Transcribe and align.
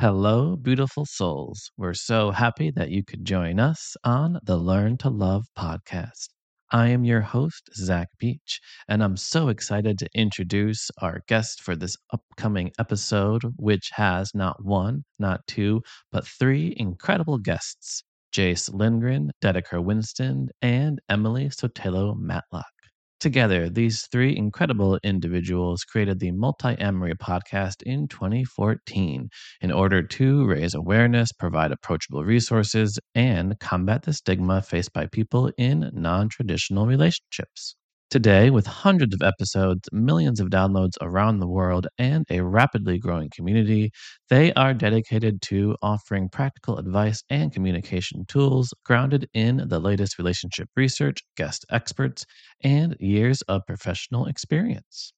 Hello, 0.00 0.56
beautiful 0.56 1.04
souls. 1.04 1.70
We're 1.76 1.92
so 1.92 2.30
happy 2.30 2.70
that 2.70 2.88
you 2.88 3.04
could 3.04 3.22
join 3.22 3.60
us 3.60 3.98
on 4.02 4.40
the 4.44 4.56
Learn 4.56 4.96
to 4.96 5.10
Love 5.10 5.44
podcast. 5.58 6.30
I 6.72 6.88
am 6.88 7.04
your 7.04 7.20
host, 7.20 7.68
Zach 7.74 8.08
Beach, 8.18 8.62
and 8.88 9.04
I'm 9.04 9.18
so 9.18 9.50
excited 9.50 9.98
to 9.98 10.08
introduce 10.14 10.90
our 11.02 11.20
guest 11.28 11.60
for 11.60 11.76
this 11.76 11.98
upcoming 12.14 12.72
episode, 12.78 13.42
which 13.56 13.90
has 13.92 14.34
not 14.34 14.64
one, 14.64 15.04
not 15.18 15.46
two, 15.46 15.82
but 16.10 16.26
three 16.26 16.74
incredible 16.78 17.36
guests 17.36 18.02
Jase 18.32 18.70
Lindgren, 18.70 19.32
Dedeker 19.42 19.84
Winston, 19.84 20.48
and 20.62 20.98
Emily 21.10 21.50
Sotelo 21.50 22.18
Matlack. 22.18 22.79
Together, 23.20 23.68
these 23.70 24.08
three 24.08 24.36
incredible 24.36 24.98
individuals 25.04 25.84
created 25.84 26.18
the 26.18 26.32
Multi-Amory 26.32 27.14
podcast 27.14 27.82
in 27.82 28.08
2014 28.08 29.30
in 29.60 29.70
order 29.70 30.02
to 30.02 30.44
raise 30.46 30.74
awareness, 30.74 31.30
provide 31.30 31.70
approachable 31.70 32.24
resources, 32.24 32.98
and 33.14 33.60
combat 33.60 34.02
the 34.02 34.12
stigma 34.12 34.60
faced 34.60 34.92
by 34.92 35.06
people 35.06 35.52
in 35.56 35.88
non 35.94 36.28
traditional 36.28 36.86
relationships. 36.86 37.76
Today, 38.10 38.50
with 38.50 38.66
hundreds 38.66 39.14
of 39.14 39.22
episodes, 39.22 39.88
millions 39.92 40.40
of 40.40 40.48
downloads 40.48 40.96
around 41.00 41.38
the 41.38 41.46
world, 41.46 41.86
and 41.96 42.26
a 42.28 42.40
rapidly 42.42 42.98
growing 42.98 43.30
community, 43.30 43.92
they 44.28 44.52
are 44.54 44.74
dedicated 44.74 45.40
to 45.42 45.76
offering 45.80 46.28
practical 46.28 46.76
advice 46.76 47.22
and 47.30 47.52
communication 47.52 48.24
tools 48.26 48.74
grounded 48.84 49.28
in 49.32 49.68
the 49.68 49.78
latest 49.78 50.18
relationship 50.18 50.68
research, 50.76 51.22
guest 51.36 51.64
experts, 51.70 52.26
and 52.62 52.96
years 52.98 53.42
of 53.42 53.62
professional 53.66 54.26
experience. 54.26 55.12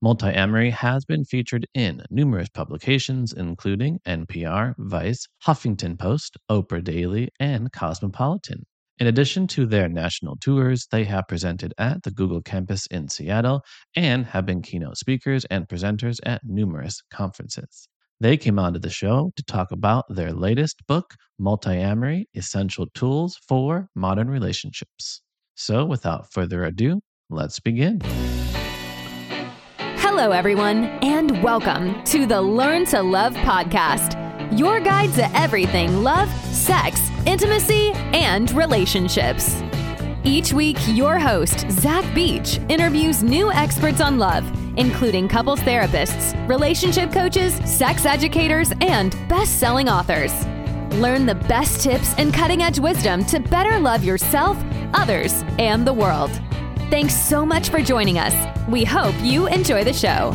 Multi-Amory 0.00 0.70
has 0.70 1.04
been 1.04 1.26
featured 1.26 1.66
in 1.74 2.02
numerous 2.10 2.48
publications, 2.48 3.34
including 3.34 4.00
NPR, 4.06 4.74
Vice, 4.78 5.28
Huffington 5.46 5.98
Post, 5.98 6.38
Oprah 6.50 6.82
Daily, 6.82 7.28
and 7.38 7.70
Cosmopolitan. 7.72 8.64
In 9.00 9.06
addition 9.06 9.46
to 9.48 9.64
their 9.64 9.88
national 9.88 10.34
tours, 10.40 10.88
they 10.90 11.04
have 11.04 11.28
presented 11.28 11.72
at 11.78 12.02
the 12.02 12.10
Google 12.10 12.42
campus 12.42 12.86
in 12.86 13.08
Seattle 13.08 13.62
and 13.94 14.26
have 14.26 14.44
been 14.44 14.60
keynote 14.60 14.96
speakers 14.96 15.44
and 15.44 15.68
presenters 15.68 16.18
at 16.26 16.42
numerous 16.44 17.00
conferences. 17.12 17.88
They 18.18 18.36
came 18.36 18.58
onto 18.58 18.80
the 18.80 18.90
show 18.90 19.30
to 19.36 19.44
talk 19.44 19.70
about 19.70 20.06
their 20.08 20.32
latest 20.32 20.84
book, 20.88 21.14
Multi-Amory 21.38 22.28
Essential 22.34 22.88
Tools 22.94 23.38
for 23.46 23.88
Modern 23.94 24.28
Relationships. 24.28 25.22
So, 25.54 25.84
without 25.84 26.32
further 26.32 26.64
ado, 26.64 27.00
let's 27.30 27.60
begin. 27.60 28.00
Hello, 29.98 30.32
everyone, 30.32 30.86
and 31.04 31.40
welcome 31.44 32.02
to 32.02 32.26
the 32.26 32.40
Learn 32.40 32.84
to 32.86 33.00
Love 33.00 33.34
podcast, 33.34 34.16
your 34.50 34.80
guide 34.80 35.12
to 35.14 35.36
everything 35.36 36.02
love, 36.02 36.28
sex, 36.54 37.00
intimacy, 37.26 37.92
and 38.12 38.50
relationships. 38.52 39.62
Each 40.24 40.52
week, 40.52 40.76
your 40.88 41.18
host, 41.18 41.70
Zach 41.70 42.04
Beach, 42.14 42.58
interviews 42.68 43.22
new 43.22 43.50
experts 43.52 44.00
on 44.00 44.18
love, 44.18 44.44
including 44.76 45.28
couples 45.28 45.60
therapists, 45.60 46.34
relationship 46.48 47.12
coaches, 47.12 47.54
sex 47.64 48.04
educators, 48.04 48.72
and 48.80 49.12
best 49.28 49.58
selling 49.58 49.88
authors. 49.88 50.32
Learn 50.96 51.26
the 51.26 51.34
best 51.34 51.80
tips 51.82 52.14
and 52.18 52.32
cutting 52.32 52.62
edge 52.62 52.78
wisdom 52.78 53.24
to 53.26 53.38
better 53.40 53.78
love 53.78 54.04
yourself, 54.04 54.56
others, 54.94 55.44
and 55.58 55.86
the 55.86 55.92
world. 55.92 56.30
Thanks 56.90 57.14
so 57.14 57.44
much 57.44 57.68
for 57.68 57.80
joining 57.80 58.18
us. 58.18 58.34
We 58.68 58.84
hope 58.84 59.14
you 59.20 59.46
enjoy 59.46 59.84
the 59.84 59.92
show. 59.92 60.32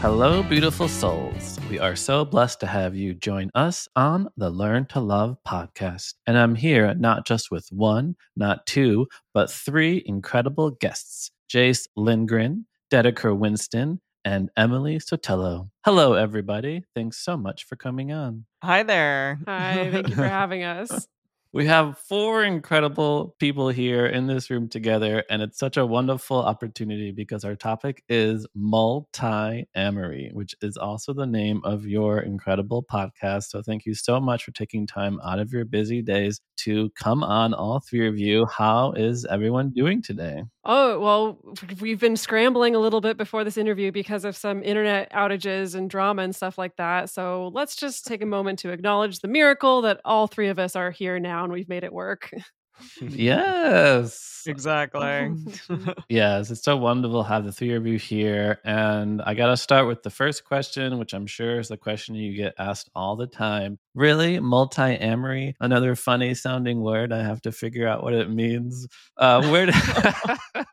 Hello, 0.00 0.42
beautiful 0.42 0.88
souls. 0.88 1.35
We 1.68 1.80
are 1.80 1.96
so 1.96 2.24
blessed 2.24 2.60
to 2.60 2.66
have 2.66 2.94
you 2.94 3.12
join 3.12 3.50
us 3.54 3.88
on 3.96 4.28
the 4.36 4.50
Learn 4.50 4.86
to 4.86 5.00
Love 5.00 5.36
podcast. 5.46 6.14
And 6.26 6.38
I'm 6.38 6.54
here 6.54 6.94
not 6.94 7.26
just 7.26 7.50
with 7.50 7.66
one, 7.72 8.14
not 8.36 8.66
two, 8.66 9.08
but 9.34 9.50
three 9.50 10.00
incredible 10.06 10.70
guests 10.70 11.32
Jase 11.48 11.88
Lindgren, 11.96 12.66
Dedeker 12.92 13.36
Winston, 13.36 14.00
and 14.24 14.48
Emily 14.56 14.98
Sotelo. 14.98 15.68
Hello, 15.84 16.14
everybody. 16.14 16.84
Thanks 16.94 17.18
so 17.18 17.36
much 17.36 17.64
for 17.64 17.74
coming 17.74 18.12
on. 18.12 18.44
Hi 18.62 18.84
there. 18.84 19.40
Hi, 19.46 19.90
thank 19.90 20.08
you 20.08 20.14
for 20.14 20.28
having 20.28 20.62
us. 20.62 21.08
We 21.52 21.66
have 21.66 21.98
four 21.98 22.44
incredible 22.44 23.34
people 23.38 23.68
here 23.70 24.06
in 24.06 24.26
this 24.26 24.50
room 24.50 24.68
together, 24.68 25.24
and 25.30 25.40
it's 25.40 25.58
such 25.58 25.76
a 25.78 25.86
wonderful 25.86 26.38
opportunity 26.38 27.12
because 27.12 27.44
our 27.44 27.56
topic 27.56 28.02
is 28.08 28.46
multi 28.54 29.66
amory, 29.74 30.30
which 30.34 30.54
is 30.60 30.76
also 30.76 31.14
the 31.14 31.26
name 31.26 31.62
of 31.64 31.86
your 31.86 32.20
incredible 32.20 32.84
podcast. 32.84 33.44
So, 33.44 33.62
thank 33.62 33.86
you 33.86 33.94
so 33.94 34.20
much 34.20 34.44
for 34.44 34.50
taking 34.52 34.86
time 34.86 35.18
out 35.24 35.38
of 35.38 35.52
your 35.52 35.64
busy 35.64 36.02
days 36.02 36.40
to 36.58 36.90
come 36.90 37.22
on, 37.24 37.54
all 37.54 37.80
three 37.80 38.06
of 38.06 38.18
you. 38.18 38.46
How 38.46 38.92
is 38.92 39.24
everyone 39.24 39.70
doing 39.70 40.02
today? 40.02 40.42
Oh, 40.68 40.98
well, 40.98 41.38
we've 41.80 42.00
been 42.00 42.16
scrambling 42.16 42.74
a 42.74 42.80
little 42.80 43.00
bit 43.00 43.16
before 43.16 43.44
this 43.44 43.56
interview 43.56 43.92
because 43.92 44.24
of 44.24 44.36
some 44.36 44.64
internet 44.64 45.10
outages 45.12 45.76
and 45.76 45.88
drama 45.88 46.22
and 46.22 46.34
stuff 46.34 46.58
like 46.58 46.74
that. 46.76 47.08
So, 47.08 47.52
let's 47.54 47.76
just 47.76 48.04
take 48.06 48.20
a 48.20 48.26
moment 48.26 48.58
to 48.60 48.70
acknowledge 48.70 49.20
the 49.20 49.28
miracle 49.28 49.82
that 49.82 50.00
all 50.04 50.26
three 50.26 50.48
of 50.48 50.58
us 50.58 50.74
are 50.74 50.90
here 50.90 51.20
now 51.20 51.44
and 51.44 51.52
we've 51.52 51.68
made 51.68 51.84
it 51.84 51.92
work. 51.92 52.30
yes. 53.00 54.36
Exactly. 54.46 55.34
yes, 56.08 56.50
it's 56.50 56.62
so 56.62 56.76
wonderful 56.76 57.22
to 57.22 57.28
have 57.28 57.44
the 57.44 57.52
three 57.52 57.74
of 57.74 57.86
you 57.86 57.98
here. 57.98 58.60
And 58.64 59.20
I 59.22 59.34
got 59.34 59.48
to 59.48 59.56
start 59.56 59.86
with 59.86 60.02
the 60.02 60.10
first 60.10 60.44
question, 60.44 60.98
which 60.98 61.12
I'm 61.14 61.26
sure 61.26 61.58
is 61.58 61.68
the 61.68 61.76
question 61.76 62.14
you 62.14 62.36
get 62.36 62.54
asked 62.58 62.90
all 62.94 63.16
the 63.16 63.26
time. 63.26 63.78
Really? 63.94 64.40
Multi 64.40 64.96
amory? 64.96 65.56
Another 65.60 65.94
funny 65.94 66.34
sounding 66.34 66.80
word. 66.80 67.12
I 67.12 67.22
have 67.22 67.42
to 67.42 67.52
figure 67.52 67.88
out 67.88 68.02
what 68.02 68.14
it 68.14 68.30
means. 68.30 68.86
Uh, 69.16 69.46
where, 69.48 69.66
did, 69.66 69.74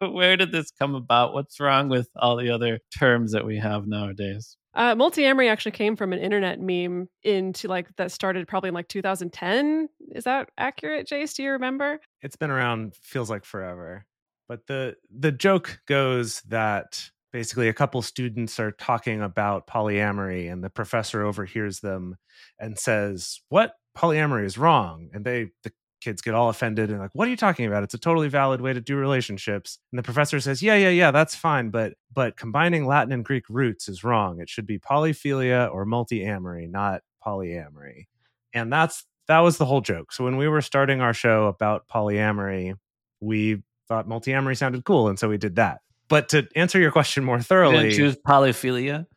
where 0.11 0.37
did 0.37 0.51
this 0.51 0.71
come 0.71 0.95
about? 0.95 1.33
What's 1.33 1.59
wrong 1.59 1.89
with 1.89 2.09
all 2.15 2.35
the 2.35 2.49
other 2.51 2.79
terms 2.97 3.31
that 3.31 3.45
we 3.45 3.57
have 3.57 3.87
nowadays? 3.87 4.57
Uh, 4.75 4.95
multi-amory 4.95 5.49
actually 5.49 5.71
came 5.71 5.95
from 5.95 6.13
an 6.13 6.19
internet 6.19 6.59
meme 6.59 7.07
into 7.21 7.67
like 7.67 7.87
that 7.97 8.11
started 8.11 8.47
probably 8.47 8.69
in 8.69 8.73
like 8.73 8.87
2010. 8.87 9.87
Is 10.11 10.23
that 10.23 10.49
accurate, 10.57 11.07
Jase? 11.07 11.33
Do 11.33 11.43
you 11.43 11.51
remember? 11.51 11.99
It's 12.21 12.35
been 12.35 12.49
around, 12.49 12.95
feels 12.95 13.29
like 13.29 13.45
forever. 13.45 14.05
But 14.47 14.67
the 14.67 14.95
the 15.15 15.31
joke 15.31 15.79
goes 15.87 16.41
that 16.41 17.09
basically 17.31 17.67
a 17.67 17.73
couple 17.73 18.01
students 18.01 18.59
are 18.59 18.71
talking 18.71 19.21
about 19.21 19.67
polyamory, 19.67 20.51
and 20.51 20.63
the 20.63 20.69
professor 20.69 21.23
overhears 21.23 21.79
them 21.79 22.17
and 22.59 22.77
says, 22.77 23.41
"What 23.49 23.75
polyamory 23.97 24.45
is 24.45 24.57
wrong?" 24.57 25.09
And 25.13 25.23
they 25.23 25.51
the 25.63 25.71
kids 26.03 26.21
get 26.21 26.33
all 26.33 26.49
offended 26.49 26.89
and 26.89 26.99
like, 26.99 27.11
what 27.13 27.27
are 27.27 27.31
you 27.31 27.37
talking 27.37 27.65
about? 27.65 27.83
It's 27.83 27.93
a 27.93 27.99
totally 27.99 28.27
valid 28.27 28.61
way 28.61 28.73
to 28.73 28.81
do 28.81 28.95
relationships. 28.95 29.79
And 29.91 29.99
the 29.99 30.03
professor 30.03 30.39
says, 30.39 30.61
yeah, 30.61 30.75
yeah, 30.75 30.89
yeah, 30.89 31.11
that's 31.11 31.35
fine. 31.35 31.69
But 31.69 31.93
but 32.11 32.37
combining 32.37 32.85
Latin 32.85 33.13
and 33.13 33.23
Greek 33.23 33.45
roots 33.49 33.87
is 33.87 34.03
wrong. 34.03 34.39
It 34.39 34.49
should 34.49 34.67
be 34.67 34.79
polyphilia 34.79 35.73
or 35.73 35.85
multi-amory, 35.85 36.67
not 36.67 37.01
polyamory. 37.25 38.07
And 38.53 38.71
that's 38.71 39.05
that 39.27 39.39
was 39.39 39.57
the 39.57 39.65
whole 39.65 39.81
joke. 39.81 40.11
So 40.11 40.23
when 40.23 40.37
we 40.37 40.47
were 40.47 40.61
starting 40.61 41.01
our 41.01 41.13
show 41.13 41.47
about 41.47 41.87
polyamory, 41.87 42.75
we 43.21 43.63
thought 43.87 44.07
multi-amory 44.07 44.55
sounded 44.55 44.83
cool. 44.83 45.07
And 45.07 45.17
so 45.17 45.29
we 45.29 45.37
did 45.37 45.55
that. 45.55 45.79
But 46.09 46.29
to 46.29 46.47
answer 46.55 46.79
your 46.79 46.91
question 46.91 47.23
more 47.23 47.39
thoroughly, 47.41 47.93
choose 47.93 48.15
polyphilia. 48.15 49.07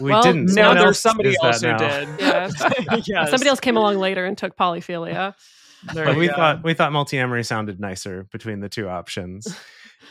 We 0.00 0.10
well, 0.10 0.22
didn't. 0.22 0.54
No, 0.54 0.74
there's 0.74 0.98
somebody 0.98 1.34
else 1.42 1.62
who 1.62 1.68
did. 1.78 2.08
Yeah. 2.20 2.50
yes. 3.06 3.30
Somebody 3.30 3.48
else 3.48 3.60
came 3.60 3.76
along 3.76 3.96
later 3.96 4.24
and 4.24 4.36
took 4.36 4.56
polyphilia. 4.56 5.34
But 5.94 6.16
we 6.16 6.28
go. 6.28 6.34
thought 6.34 6.64
we 6.64 6.74
thought 6.74 6.92
multi-amory 6.92 7.44
sounded 7.44 7.80
nicer 7.80 8.24
between 8.32 8.60
the 8.60 8.68
two 8.68 8.88
options. 8.88 9.58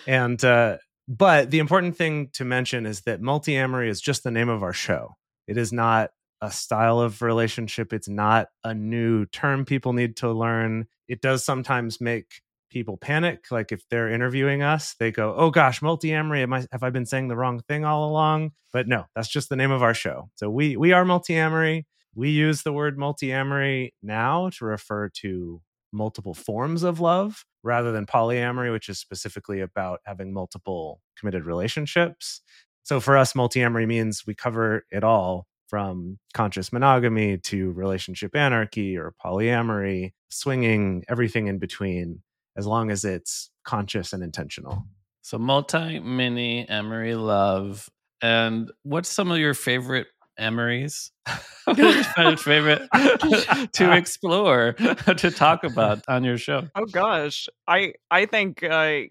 and 0.08 0.44
uh, 0.44 0.78
but 1.08 1.52
the 1.52 1.60
important 1.60 1.98
thing 1.98 2.30
to 2.34 2.46
mention 2.46 2.86
is 2.86 3.02
that 3.02 3.22
multi-amory 3.22 3.90
is 3.90 4.02
just 4.02 4.24
the 4.24 4.32
name 4.32 4.50
of 4.50 4.64
our 4.64 4.74
show. 4.74 5.16
It 5.48 5.58
is 5.58 5.72
not 5.72 6.12
a 6.42 6.52
style 6.52 7.00
of 7.00 7.22
relationship. 7.22 7.94
It's 7.94 8.10
not 8.10 8.48
a 8.64 8.74
new 8.74 9.26
term 9.26 9.66
people 9.66 9.94
need 9.94 10.18
to 10.18 10.32
learn. 10.32 10.88
It 11.08 11.22
does 11.22 11.44
sometimes 11.44 12.02
make 12.02 12.42
people 12.70 12.98
panic. 12.98 13.46
Like 13.52 13.72
if 13.72 13.88
they're 13.90 14.10
interviewing 14.10 14.62
us, 14.62 14.96
they 15.00 15.12
go, 15.12 15.34
"Oh 15.36 15.50
gosh, 15.50 15.82
multi-amory. 15.82 16.44
Am 16.44 16.54
I, 16.54 16.66
have 16.72 16.84
I 16.84 16.90
been 16.90 17.06
saying 17.06 17.28
the 17.28 17.38
wrong 17.38 17.62
thing 17.62 17.86
all 17.86 18.10
along?" 18.10 18.52
But 18.74 18.88
no, 18.88 19.06
that's 19.16 19.30
just 19.30 19.50
the 19.50 19.56
name 19.56 19.72
of 19.72 19.84
our 19.84 19.94
show. 19.94 20.30
So 20.36 20.50
we 20.50 20.76
we 20.76 20.92
are 20.92 21.06
multi-amory 21.06 21.86
we 22.16 22.30
use 22.30 22.64
the 22.64 22.74
word 22.74 22.98
multi-amory 22.98 23.94
now 24.02 24.50
to 24.58 24.66
refer 24.66 25.10
to 25.10 25.62
multiple 25.92 26.34
forms 26.34 26.84
of 26.84 27.00
love 27.00 27.46
rather 27.64 27.92
than 27.92 28.06
polyamory 28.06 28.72
which 28.72 28.90
is 28.90 29.00
specifically 29.00 29.62
about 29.62 30.00
having 30.06 30.34
multiple 30.34 31.02
committed 31.18 31.46
relationships. 31.46 32.42
So 32.84 33.00
for 33.00 33.18
us 33.18 33.36
multi-amory 33.36 33.86
means 33.86 34.24
we 34.26 34.36
cover 34.36 34.86
it 34.92 35.04
all 35.04 35.48
from 35.68 36.20
conscious 36.34 36.72
monogamy 36.72 37.38
to 37.38 37.72
relationship 37.72 38.36
anarchy 38.36 38.98
or 38.98 39.14
polyamory 39.24 40.12
swinging 40.30 41.04
everything 41.10 41.48
in 41.48 41.58
between 41.58 42.22
as 42.56 42.68
long 42.68 42.92
as 42.92 43.04
it's 43.04 43.50
conscious 43.64 44.14
and 44.14 44.24
intentional. 44.24 44.84
So 45.22 45.38
multi 45.38 46.00
mini 46.00 46.68
amory 46.70 47.16
love 47.16 47.90
and 48.22 48.72
what's 48.84 49.10
some 49.10 49.32
of 49.32 49.40
your 49.40 49.54
favorite 49.54 50.08
Amory's 50.38 51.12
favorite 52.38 52.88
to 53.74 53.92
explore, 53.92 54.74
to 54.74 55.32
talk 55.32 55.64
about 55.64 56.04
on 56.08 56.24
your 56.24 56.38
show? 56.38 56.68
Oh 56.76 56.86
gosh, 56.86 57.48
I 57.68 57.94
I 58.12 58.26
think 58.26 58.64
uh, 58.64 59.02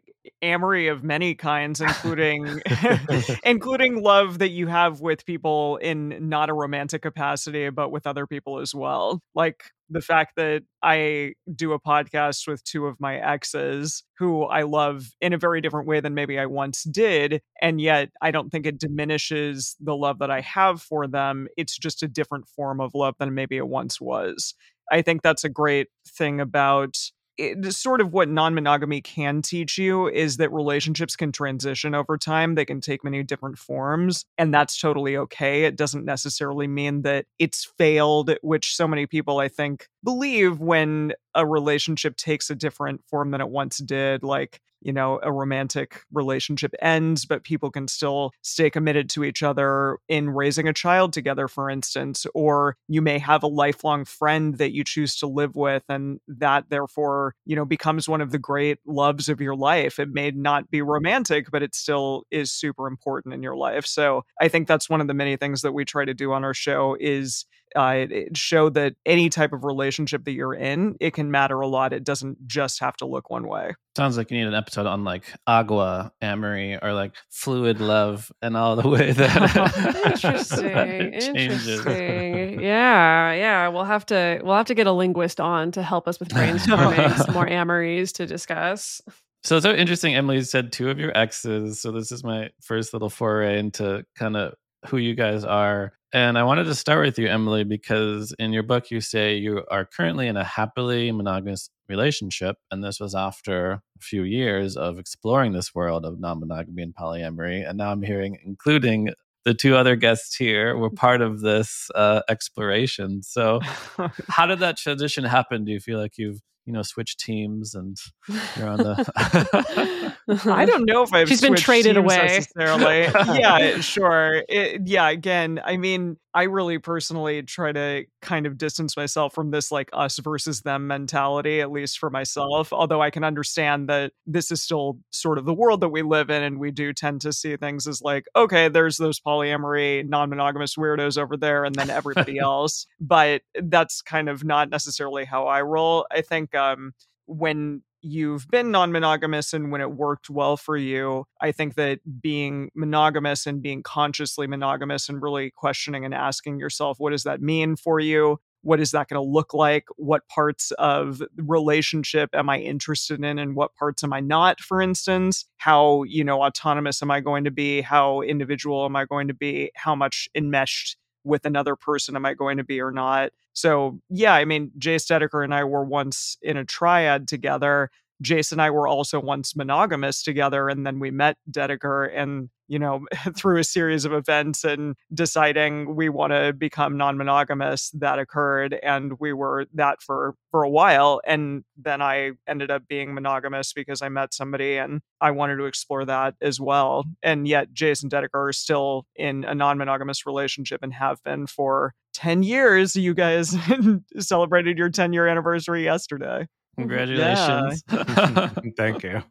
amory 0.42 0.88
of 0.88 1.02
many 1.02 1.34
kinds, 1.34 1.80
including 1.80 2.60
including 3.44 4.02
love 4.02 4.38
that 4.38 4.50
you 4.50 4.66
have 4.66 5.00
with 5.00 5.26
people 5.26 5.76
in 5.78 6.28
not 6.28 6.50
a 6.50 6.54
romantic 6.54 7.02
capacity, 7.02 7.70
but 7.70 7.90
with 7.90 8.06
other 8.06 8.26
people 8.26 8.60
as 8.60 8.74
well. 8.74 9.20
Like 9.34 9.64
the 9.90 10.00
fact 10.00 10.36
that 10.36 10.62
I 10.82 11.34
do 11.54 11.72
a 11.72 11.80
podcast 11.80 12.48
with 12.48 12.64
two 12.64 12.86
of 12.86 13.00
my 13.00 13.16
exes 13.16 14.02
who 14.18 14.44
I 14.44 14.62
love 14.62 15.06
in 15.20 15.32
a 15.32 15.38
very 15.38 15.60
different 15.60 15.86
way 15.86 16.00
than 16.00 16.14
maybe 16.14 16.38
I 16.38 16.46
once 16.46 16.84
did. 16.84 17.40
And 17.60 17.80
yet 17.80 18.10
I 18.22 18.30
don't 18.30 18.50
think 18.50 18.66
it 18.66 18.78
diminishes 18.78 19.76
the 19.80 19.94
love 19.94 20.18
that 20.20 20.30
I 20.30 20.40
have 20.40 20.80
for 20.80 21.06
them. 21.06 21.48
It's 21.56 21.76
just 21.76 22.02
a 22.02 22.08
different 22.08 22.48
form 22.48 22.80
of 22.80 22.94
love 22.94 23.14
than 23.18 23.34
maybe 23.34 23.56
it 23.56 23.68
once 23.68 24.00
was. 24.00 24.54
I 24.90 25.02
think 25.02 25.22
that's 25.22 25.44
a 25.44 25.48
great 25.48 25.88
thing 26.06 26.40
about 26.40 26.96
it, 27.36 27.72
sort 27.72 28.00
of 28.00 28.12
what 28.12 28.28
non-monogamy 28.28 29.00
can 29.00 29.42
teach 29.42 29.78
you 29.78 30.08
is 30.08 30.36
that 30.36 30.52
relationships 30.52 31.16
can 31.16 31.32
transition 31.32 31.94
over 31.94 32.16
time 32.16 32.54
they 32.54 32.64
can 32.64 32.80
take 32.80 33.02
many 33.04 33.22
different 33.22 33.58
forms 33.58 34.24
and 34.38 34.52
that's 34.52 34.80
totally 34.80 35.16
okay. 35.16 35.64
It 35.64 35.76
doesn't 35.76 36.04
necessarily 36.04 36.66
mean 36.66 37.02
that 37.02 37.26
it's 37.38 37.64
failed 37.64 38.34
which 38.42 38.76
so 38.76 38.86
many 38.86 39.06
people 39.06 39.38
i 39.38 39.48
think 39.48 39.88
believe 40.02 40.60
when 40.60 41.12
a 41.34 41.46
relationship 41.46 42.16
takes 42.16 42.50
a 42.50 42.54
different 42.54 43.02
form 43.08 43.30
than 43.30 43.40
it 43.40 43.48
once 43.48 43.78
did 43.78 44.22
like 44.22 44.60
you 44.84 44.92
know 44.92 45.18
a 45.22 45.32
romantic 45.32 46.02
relationship 46.12 46.74
ends 46.80 47.24
but 47.24 47.42
people 47.42 47.70
can 47.70 47.88
still 47.88 48.30
stay 48.42 48.70
committed 48.70 49.10
to 49.10 49.24
each 49.24 49.42
other 49.42 49.98
in 50.08 50.30
raising 50.30 50.68
a 50.68 50.72
child 50.72 51.12
together 51.12 51.48
for 51.48 51.68
instance 51.68 52.26
or 52.34 52.76
you 52.88 53.02
may 53.02 53.18
have 53.18 53.42
a 53.42 53.48
lifelong 53.48 54.04
friend 54.04 54.58
that 54.58 54.72
you 54.72 54.84
choose 54.84 55.16
to 55.16 55.26
live 55.26 55.56
with 55.56 55.82
and 55.88 56.20
that 56.28 56.64
therefore 56.68 57.34
you 57.44 57.56
know 57.56 57.64
becomes 57.64 58.08
one 58.08 58.20
of 58.20 58.30
the 58.30 58.38
great 58.38 58.78
loves 58.86 59.28
of 59.28 59.40
your 59.40 59.56
life. 59.56 59.98
It 59.98 60.10
may 60.10 60.30
not 60.30 60.70
be 60.70 60.82
romantic 60.82 61.50
but 61.50 61.62
it 61.62 61.74
still 61.74 62.24
is 62.30 62.52
super 62.52 62.86
important 62.86 63.34
in 63.34 63.42
your 63.42 63.56
life. 63.56 63.86
So 63.86 64.22
i 64.40 64.48
think 64.48 64.68
that's 64.68 64.90
one 64.90 65.00
of 65.00 65.06
the 65.06 65.14
many 65.14 65.36
things 65.36 65.62
that 65.62 65.72
we 65.72 65.84
try 65.84 66.04
to 66.04 66.14
do 66.14 66.32
on 66.32 66.44
our 66.44 66.54
show 66.54 66.96
is 67.00 67.46
uh, 67.74 68.06
show 68.34 68.68
that 68.70 68.94
any 69.04 69.28
type 69.28 69.52
of 69.52 69.64
relationship 69.64 70.24
that 70.24 70.32
you're 70.32 70.54
in, 70.54 70.96
it 71.00 71.14
can 71.14 71.30
matter 71.30 71.60
a 71.60 71.66
lot. 71.66 71.92
It 71.92 72.04
doesn't 72.04 72.46
just 72.46 72.80
have 72.80 72.96
to 72.98 73.06
look 73.06 73.30
one 73.30 73.46
way. 73.46 73.74
Sounds 73.96 74.16
like 74.16 74.30
you 74.30 74.38
need 74.38 74.46
an 74.46 74.54
episode 74.54 74.86
on 74.86 75.04
like 75.04 75.24
agua, 75.46 76.12
amory, 76.20 76.78
or 76.82 76.92
like 76.92 77.12
fluid 77.30 77.80
love, 77.80 78.32
and 78.42 78.56
all 78.56 78.76
the 78.76 78.88
way 78.88 79.12
that 79.12 80.02
interesting, 80.06 80.68
interesting. 81.14 82.60
Yeah, 82.60 83.32
yeah. 83.32 83.68
We'll 83.68 83.84
have 83.84 84.06
to 84.06 84.40
we'll 84.42 84.56
have 84.56 84.66
to 84.66 84.74
get 84.74 84.86
a 84.86 84.92
linguist 84.92 85.40
on 85.40 85.70
to 85.72 85.82
help 85.82 86.08
us 86.08 86.18
with 86.18 86.30
brainstorming 86.30 87.16
some 87.24 87.34
more 87.34 87.48
amories 87.48 88.12
to 88.14 88.26
discuss. 88.26 89.00
So 89.44 89.58
it's 89.58 89.64
so 89.64 89.74
interesting. 89.74 90.14
Emily 90.14 90.40
said 90.42 90.72
two 90.72 90.88
of 90.88 90.98
your 90.98 91.16
exes. 91.16 91.80
So 91.80 91.92
this 91.92 92.10
is 92.10 92.24
my 92.24 92.50
first 92.62 92.94
little 92.94 93.10
foray 93.10 93.58
into 93.58 94.04
kind 94.16 94.36
of 94.36 94.54
who 94.86 94.96
you 94.96 95.14
guys 95.14 95.44
are. 95.44 95.92
And 96.14 96.38
I 96.38 96.44
wanted 96.44 96.66
to 96.66 96.76
start 96.76 97.04
with 97.04 97.18
you, 97.18 97.26
Emily, 97.26 97.64
because 97.64 98.32
in 98.38 98.52
your 98.52 98.62
book, 98.62 98.88
you 98.88 99.00
say 99.00 99.34
you 99.34 99.64
are 99.68 99.84
currently 99.84 100.28
in 100.28 100.36
a 100.36 100.44
happily 100.44 101.10
monogamous 101.10 101.70
relationship. 101.88 102.56
And 102.70 102.84
this 102.84 103.00
was 103.00 103.16
after 103.16 103.72
a 103.72 104.00
few 104.00 104.22
years 104.22 104.76
of 104.76 105.00
exploring 105.00 105.54
this 105.54 105.74
world 105.74 106.04
of 106.06 106.20
non 106.20 106.38
monogamy 106.38 106.84
and 106.84 106.94
polyamory. 106.94 107.68
And 107.68 107.78
now 107.78 107.90
I'm 107.90 108.00
hearing, 108.00 108.38
including 108.44 109.10
the 109.44 109.54
two 109.54 109.74
other 109.74 109.96
guests 109.96 110.36
here, 110.36 110.76
were 110.76 110.88
part 111.04 111.20
of 111.20 111.40
this 111.40 111.90
uh, 111.96 112.20
exploration. 112.28 113.24
So, 113.24 113.58
how 114.28 114.46
did 114.46 114.60
that 114.60 114.76
transition 114.76 115.24
happen? 115.24 115.64
Do 115.64 115.72
you 115.72 115.80
feel 115.80 115.98
like 115.98 116.16
you've 116.16 116.40
you 116.66 116.72
know 116.72 116.82
switch 116.82 117.16
teams 117.16 117.74
and 117.74 117.96
you're 118.56 118.68
on 118.68 118.78
the 118.78 120.14
I 120.46 120.64
don't 120.64 120.86
know 120.86 121.02
if 121.02 121.12
I've 121.12 121.28
she's 121.28 121.40
been 121.40 121.54
traded 121.54 121.96
away 121.96 122.16
necessarily. 122.16 123.02
yeah, 123.38 123.80
sure. 123.80 124.42
It, 124.48 124.82
yeah, 124.86 125.08
again, 125.10 125.60
I 125.62 125.76
mean, 125.76 126.16
I 126.34 126.44
really 126.44 126.78
personally 126.78 127.42
try 127.42 127.70
to 127.70 128.04
kind 128.20 128.44
of 128.44 128.58
distance 128.58 128.96
myself 128.96 129.32
from 129.32 129.52
this 129.52 129.70
like 129.70 129.88
us 129.92 130.18
versus 130.18 130.62
them 130.62 130.88
mentality, 130.88 131.60
at 131.60 131.70
least 131.70 131.98
for 132.00 132.10
myself. 132.10 132.72
Although 132.72 133.00
I 133.00 133.10
can 133.10 133.22
understand 133.22 133.88
that 133.88 134.12
this 134.26 134.50
is 134.50 134.60
still 134.60 134.98
sort 135.10 135.38
of 135.38 135.44
the 135.44 135.54
world 135.54 135.80
that 135.82 135.90
we 135.90 136.02
live 136.02 136.30
in, 136.30 136.42
and 136.42 136.58
we 136.58 136.72
do 136.72 136.92
tend 136.92 137.20
to 137.20 137.32
see 137.32 137.56
things 137.56 137.86
as 137.86 138.02
like, 138.02 138.26
okay, 138.34 138.68
there's 138.68 138.96
those 138.96 139.20
polyamory, 139.20 140.08
non 140.08 140.28
monogamous 140.28 140.74
weirdos 140.74 141.16
over 141.16 141.36
there, 141.36 141.64
and 141.64 141.76
then 141.76 141.88
everybody 141.88 142.38
else. 142.40 142.86
But 143.00 143.42
that's 143.54 144.02
kind 144.02 144.28
of 144.28 144.42
not 144.42 144.70
necessarily 144.70 145.24
how 145.24 145.46
I 145.46 145.62
roll. 145.62 146.04
I 146.10 146.22
think 146.22 146.52
um, 146.56 146.94
when 147.26 147.82
you've 148.04 148.46
been 148.48 148.70
non 148.70 148.92
monogamous 148.92 149.52
and 149.52 149.72
when 149.72 149.80
it 149.80 149.92
worked 149.92 150.28
well 150.28 150.56
for 150.56 150.76
you, 150.76 151.24
I 151.40 151.52
think 151.52 151.74
that 151.74 152.00
being 152.20 152.70
monogamous 152.74 153.46
and 153.46 153.62
being 153.62 153.82
consciously 153.82 154.46
monogamous 154.46 155.08
and 155.08 155.22
really 155.22 155.50
questioning 155.50 156.04
and 156.04 156.14
asking 156.14 156.58
yourself, 156.58 156.98
what 156.98 157.10
does 157.10 157.24
that 157.24 157.40
mean 157.40 157.76
for 157.76 157.98
you? 158.00 158.38
What 158.62 158.80
is 158.80 158.92
that 158.92 159.08
going 159.08 159.22
to 159.22 159.30
look 159.30 159.52
like? 159.52 159.84
What 159.96 160.26
parts 160.28 160.70
of 160.72 161.20
relationship 161.36 162.30
am 162.32 162.48
I 162.48 162.58
interested 162.58 163.22
in 163.22 163.38
and 163.38 163.54
what 163.54 163.74
parts 163.74 164.02
am 164.02 164.12
I 164.12 164.20
not, 164.20 164.60
for 164.60 164.80
instance? 164.80 165.44
How, 165.58 166.02
you 166.04 166.24
know, 166.24 166.42
autonomous 166.42 167.02
am 167.02 167.10
I 167.10 167.20
going 167.20 167.44
to 167.44 167.50
be? 167.50 167.82
How 167.82 168.22
individual 168.22 168.86
am 168.86 168.96
I 168.96 169.04
going 169.04 169.28
to 169.28 169.34
be? 169.34 169.70
How 169.74 169.94
much 169.94 170.28
enmeshed 170.34 170.96
with 171.24 171.44
another 171.46 171.76
person 171.76 172.16
am 172.16 172.26
I 172.26 172.34
going 172.34 172.58
to 172.58 172.64
be 172.64 172.80
or 172.80 172.92
not? 172.92 173.32
So, 173.52 174.00
yeah, 174.10 174.34
I 174.34 174.44
mean, 174.44 174.72
Jase 174.78 175.06
Dedeker 175.06 175.42
and 175.42 175.54
I 175.54 175.64
were 175.64 175.84
once 175.84 176.36
in 176.42 176.56
a 176.56 176.64
triad 176.64 177.28
together. 177.28 177.90
Jason 178.22 178.56
and 178.56 178.62
I 178.62 178.70
were 178.70 178.86
also 178.86 179.20
once 179.20 179.56
monogamous 179.56 180.22
together, 180.22 180.68
and 180.68 180.86
then 180.86 180.98
we 181.00 181.10
met 181.10 181.36
Dedeker, 181.50 182.10
and 182.14 182.48
you 182.68 182.78
know, 182.78 183.04
through 183.36 183.58
a 183.58 183.64
series 183.64 184.04
of 184.04 184.12
events 184.12 184.64
and 184.64 184.96
deciding 185.12 185.94
we 185.96 186.08
want 186.08 186.32
to 186.32 186.52
become 186.52 186.96
non-monogamous, 186.96 187.90
that 187.90 188.18
occurred, 188.18 188.78
and 188.82 189.14
we 189.20 189.32
were 189.32 189.66
that 189.74 190.02
for 190.02 190.34
for 190.50 190.62
a 190.62 190.70
while, 190.70 191.20
and 191.26 191.64
then 191.76 192.00
I 192.00 192.32
ended 192.46 192.70
up 192.70 192.86
being 192.88 193.14
monogamous 193.14 193.72
because 193.72 194.02
I 194.02 194.08
met 194.08 194.32
somebody, 194.32 194.76
and 194.76 195.00
I 195.20 195.32
wanted 195.32 195.56
to 195.56 195.64
explore 195.64 196.04
that 196.04 196.34
as 196.40 196.60
well. 196.60 197.04
And 197.22 197.48
yet, 197.48 197.72
Jason 197.72 198.08
Dedeker 198.08 198.28
are 198.48 198.52
still 198.52 199.06
in 199.16 199.44
a 199.44 199.54
non-monogamous 199.54 200.26
relationship 200.26 200.80
and 200.82 200.94
have 200.94 201.22
been 201.24 201.46
for 201.46 201.94
ten 202.12 202.42
years. 202.42 202.94
You 202.96 203.14
guys 203.14 203.56
celebrated 204.18 204.78
your 204.78 204.90
ten 204.90 205.12
year 205.12 205.26
anniversary 205.26 205.84
yesterday. 205.84 206.46
Congratulations. 206.76 207.84
Yeah. 207.90 208.48
Thank 208.76 209.02
you. 209.02 209.22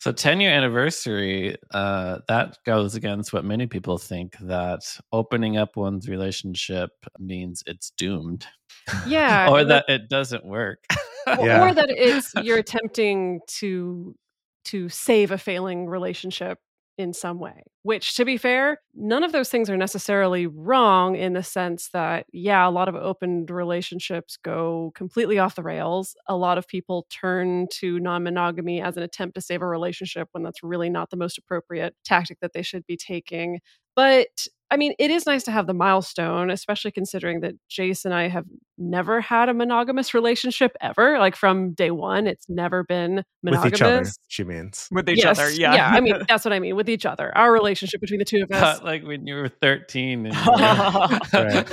So 0.00 0.12
10 0.12 0.40
year 0.40 0.50
anniversary, 0.50 1.56
uh, 1.72 2.18
that 2.28 2.58
goes 2.66 2.94
against 2.94 3.32
what 3.32 3.44
many 3.44 3.66
people 3.66 3.96
think 3.96 4.36
that 4.38 4.80
opening 5.12 5.56
up 5.56 5.76
one's 5.76 6.08
relationship 6.08 6.90
means 7.18 7.62
it's 7.66 7.90
doomed. 7.96 8.46
Yeah. 9.06 9.48
or 9.50 9.64
that, 9.64 9.86
that 9.88 9.94
it 9.94 10.08
doesn't 10.10 10.44
work. 10.44 10.84
yeah. 11.26 11.64
Or 11.64 11.72
that 11.72 11.88
it's 11.88 12.32
you're 12.42 12.58
attempting 12.58 13.40
to 13.58 14.14
to 14.66 14.88
save 14.88 15.30
a 15.30 15.38
failing 15.38 15.86
relationship 15.86 16.58
in 16.96 17.12
some 17.12 17.38
way. 17.38 17.64
Which, 17.82 18.16
to 18.16 18.24
be 18.24 18.36
fair, 18.38 18.78
none 18.94 19.22
of 19.24 19.32
those 19.32 19.50
things 19.50 19.68
are 19.68 19.76
necessarily 19.76 20.46
wrong 20.46 21.16
in 21.16 21.34
the 21.34 21.42
sense 21.42 21.88
that, 21.92 22.26
yeah, 22.32 22.66
a 22.66 22.70
lot 22.70 22.88
of 22.88 22.94
opened 22.94 23.50
relationships 23.50 24.38
go 24.42 24.92
completely 24.94 25.38
off 25.38 25.54
the 25.56 25.62
rails. 25.62 26.16
A 26.28 26.36
lot 26.36 26.56
of 26.56 26.66
people 26.66 27.06
turn 27.10 27.66
to 27.72 28.00
non 28.00 28.22
monogamy 28.22 28.80
as 28.80 28.96
an 28.96 29.02
attempt 29.02 29.34
to 29.34 29.40
save 29.40 29.60
a 29.62 29.66
relationship 29.66 30.28
when 30.32 30.42
that's 30.42 30.62
really 30.62 30.88
not 30.88 31.10
the 31.10 31.16
most 31.16 31.36
appropriate 31.36 31.94
tactic 32.04 32.38
that 32.40 32.52
they 32.54 32.62
should 32.62 32.86
be 32.86 32.96
taking. 32.96 33.60
But 33.96 34.46
I 34.74 34.76
mean, 34.76 34.92
it 34.98 35.12
is 35.12 35.24
nice 35.24 35.44
to 35.44 35.52
have 35.52 35.68
the 35.68 35.72
milestone, 35.72 36.50
especially 36.50 36.90
considering 36.90 37.42
that 37.42 37.54
Jase 37.68 38.04
and 38.04 38.12
I 38.12 38.26
have 38.26 38.44
never 38.76 39.20
had 39.20 39.48
a 39.48 39.54
monogamous 39.54 40.14
relationship 40.14 40.72
ever. 40.80 41.16
Like 41.20 41.36
from 41.36 41.74
day 41.74 41.92
one, 41.92 42.26
it's 42.26 42.46
never 42.48 42.82
been 42.82 43.22
monogamous. 43.44 43.70
With 43.70 43.74
each 43.74 43.82
other, 43.82 44.10
she 44.26 44.42
means. 44.42 44.88
With 44.90 45.08
each 45.08 45.18
yes, 45.22 45.38
other, 45.38 45.48
yeah. 45.52 45.76
Yeah, 45.76 45.90
I 45.90 46.00
mean, 46.00 46.16
that's 46.28 46.44
what 46.44 46.52
I 46.52 46.58
mean. 46.58 46.74
With 46.74 46.88
each 46.88 47.06
other. 47.06 47.30
Our 47.38 47.52
relationship 47.52 48.00
between 48.00 48.18
the 48.18 48.24
two 48.24 48.42
of 48.42 48.50
us. 48.50 48.78
Not 48.78 48.84
like 48.84 49.04
when 49.04 49.28
you 49.28 49.36
were 49.36 49.48
13. 49.48 50.32
And 51.34 51.68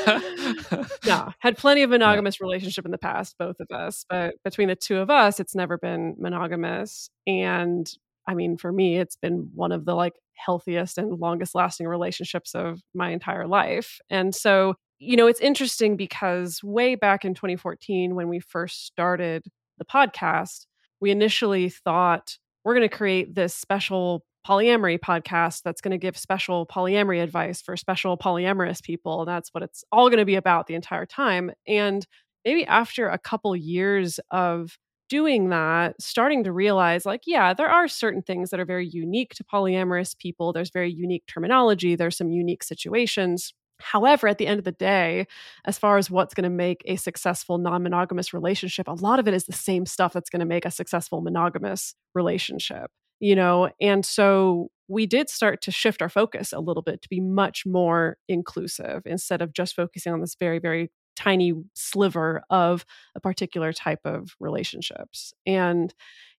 yeah, 1.03 1.31
had 1.39 1.57
plenty 1.57 1.81
of 1.81 1.89
monogamous 1.89 2.37
yeah. 2.39 2.43
relationship 2.45 2.85
in 2.85 2.91
the 2.91 2.99
past, 2.99 3.35
both 3.39 3.55
of 3.59 3.75
us. 3.75 4.05
But 4.07 4.35
between 4.43 4.67
the 4.67 4.75
two 4.75 4.97
of 4.97 5.09
us, 5.09 5.39
it's 5.39 5.55
never 5.55 5.79
been 5.79 6.15
monogamous. 6.19 7.09
And 7.25 7.91
I 8.27 8.33
mean, 8.33 8.57
for 8.57 8.71
me, 8.71 8.97
it's 8.97 9.15
been 9.15 9.49
one 9.53 9.71
of 9.71 9.85
the 9.85 9.95
like 9.95 10.13
healthiest 10.33 10.97
and 10.97 11.19
longest 11.19 11.55
lasting 11.55 11.87
relationships 11.87 12.55
of 12.55 12.81
my 12.93 13.11
entire 13.11 13.47
life. 13.47 13.99
And 14.09 14.33
so, 14.33 14.75
you 14.99 15.15
know, 15.15 15.27
it's 15.27 15.39
interesting 15.39 15.97
because 15.97 16.61
way 16.63 16.95
back 16.95 17.25
in 17.25 17.33
2014, 17.33 18.15
when 18.15 18.29
we 18.29 18.39
first 18.39 18.85
started 18.85 19.43
the 19.77 19.85
podcast, 19.85 20.65
we 20.99 21.11
initially 21.11 21.69
thought 21.69 22.37
we're 22.63 22.75
going 22.75 22.87
to 22.87 22.95
create 22.95 23.33
this 23.33 23.55
special 23.55 24.23
polyamory 24.47 24.99
podcast 24.99 25.61
that's 25.63 25.81
going 25.81 25.91
to 25.91 25.97
give 25.97 26.17
special 26.17 26.65
polyamory 26.65 27.21
advice 27.21 27.61
for 27.61 27.77
special 27.77 28.17
polyamorous 28.17 28.81
people. 28.81 29.21
And 29.21 29.27
that's 29.27 29.49
what 29.53 29.63
it's 29.63 29.83
all 29.91 30.09
going 30.09 30.19
to 30.19 30.25
be 30.25 30.35
about 30.35 30.67
the 30.67 30.75
entire 30.75 31.05
time. 31.05 31.51
And 31.67 32.05
maybe 32.45 32.65
after 32.65 33.07
a 33.07 33.19
couple 33.19 33.55
years 33.55 34.19
of 34.31 34.77
doing 35.11 35.49
that, 35.49 36.01
starting 36.01 36.45
to 36.45 36.53
realize 36.53 37.05
like, 37.05 37.23
yeah, 37.27 37.53
there 37.53 37.69
are 37.69 37.89
certain 37.89 38.21
things 38.21 38.49
that 38.49 38.61
are 38.61 38.65
very 38.65 38.87
unique 38.87 39.35
to 39.35 39.43
polyamorous 39.43 40.17
people. 40.17 40.53
There's 40.53 40.69
very 40.69 40.89
unique 40.89 41.25
terminology, 41.27 41.97
there's 41.97 42.15
some 42.15 42.31
unique 42.31 42.63
situations. 42.63 43.53
However, 43.81 44.29
at 44.29 44.37
the 44.37 44.47
end 44.47 44.59
of 44.59 44.63
the 44.63 44.71
day, 44.71 45.27
as 45.65 45.77
far 45.77 45.97
as 45.97 46.09
what's 46.09 46.33
going 46.33 46.45
to 46.45 46.49
make 46.49 46.81
a 46.85 46.95
successful 46.95 47.57
non 47.57 47.83
monogamous 47.83 48.33
relationship, 48.33 48.87
a 48.87 48.93
lot 48.93 49.19
of 49.19 49.27
it 49.27 49.33
is 49.33 49.43
the 49.43 49.51
same 49.51 49.85
stuff 49.85 50.13
that's 50.13 50.29
going 50.29 50.39
to 50.39 50.45
make 50.45 50.65
a 50.65 50.71
successful 50.71 51.19
monogamous 51.19 51.93
relationship, 52.15 52.89
you 53.19 53.35
know? 53.35 53.69
And 53.81 54.05
so 54.05 54.69
we 54.87 55.07
did 55.07 55.29
start 55.29 55.61
to 55.63 55.71
shift 55.71 56.01
our 56.01 56.09
focus 56.09 56.53
a 56.53 56.61
little 56.61 56.83
bit 56.83 57.01
to 57.01 57.09
be 57.09 57.19
much 57.19 57.65
more 57.65 58.17
inclusive 58.29 59.01
instead 59.05 59.41
of 59.41 59.51
just 59.51 59.75
focusing 59.75 60.13
on 60.13 60.21
this 60.21 60.37
very, 60.39 60.59
very 60.59 60.89
tiny 61.21 61.53
sliver 61.73 62.43
of 62.49 62.85
a 63.15 63.19
particular 63.19 63.73
type 63.73 64.01
of 64.05 64.35
relationships. 64.39 65.33
And 65.45 65.93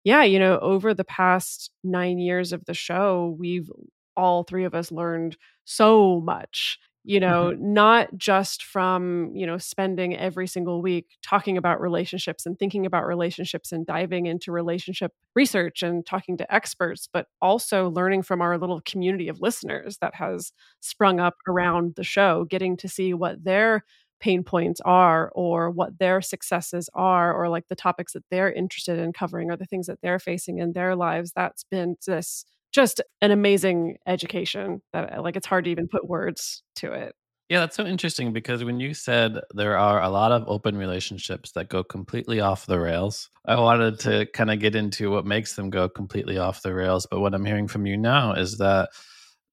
yeah, 0.04 0.24
you 0.24 0.38
know, 0.38 0.58
over 0.58 0.94
the 0.94 1.04
past 1.04 1.70
nine 1.84 2.18
years 2.18 2.52
of 2.52 2.64
the 2.64 2.74
show, 2.74 3.36
we've 3.38 3.70
all 4.16 4.42
three 4.42 4.64
of 4.64 4.74
us 4.74 4.90
learned 4.90 5.36
so 5.64 6.20
much 6.20 6.78
you 7.04 7.18
know 7.18 7.50
mm-hmm. 7.50 7.72
not 7.72 8.16
just 8.16 8.62
from 8.62 9.30
you 9.34 9.46
know 9.46 9.58
spending 9.58 10.16
every 10.16 10.46
single 10.46 10.80
week 10.80 11.06
talking 11.22 11.56
about 11.56 11.80
relationships 11.80 12.46
and 12.46 12.58
thinking 12.58 12.86
about 12.86 13.06
relationships 13.06 13.72
and 13.72 13.86
diving 13.86 14.26
into 14.26 14.52
relationship 14.52 15.12
research 15.34 15.82
and 15.82 16.06
talking 16.06 16.36
to 16.36 16.54
experts 16.54 17.08
but 17.12 17.26
also 17.40 17.90
learning 17.90 18.22
from 18.22 18.40
our 18.40 18.56
little 18.56 18.80
community 18.84 19.28
of 19.28 19.40
listeners 19.40 19.98
that 20.00 20.14
has 20.14 20.52
sprung 20.80 21.18
up 21.18 21.34
around 21.48 21.94
the 21.96 22.04
show 22.04 22.44
getting 22.44 22.76
to 22.76 22.88
see 22.88 23.12
what 23.12 23.42
their 23.42 23.84
pain 24.22 24.44
points 24.44 24.80
are 24.84 25.32
or 25.34 25.68
what 25.68 25.98
their 25.98 26.22
successes 26.22 26.88
are 26.94 27.34
or 27.34 27.48
like 27.48 27.66
the 27.68 27.74
topics 27.74 28.12
that 28.12 28.24
they're 28.30 28.52
interested 28.52 28.98
in 28.98 29.12
covering 29.12 29.50
or 29.50 29.56
the 29.56 29.66
things 29.66 29.88
that 29.88 29.98
they're 30.00 30.20
facing 30.20 30.58
in 30.58 30.72
their 30.72 30.94
lives 30.94 31.32
that's 31.34 31.64
been 31.64 31.96
this 32.06 32.44
just 32.70 33.02
an 33.20 33.32
amazing 33.32 33.98
education 34.06 34.80
that 34.92 35.18
uh, 35.18 35.20
like 35.20 35.34
it's 35.36 35.46
hard 35.46 35.64
to 35.64 35.70
even 35.70 35.88
put 35.88 36.08
words 36.08 36.62
to 36.76 36.92
it. 36.92 37.14
Yeah 37.48 37.58
that's 37.60 37.76
so 37.76 37.84
interesting 37.84 38.32
because 38.32 38.62
when 38.62 38.78
you 38.78 38.94
said 38.94 39.40
there 39.54 39.76
are 39.76 40.00
a 40.00 40.08
lot 40.08 40.30
of 40.30 40.44
open 40.46 40.76
relationships 40.78 41.50
that 41.52 41.68
go 41.68 41.82
completely 41.82 42.40
off 42.40 42.64
the 42.64 42.78
rails 42.78 43.28
i 43.44 43.58
wanted 43.58 43.98
to 44.00 44.24
kind 44.32 44.50
of 44.50 44.58
get 44.58 44.74
into 44.74 45.10
what 45.10 45.26
makes 45.26 45.54
them 45.54 45.68
go 45.68 45.86
completely 45.86 46.38
off 46.38 46.62
the 46.62 46.72
rails 46.72 47.06
but 47.10 47.20
what 47.20 47.34
i'm 47.34 47.44
hearing 47.44 47.68
from 47.68 47.84
you 47.84 47.98
now 47.98 48.32
is 48.32 48.56
that 48.56 48.88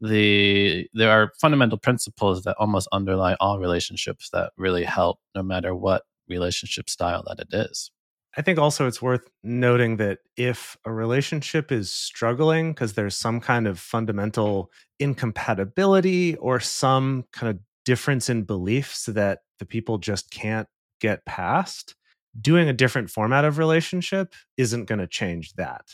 the 0.01 0.87
there 0.93 1.11
are 1.11 1.31
fundamental 1.39 1.77
principles 1.77 2.43
that 2.43 2.55
almost 2.57 2.87
underlie 2.91 3.35
all 3.39 3.59
relationships 3.59 4.29
that 4.31 4.51
really 4.57 4.83
help 4.83 5.19
no 5.35 5.43
matter 5.43 5.75
what 5.75 6.03
relationship 6.27 6.89
style 6.89 7.23
that 7.27 7.39
it 7.39 7.47
is 7.51 7.91
I 8.37 8.41
think 8.41 8.59
also 8.59 8.87
it's 8.87 9.01
worth 9.01 9.29
noting 9.43 9.97
that 9.97 10.19
if 10.37 10.77
a 10.85 10.93
relationship 10.93 11.71
is 11.71 11.91
struggling 11.91 12.71
because 12.71 12.93
there's 12.93 13.17
some 13.17 13.39
kind 13.39 13.67
of 13.67 13.79
fundamental 13.79 14.71
incompatibility 14.99 16.35
or 16.35 16.59
some 16.59 17.25
kind 17.33 17.49
of 17.49 17.59
difference 17.85 18.29
in 18.29 18.43
beliefs 18.43 19.05
that 19.05 19.39
the 19.57 19.65
people 19.65 19.97
just 19.97 20.29
can't 20.29 20.67
get 21.01 21.25
past, 21.25 21.95
doing 22.39 22.69
a 22.69 22.73
different 22.73 23.09
format 23.09 23.45
of 23.45 23.57
relationship 23.57 24.33
isn't 24.57 24.85
going 24.85 24.99
to 24.99 25.07
change 25.07 25.53
that. 25.53 25.85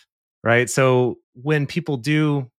Right. 0.43 0.69
So 0.69 1.15
when 1.33 1.65
people 1.65 1.97
do 1.97 2.51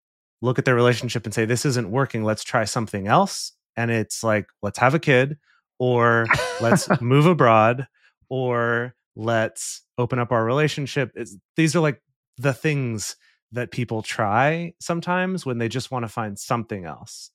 look 0.42 0.60
at 0.60 0.66
their 0.66 0.76
relationship 0.76 1.26
and 1.26 1.34
say, 1.34 1.46
this 1.46 1.66
isn't 1.66 1.90
working, 1.90 2.24
let's 2.24 2.44
try 2.44 2.66
something 2.66 3.08
else. 3.08 3.54
And 3.78 3.92
it's 3.92 4.24
like, 4.24 4.48
let's 4.62 4.80
have 4.80 4.94
a 4.94 5.00
kid 5.00 5.38
or 5.80 6.28
let's 6.62 6.90
move 7.02 7.26
abroad 7.26 7.88
or 8.30 8.96
let's 9.16 9.82
open 9.98 10.20
up 10.20 10.32
our 10.32 10.44
relationship. 10.44 11.12
It's, 11.16 11.36
these 11.56 11.76
are 11.76 11.82
like 11.82 12.02
the 12.38 12.54
things 12.54 13.16
that 13.52 13.72
people 13.72 14.02
try 14.02 14.74
sometimes 14.80 15.46
when 15.46 15.58
they 15.58 15.70
just 15.70 15.92
want 15.92 16.04
to 16.04 16.10
find 16.10 16.38
something 16.38 16.86
else. 16.86 17.32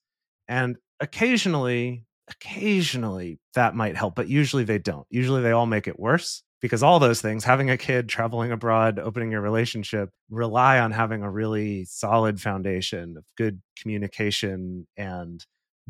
And 0.47 0.77
occasionally, 0.99 2.05
occasionally 2.29 3.39
that 3.55 3.75
might 3.75 3.97
help, 3.97 4.15
but 4.15 4.27
usually 4.27 4.63
they 4.63 4.77
don't. 4.77 5.07
Usually 5.09 5.41
they 5.41 5.51
all 5.51 5.65
make 5.65 5.87
it 5.87 5.99
worse 5.99 6.43
because 6.61 6.83
all 6.83 6.99
those 6.99 7.21
things 7.21 7.43
having 7.43 7.69
a 7.69 7.77
kid 7.77 8.07
traveling 8.07 8.51
abroad 8.51 8.99
opening 8.99 9.31
your 9.31 9.41
relationship 9.41 10.09
rely 10.29 10.79
on 10.79 10.91
having 10.91 11.23
a 11.23 11.31
really 11.31 11.85
solid 11.85 12.39
foundation 12.39 13.17
of 13.17 13.25
good 13.37 13.61
communication 13.79 14.87
and 14.97 15.45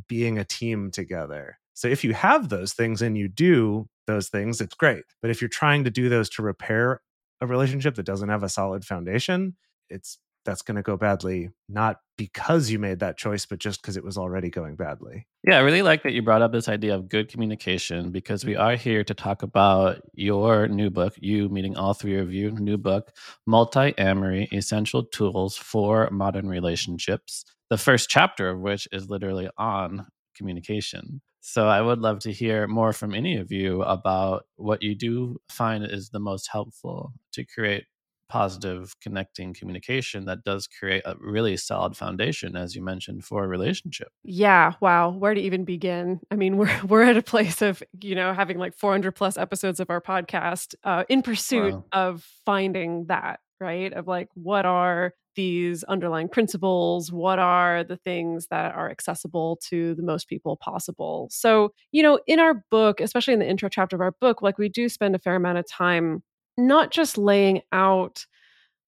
being 0.08 0.38
a 0.38 0.46
team 0.46 0.90
together. 0.92 1.58
So 1.74 1.88
if 1.88 2.04
you 2.04 2.14
have 2.14 2.50
those 2.50 2.74
things 2.74 3.02
and 3.02 3.18
you 3.18 3.28
do 3.28 3.88
those 4.08 4.30
things 4.30 4.62
it's 4.62 4.76
great. 4.76 5.04
But 5.22 5.32
if 5.32 5.42
you're 5.42 5.50
trying 5.50 5.84
to 5.84 5.92
do 5.92 6.10
those 6.10 6.30
to 6.32 6.42
repair 6.42 7.02
a 7.42 7.48
relationship 7.48 7.96
that 7.96 8.06
doesn't 8.06 8.30
have 8.30 8.44
a 8.44 8.50
solid 8.50 8.86
foundation 8.86 9.56
it's 9.90 10.18
that's 10.46 10.62
going 10.62 10.76
to 10.76 10.82
go 10.82 10.98
badly, 10.98 11.50
not 11.70 12.00
because 12.18 12.70
you 12.70 12.80
made 12.80 13.00
that 13.00 13.18
choice, 13.18 13.46
but 13.46 13.60
just 13.60 13.82
because 13.82 13.98
it 13.98 14.04
was 14.04 14.18
already 14.18 14.50
going 14.50 14.76
badly. 14.76 15.28
Yeah, 15.44 15.58
I 15.58 15.62
really 15.62 15.82
like 15.82 16.04
that 16.04 16.14
you 16.14 16.22
brought 16.22 16.42
up 16.42 16.52
this 16.52 16.70
idea 16.70 16.96
of 16.96 17.10
good 17.10 17.30
communication 17.30 18.12
because 18.12 18.46
we 18.46 18.56
are 18.56 18.76
here 18.76 19.04
to 19.04 19.14
talk 19.14 19.44
about 19.44 20.02
your 20.14 20.68
new 20.68 20.90
book, 20.90 21.16
you 21.18 21.50
meeting 21.50 21.76
all 21.76 21.94
three 21.94 22.20
of 22.20 22.32
you, 22.32 22.52
new 22.52 22.78
book, 22.78 23.12
Multi 23.48 23.94
Amory 23.98 24.50
Essential 24.52 25.04
Tools 25.04 25.58
for 25.58 26.10
Modern 26.12 26.48
Relationships. 26.48 27.44
The 27.70 27.78
first 27.78 28.10
chapter 28.10 28.50
of 28.50 28.60
which 28.60 28.88
is 28.92 29.10
literally 29.10 29.50
on 29.58 30.08
communication. 30.36 31.22
So 31.40 31.68
I 31.68 31.82
would 31.82 32.00
love 32.00 32.20
to 32.20 32.32
hear 32.32 32.68
more 32.68 32.94
from 32.94 33.16
any 33.16 33.38
of 33.38 33.52
you 33.52 33.82
about 33.82 34.46
what 34.58 34.84
you 34.84 34.94
do 34.94 35.40
find 35.50 35.84
is 35.84 36.10
the 36.10 36.20
most 36.20 36.50
helpful 36.52 37.14
to 37.34 37.44
create 37.44 37.86
positive 38.32 38.96
connecting 39.02 39.54
communication 39.54 40.24
that 40.24 40.44
does 40.46 40.66
create 40.66 41.04
a 41.06 41.16
really 41.20 41.58
solid 41.58 41.98
foundation 41.98 42.56
as 42.56 42.76
you 42.78 42.82
mentioned 42.82 43.26
for 43.26 43.44
a 43.44 43.48
relationship. 43.48 44.08
Yeah 44.24 44.74
wow 44.80 45.10
where 45.10 45.34
to 45.34 45.42
even 45.42 45.66
begin? 45.66 46.22
I 46.32 46.36
mean 46.36 46.56
we're 46.62 46.82
we're 46.88 47.04
at 47.04 47.18
a 47.18 47.22
place 47.22 47.62
of 47.62 47.84
you 48.00 48.16
know 48.16 48.34
having 48.34 48.58
like 48.58 48.74
400 48.74 49.12
plus 49.12 49.38
episodes 49.38 49.82
of 49.82 49.90
our 49.90 50.00
podcast 50.00 50.76
uh, 50.86 51.04
in 51.10 51.22
pursuit 51.22 51.74
wow. 51.74 51.84
of 51.92 52.26
finding 52.46 53.06
that 53.08 53.42
right? 53.60 53.92
Of 53.94 54.08
like 54.08 54.30
what 54.34 54.66
are 54.66 55.14
these 55.36 55.84
underlying 55.84 56.28
principles? 56.28 57.12
What 57.12 57.40
are 57.40 57.84
the 57.84 57.96
things 57.96 58.48
that 58.48 58.74
are 58.74 58.90
accessible 58.90 59.60
to 59.70 59.94
the 59.96 60.04
most 60.04 60.28
people 60.28 60.56
possible? 60.56 61.28
So 61.32 61.74
you 61.92 62.02
know 62.02 62.20
in 62.28 62.40
our 62.40 62.64
book 62.72 63.02
especially 63.02 63.34
in 63.34 63.40
the 63.40 63.50
intro 63.50 63.68
chapter 63.68 63.98
of 63.98 64.02
our 64.02 64.14
book 64.22 64.42
like 64.42 64.58
we 64.58 64.70
do 64.70 64.88
spend 64.88 65.16
a 65.16 65.20
fair 65.20 65.36
amount 65.36 65.58
of 65.58 65.68
time 65.68 66.24
not 66.58 66.92
just 66.92 67.18
laying 67.18 67.62
out 67.72 68.26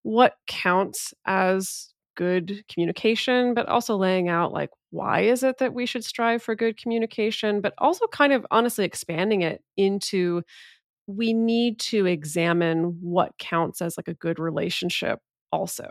what 0.04 0.36
counts 0.48 1.14
as 1.26 1.90
good 2.16 2.64
communication, 2.72 3.54
but 3.54 3.68
also 3.68 3.96
laying 3.98 4.30
out 4.30 4.52
like 4.54 4.70
why 4.92 5.22
is 5.22 5.44
it 5.44 5.58
that 5.58 5.74
we 5.74 5.86
should 5.86 6.06
strive 6.06 6.44
for 6.44 6.56
good 6.56 6.78
communication, 6.78 7.62
but 7.62 7.74
also 7.80 8.06
kind 8.08 8.32
of 8.34 8.46
honestly 8.52 8.86
expanding 8.86 9.42
it 9.42 9.64
into 9.78 10.44
we 11.08 11.34
need 11.34 11.80
to 11.80 12.06
examine 12.06 12.98
what 13.02 13.38
counts 13.40 13.82
as 13.82 13.98
like 13.98 14.08
a 14.08 14.14
good 14.14 14.40
relationship 14.40 15.20
also. 15.52 15.90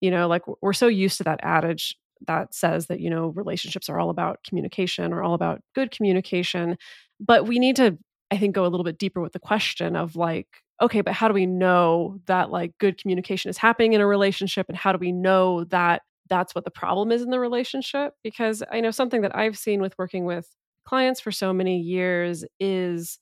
You 0.00 0.10
know, 0.10 0.28
like 0.28 0.42
we're 0.62 0.72
so 0.72 0.86
used 0.88 1.18
to 1.18 1.24
that 1.24 1.40
adage 1.42 1.96
that 2.26 2.54
says 2.54 2.86
that, 2.86 3.00
you 3.00 3.10
know, 3.10 3.28
relationships 3.28 3.88
are 3.88 3.98
all 3.98 4.10
about 4.10 4.40
communication 4.46 5.12
or 5.12 5.22
all 5.22 5.34
about 5.34 5.60
good 5.74 5.90
communication, 5.90 6.76
but 7.20 7.46
we 7.46 7.58
need 7.58 7.76
to 7.76 7.98
I 8.30 8.38
think 8.38 8.54
go 8.54 8.64
a 8.64 8.68
little 8.68 8.84
bit 8.84 8.98
deeper 8.98 9.20
with 9.20 9.32
the 9.32 9.38
question 9.38 9.96
of 9.96 10.16
like 10.16 10.48
okay, 10.80 11.00
but 11.00 11.14
how 11.14 11.28
do 11.28 11.34
we 11.34 11.46
know 11.46 12.18
that 12.26 12.50
like 12.50 12.72
good 12.78 12.98
communication 12.98 13.48
is 13.48 13.58
happening 13.58 13.92
in 13.92 14.00
a 14.00 14.06
relationship 14.06 14.66
and 14.68 14.76
how 14.76 14.92
do 14.92 14.98
we 14.98 15.12
know 15.12 15.64
that 15.64 16.02
that's 16.28 16.54
what 16.54 16.64
the 16.64 16.70
problem 16.70 17.12
is 17.12 17.22
in 17.22 17.30
the 17.30 17.40
relationship? 17.40 18.14
Because 18.22 18.62
I 18.70 18.80
know 18.80 18.90
something 18.90 19.22
that 19.22 19.36
I've 19.36 19.58
seen 19.58 19.80
with 19.80 19.94
working 19.98 20.24
with 20.24 20.48
clients 20.84 21.20
for 21.20 21.30
so 21.30 21.52
many 21.52 21.78
years 21.78 22.44
is 22.58 23.18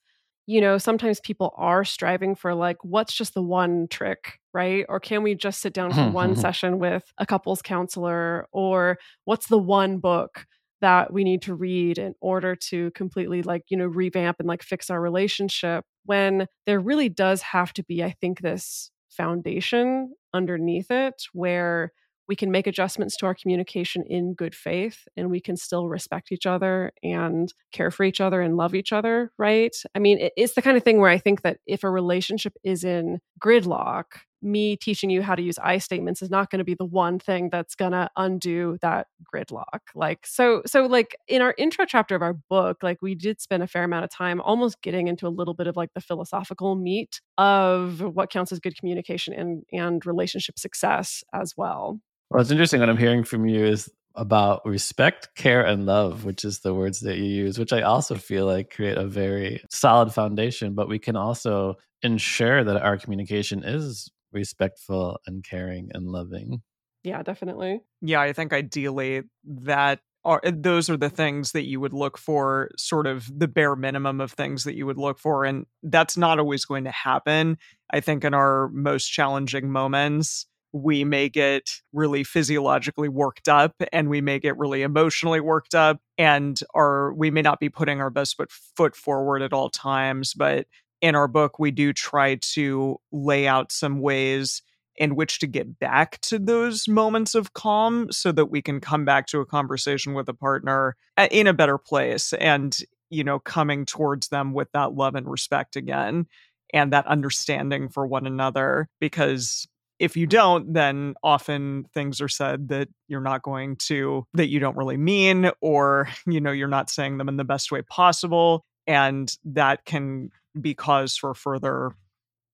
you 0.46 0.60
know, 0.60 0.76
sometimes 0.76 1.20
people 1.20 1.54
are 1.56 1.84
striving 1.84 2.34
for 2.34 2.54
like, 2.54 2.76
what's 2.82 3.14
just 3.14 3.34
the 3.34 3.42
one 3.42 3.86
trick, 3.88 4.40
right? 4.52 4.84
Or 4.88 4.98
can 4.98 5.22
we 5.22 5.34
just 5.34 5.60
sit 5.60 5.72
down 5.72 5.92
for 5.92 6.10
one 6.10 6.32
mm-hmm. 6.32 6.40
session 6.40 6.78
with 6.78 7.04
a 7.18 7.26
couples 7.26 7.62
counselor? 7.62 8.48
Or 8.52 8.98
what's 9.24 9.46
the 9.46 9.58
one 9.58 9.98
book 9.98 10.46
that 10.82 11.12
we 11.12 11.24
need 11.24 11.40
to 11.42 11.54
read 11.54 11.96
in 11.96 12.14
order 12.20 12.54
to 12.54 12.90
completely 12.90 13.42
like 13.42 13.62
you 13.70 13.76
know 13.76 13.86
revamp 13.86 14.36
and 14.38 14.48
like 14.48 14.62
fix 14.62 14.90
our 14.90 15.00
relationship 15.00 15.84
when 16.04 16.46
there 16.66 16.80
really 16.80 17.08
does 17.08 17.40
have 17.40 17.72
to 17.72 17.82
be 17.84 18.04
i 18.04 18.10
think 18.20 18.40
this 18.40 18.90
foundation 19.10 20.12
underneath 20.34 20.90
it 20.90 21.14
where 21.32 21.92
we 22.28 22.36
can 22.36 22.50
make 22.50 22.66
adjustments 22.66 23.16
to 23.16 23.26
our 23.26 23.34
communication 23.34 24.04
in 24.08 24.34
good 24.34 24.54
faith 24.54 25.06
and 25.16 25.30
we 25.30 25.40
can 25.40 25.56
still 25.56 25.88
respect 25.88 26.32
each 26.32 26.46
other 26.46 26.92
and 27.02 27.52
care 27.72 27.90
for 27.90 28.04
each 28.04 28.20
other 28.20 28.40
and 28.40 28.56
love 28.56 28.74
each 28.74 28.92
other 28.92 29.32
right? 29.38 29.76
I 29.94 29.98
mean 29.98 30.18
it's 30.36 30.54
the 30.54 30.62
kind 30.62 30.76
of 30.76 30.82
thing 30.82 30.98
where 30.98 31.10
i 31.10 31.18
think 31.18 31.42
that 31.42 31.58
if 31.66 31.84
a 31.84 31.90
relationship 31.90 32.54
is 32.64 32.84
in 32.84 33.20
gridlock 33.40 34.04
me 34.42 34.76
teaching 34.76 35.10
you 35.10 35.22
how 35.22 35.34
to 35.34 35.42
use 35.42 35.58
I 35.58 35.78
statements 35.78 36.22
is 36.22 36.30
not 36.30 36.50
going 36.50 36.58
to 36.58 36.64
be 36.64 36.74
the 36.74 36.84
one 36.84 37.18
thing 37.18 37.48
that's 37.50 37.74
going 37.74 37.92
to 37.92 38.10
undo 38.16 38.76
that 38.82 39.06
gridlock. 39.32 39.80
Like 39.94 40.26
so 40.26 40.62
so 40.66 40.86
like 40.86 41.16
in 41.28 41.42
our 41.42 41.54
intro 41.56 41.84
chapter 41.84 42.14
of 42.14 42.22
our 42.22 42.34
book, 42.34 42.82
like 42.82 43.00
we 43.00 43.14
did 43.14 43.40
spend 43.40 43.62
a 43.62 43.66
fair 43.66 43.84
amount 43.84 44.04
of 44.04 44.10
time 44.10 44.40
almost 44.40 44.82
getting 44.82 45.08
into 45.08 45.26
a 45.26 45.30
little 45.30 45.54
bit 45.54 45.66
of 45.66 45.76
like 45.76 45.94
the 45.94 46.00
philosophical 46.00 46.74
meat 46.74 47.20
of 47.38 48.00
what 48.00 48.30
counts 48.30 48.52
as 48.52 48.60
good 48.60 48.76
communication 48.76 49.32
and 49.32 49.64
and 49.72 50.04
relationship 50.04 50.58
success 50.58 51.22
as 51.32 51.54
well. 51.56 52.00
Well, 52.30 52.40
it's 52.40 52.50
interesting 52.50 52.80
what 52.80 52.88
I'm 52.88 52.96
hearing 52.96 53.24
from 53.24 53.46
you 53.46 53.64
is 53.64 53.90
about 54.14 54.64
respect, 54.66 55.34
care, 55.34 55.64
and 55.64 55.86
love, 55.86 56.24
which 56.24 56.44
is 56.44 56.60
the 56.60 56.74
words 56.74 57.00
that 57.00 57.16
you 57.16 57.24
use, 57.24 57.58
which 57.58 57.72
I 57.72 57.82
also 57.82 58.14
feel 58.14 58.46
like 58.46 58.74
create 58.74 58.98
a 58.98 59.06
very 59.06 59.62
solid 59.70 60.12
foundation. 60.12 60.74
But 60.74 60.88
we 60.88 60.98
can 60.98 61.16
also 61.16 61.76
ensure 62.02 62.64
that 62.64 62.82
our 62.82 62.98
communication 62.98 63.62
is 63.64 64.10
respectful 64.32 65.18
and 65.26 65.44
caring 65.44 65.90
and 65.92 66.06
loving. 66.06 66.62
Yeah, 67.02 67.22
definitely. 67.22 67.80
Yeah, 68.00 68.20
I 68.20 68.32
think 68.32 68.52
ideally 68.52 69.22
that 69.44 70.00
are 70.24 70.40
eh, 70.44 70.52
those 70.54 70.88
are 70.88 70.96
the 70.96 71.10
things 71.10 71.52
that 71.52 71.66
you 71.66 71.80
would 71.80 71.92
look 71.92 72.18
for 72.18 72.70
sort 72.76 73.06
of 73.06 73.30
the 73.36 73.48
bare 73.48 73.76
minimum 73.76 74.20
of 74.20 74.32
things 74.32 74.64
that 74.64 74.76
you 74.76 74.86
would 74.86 74.98
look 74.98 75.18
for 75.18 75.44
and 75.44 75.66
that's 75.82 76.16
not 76.16 76.38
always 76.38 76.64
going 76.64 76.84
to 76.84 76.90
happen 76.90 77.56
i 77.90 78.00
think 78.00 78.24
in 78.24 78.34
our 78.34 78.68
most 78.68 79.08
challenging 79.08 79.70
moments 79.70 80.46
we 80.72 81.04
may 81.04 81.28
get 81.28 81.70
really 81.92 82.24
physiologically 82.24 83.08
worked 83.08 83.48
up 83.48 83.74
and 83.92 84.08
we 84.08 84.22
may 84.22 84.38
get 84.38 84.56
really 84.56 84.82
emotionally 84.82 85.40
worked 85.40 85.74
up 85.74 86.00
and 86.16 86.60
our 86.74 87.12
we 87.14 87.30
may 87.30 87.42
not 87.42 87.60
be 87.60 87.68
putting 87.68 88.00
our 88.00 88.10
best 88.10 88.36
foot, 88.36 88.50
foot 88.50 88.96
forward 88.96 89.42
at 89.42 89.52
all 89.52 89.68
times 89.68 90.34
but 90.34 90.66
in 91.02 91.14
our 91.14 91.28
book 91.28 91.58
we 91.58 91.70
do 91.70 91.92
try 91.92 92.36
to 92.36 92.96
lay 93.10 93.46
out 93.46 93.70
some 93.70 94.00
ways 94.00 94.62
in 94.96 95.14
which 95.16 95.38
to 95.40 95.46
get 95.46 95.78
back 95.78 96.20
to 96.20 96.38
those 96.38 96.86
moments 96.86 97.34
of 97.34 97.52
calm 97.54 98.10
so 98.10 98.30
that 98.30 98.46
we 98.46 98.62
can 98.62 98.80
come 98.80 99.04
back 99.04 99.26
to 99.26 99.40
a 99.40 99.46
conversation 99.46 100.14
with 100.14 100.28
a 100.28 100.34
partner 100.34 100.96
uh, 101.18 101.28
in 101.30 101.46
a 101.46 101.52
better 101.52 101.76
place 101.76 102.32
and 102.34 102.78
you 103.10 103.22
know 103.22 103.38
coming 103.38 103.84
towards 103.84 104.28
them 104.28 104.54
with 104.54 104.70
that 104.72 104.94
love 104.94 105.14
and 105.14 105.28
respect 105.28 105.76
again 105.76 106.26
and 106.72 106.92
that 106.92 107.06
understanding 107.06 107.88
for 107.88 108.06
one 108.06 108.26
another 108.26 108.88
because 109.00 109.66
if 110.02 110.16
you 110.16 110.26
don't, 110.26 110.72
then 110.72 111.14
often 111.22 111.84
things 111.94 112.20
are 112.20 112.28
said 112.28 112.68
that 112.70 112.88
you're 113.06 113.20
not 113.20 113.42
going 113.42 113.76
to, 113.76 114.26
that 114.34 114.48
you 114.48 114.58
don't 114.58 114.76
really 114.76 114.96
mean, 114.96 115.52
or, 115.60 116.08
you 116.26 116.40
know, 116.40 116.50
you're 116.50 116.66
not 116.66 116.90
saying 116.90 117.18
them 117.18 117.28
in 117.28 117.36
the 117.36 117.44
best 117.44 117.70
way 117.70 117.82
possible. 117.82 118.64
And 118.88 119.32
that 119.44 119.84
can 119.84 120.32
be 120.60 120.74
cause 120.74 121.16
for 121.16 121.34
further 121.34 121.92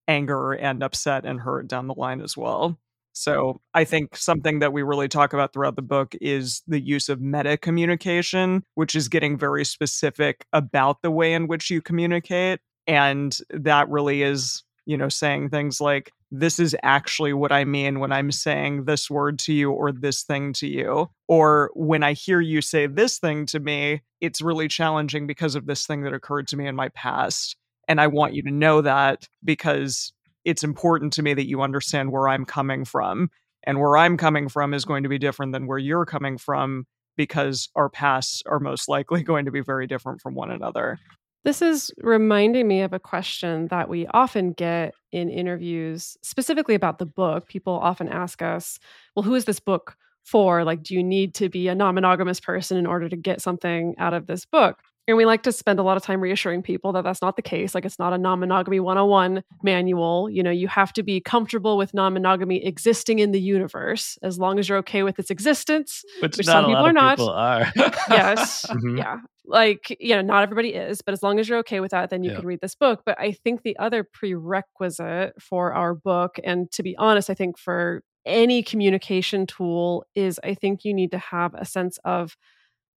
anger 0.07 0.53
and 0.53 0.83
upset 0.83 1.25
and 1.25 1.39
hurt 1.39 1.67
down 1.67 1.87
the 1.87 1.93
line 1.93 2.21
as 2.21 2.35
well. 2.35 2.77
So 3.13 3.59
I 3.73 3.83
think 3.83 4.15
something 4.15 4.59
that 4.59 4.71
we 4.71 4.81
really 4.81 5.09
talk 5.09 5.33
about 5.33 5.51
throughout 5.51 5.75
the 5.75 5.81
book 5.81 6.15
is 6.21 6.61
the 6.67 6.79
use 6.79 7.09
of 7.09 7.19
meta 7.19 7.57
communication, 7.57 8.63
which 8.75 8.95
is 8.95 9.09
getting 9.09 9.37
very 9.37 9.65
specific 9.65 10.45
about 10.53 11.01
the 11.01 11.11
way 11.11 11.33
in 11.33 11.47
which 11.47 11.69
you 11.69 11.81
communicate. 11.81 12.59
And 12.87 13.37
that 13.49 13.89
really 13.89 14.23
is, 14.23 14.63
you 14.85 14.97
know, 14.97 15.09
saying 15.09 15.49
things 15.49 15.81
like, 15.81 16.11
this 16.31 16.59
is 16.59 16.75
actually 16.83 17.33
what 17.33 17.51
I 17.51 17.65
mean 17.65 17.99
when 17.99 18.11
I'm 18.11 18.31
saying 18.31 18.85
this 18.85 19.09
word 19.09 19.37
to 19.39 19.53
you 19.53 19.71
or 19.71 19.91
this 19.91 20.23
thing 20.23 20.53
to 20.53 20.67
you. 20.67 21.09
Or 21.27 21.71
when 21.73 22.03
I 22.03 22.13
hear 22.13 22.39
you 22.39 22.61
say 22.61 22.87
this 22.87 23.17
thing 23.17 23.45
to 23.47 23.59
me, 23.59 24.01
it's 24.21 24.41
really 24.41 24.67
challenging 24.67 25.27
because 25.27 25.55
of 25.55 25.65
this 25.65 25.85
thing 25.85 26.03
that 26.03 26.13
occurred 26.13 26.47
to 26.49 26.57
me 26.57 26.67
in 26.67 26.75
my 26.75 26.89
past. 26.89 27.57
And 27.89 27.99
I 27.99 28.07
want 28.07 28.35
you 28.35 28.43
to 28.43 28.51
know 28.51 28.81
that 28.81 29.27
because 29.43 30.13
it's 30.45 30.63
important 30.63 31.11
to 31.13 31.23
me 31.23 31.33
that 31.33 31.47
you 31.47 31.61
understand 31.61 32.11
where 32.11 32.29
I'm 32.29 32.45
coming 32.45 32.85
from. 32.85 33.29
And 33.65 33.79
where 33.79 33.97
I'm 33.97 34.15
coming 34.15 34.47
from 34.47 34.73
is 34.73 34.85
going 34.85 35.03
to 35.03 35.09
be 35.09 35.17
different 35.17 35.51
than 35.51 35.67
where 35.67 35.77
you're 35.77 36.05
coming 36.05 36.37
from 36.37 36.85
because 37.17 37.67
our 37.75 37.89
pasts 37.89 38.41
are 38.45 38.59
most 38.59 38.87
likely 38.87 39.21
going 39.31 39.45
to 39.45 39.51
be 39.51 39.59
very 39.59 39.85
different 39.85 40.21
from 40.21 40.35
one 40.35 40.49
another. 40.49 40.97
This 41.43 41.61
is 41.61 41.91
reminding 41.97 42.67
me 42.67 42.81
of 42.81 42.93
a 42.93 42.99
question 42.99 43.67
that 43.67 43.89
we 43.89 44.07
often 44.07 44.51
get 44.51 44.93
in 45.11 45.29
interviews, 45.29 46.17
specifically 46.21 46.75
about 46.75 46.99
the 46.99 47.05
book. 47.05 47.47
People 47.47 47.73
often 47.73 48.07
ask 48.07 48.41
us, 48.41 48.77
well, 49.15 49.23
who 49.23 49.35
is 49.35 49.45
this 49.45 49.59
book 49.59 49.95
for? 50.23 50.63
Like, 50.63 50.83
do 50.83 50.93
you 50.93 51.03
need 51.03 51.33
to 51.35 51.49
be 51.49 51.67
a 51.67 51.75
non 51.75 51.95
monogamous 51.95 52.39
person 52.39 52.77
in 52.77 52.85
order 52.85 53.09
to 53.09 53.15
get 53.15 53.41
something 53.41 53.95
out 53.97 54.13
of 54.13 54.27
this 54.27 54.45
book? 54.45 54.79
And 55.09 55.17
we 55.17 55.25
like 55.25 55.41
to 55.41 55.51
spend 55.51 55.79
a 55.79 55.81
lot 55.81 55.97
of 55.97 56.03
time 56.03 56.21
reassuring 56.21 56.61
people 56.61 56.91
that 56.93 57.03
that's 57.03 57.19
not 57.19 57.35
the 57.35 57.41
case. 57.41 57.73
Like, 57.73 57.83
it's 57.83 57.97
not 57.97 58.13
a 58.13 58.17
non 58.19 58.41
monogamy 58.41 58.79
101 58.79 59.43
manual. 59.63 60.29
You 60.29 60.43
know, 60.43 60.51
you 60.51 60.67
have 60.67 60.93
to 60.93 61.01
be 61.01 61.19
comfortable 61.19 61.77
with 61.77 61.95
non 61.95 62.13
monogamy 62.13 62.63
existing 62.63 63.17
in 63.17 63.31
the 63.31 63.41
universe 63.41 64.19
as 64.21 64.37
long 64.37 64.59
as 64.59 64.69
you're 64.69 64.77
okay 64.77 65.01
with 65.01 65.17
its 65.17 65.31
existence, 65.31 66.03
which, 66.21 66.37
which 66.37 66.45
some 66.45 66.65
people 66.65 66.85
are 66.85 66.93
not. 66.93 67.17
People 67.17 67.31
are. 67.31 67.65
yes. 67.75 68.67
Mm-hmm. 68.79 68.97
Yeah 68.99 69.17
like 69.45 69.97
you 69.99 70.15
know 70.15 70.21
not 70.21 70.43
everybody 70.43 70.69
is 70.69 71.01
but 71.01 71.11
as 71.11 71.23
long 71.23 71.39
as 71.39 71.49
you're 71.49 71.57
okay 71.57 71.79
with 71.79 71.89
that 71.89 72.11
then 72.11 72.23
you 72.23 72.29
yeah. 72.29 72.37
can 72.37 72.45
read 72.45 72.59
this 72.61 72.75
book 72.75 73.01
but 73.03 73.19
i 73.19 73.31
think 73.31 73.63
the 73.63 73.75
other 73.79 74.03
prerequisite 74.03 75.33
for 75.41 75.73
our 75.73 75.95
book 75.95 76.39
and 76.43 76.69
to 76.71 76.83
be 76.83 76.95
honest 76.97 77.31
i 77.31 77.33
think 77.33 77.57
for 77.57 78.03
any 78.27 78.61
communication 78.61 79.47
tool 79.47 80.05
is 80.13 80.39
i 80.43 80.53
think 80.53 80.85
you 80.85 80.93
need 80.93 81.09
to 81.09 81.17
have 81.17 81.55
a 81.55 81.65
sense 81.65 81.97
of 82.05 82.37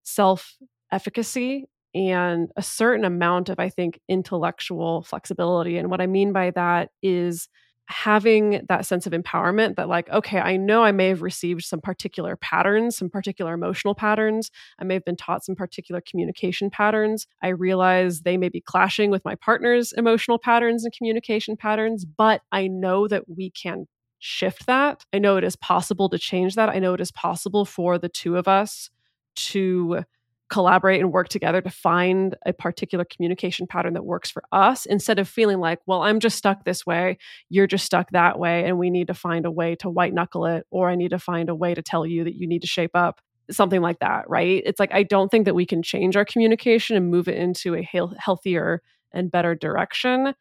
self 0.03 0.55
efficacy 0.91 1.65
and 1.95 2.51
a 2.55 2.61
certain 2.61 3.05
amount 3.05 3.49
of 3.49 3.59
i 3.59 3.69
think 3.69 3.99
intellectual 4.07 5.03
flexibility 5.03 5.77
and 5.77 5.89
what 5.89 6.01
i 6.01 6.07
mean 6.07 6.33
by 6.33 6.51
that 6.51 6.89
is 7.01 7.47
having 7.87 8.65
that 8.69 8.85
sense 8.85 9.05
of 9.05 9.11
empowerment 9.11 9.75
that 9.75 9.89
like 9.89 10.09
okay 10.09 10.39
i 10.39 10.55
know 10.55 10.83
i 10.83 10.91
may 10.91 11.09
have 11.09 11.21
received 11.21 11.63
some 11.63 11.81
particular 11.81 12.37
patterns 12.37 12.95
some 12.97 13.09
particular 13.09 13.53
emotional 13.53 13.93
patterns. 13.93 14.49
I 14.79 14.85
may 14.85 14.93
have 14.93 15.03
been 15.03 15.17
taught 15.17 15.43
some 15.43 15.55
particular 15.55 16.01
communication 16.01 16.69
patterns. 16.69 17.27
I 17.41 17.49
realize 17.49 18.21
they 18.21 18.37
may 18.37 18.47
be 18.49 18.61
clashing 18.61 19.11
with 19.11 19.25
my 19.25 19.35
partner's 19.35 19.91
emotional 19.93 20.39
patterns 20.39 20.85
and 20.85 20.93
communication 20.93 21.57
patterns 21.57 22.05
but 22.05 22.41
i 22.53 22.67
know 22.67 23.07
that 23.09 23.27
we 23.27 23.49
can 23.51 23.87
shift 24.25 24.67
that. 24.67 25.03
I 25.11 25.19
know 25.19 25.35
it 25.35 25.43
is 25.43 25.57
possible 25.57 26.07
to 26.07 26.17
change 26.17 26.55
that. 26.55 26.69
I 26.69 26.79
know 26.79 26.93
it 26.93 27.01
is 27.01 27.11
possible 27.11 27.65
for 27.65 27.97
the 27.97 28.07
two 28.07 28.37
of 28.37 28.47
us 28.47 28.89
to 29.35 30.05
collaborate 30.49 30.99
and 30.99 31.11
work 31.11 31.29
together 31.29 31.61
to 31.61 31.69
find 31.69 32.35
a 32.45 32.53
particular 32.53 33.05
communication 33.05 33.65
pattern 33.65 33.93
that 33.93 34.05
works 34.05 34.29
for 34.29 34.43
us 34.51 34.85
instead 34.85 35.17
of 35.19 35.27
feeling 35.27 35.59
like, 35.59 35.79
well, 35.85 36.01
I'm 36.01 36.19
just 36.19 36.37
stuck 36.37 36.63
this 36.63 36.85
way, 36.85 37.17
you're 37.49 37.67
just 37.67 37.85
stuck 37.85 38.11
that 38.11 38.37
way, 38.37 38.65
and 38.65 38.77
we 38.77 38.89
need 38.89 39.07
to 39.07 39.13
find 39.13 39.45
a 39.45 39.51
way 39.51 39.75
to 39.77 39.89
white 39.89 40.13
knuckle 40.13 40.45
it, 40.45 40.65
or 40.69 40.89
I 40.89 40.95
need 40.95 41.09
to 41.09 41.19
find 41.19 41.49
a 41.49 41.55
way 41.55 41.73
to 41.73 41.81
tell 41.81 42.05
you 42.05 42.23
that 42.25 42.35
you 42.35 42.47
need 42.47 42.61
to 42.61 42.67
shape 42.67 42.91
up. 42.93 43.21
Something 43.51 43.81
like 43.81 43.99
that, 43.99 44.29
right? 44.29 44.63
It's 44.65 44.79
like, 44.79 44.93
I 44.93 45.03
don't 45.03 45.29
think 45.29 45.45
that 45.45 45.55
we 45.55 45.65
can 45.65 45.83
change 45.83 46.15
our 46.15 46.23
communication 46.23 46.95
and 46.95 47.11
move 47.11 47.27
it 47.27 47.35
into 47.35 47.75
a 47.75 47.89
healthier 48.17 48.81
and 49.11 49.29
better 49.29 49.53
direction 49.53 50.33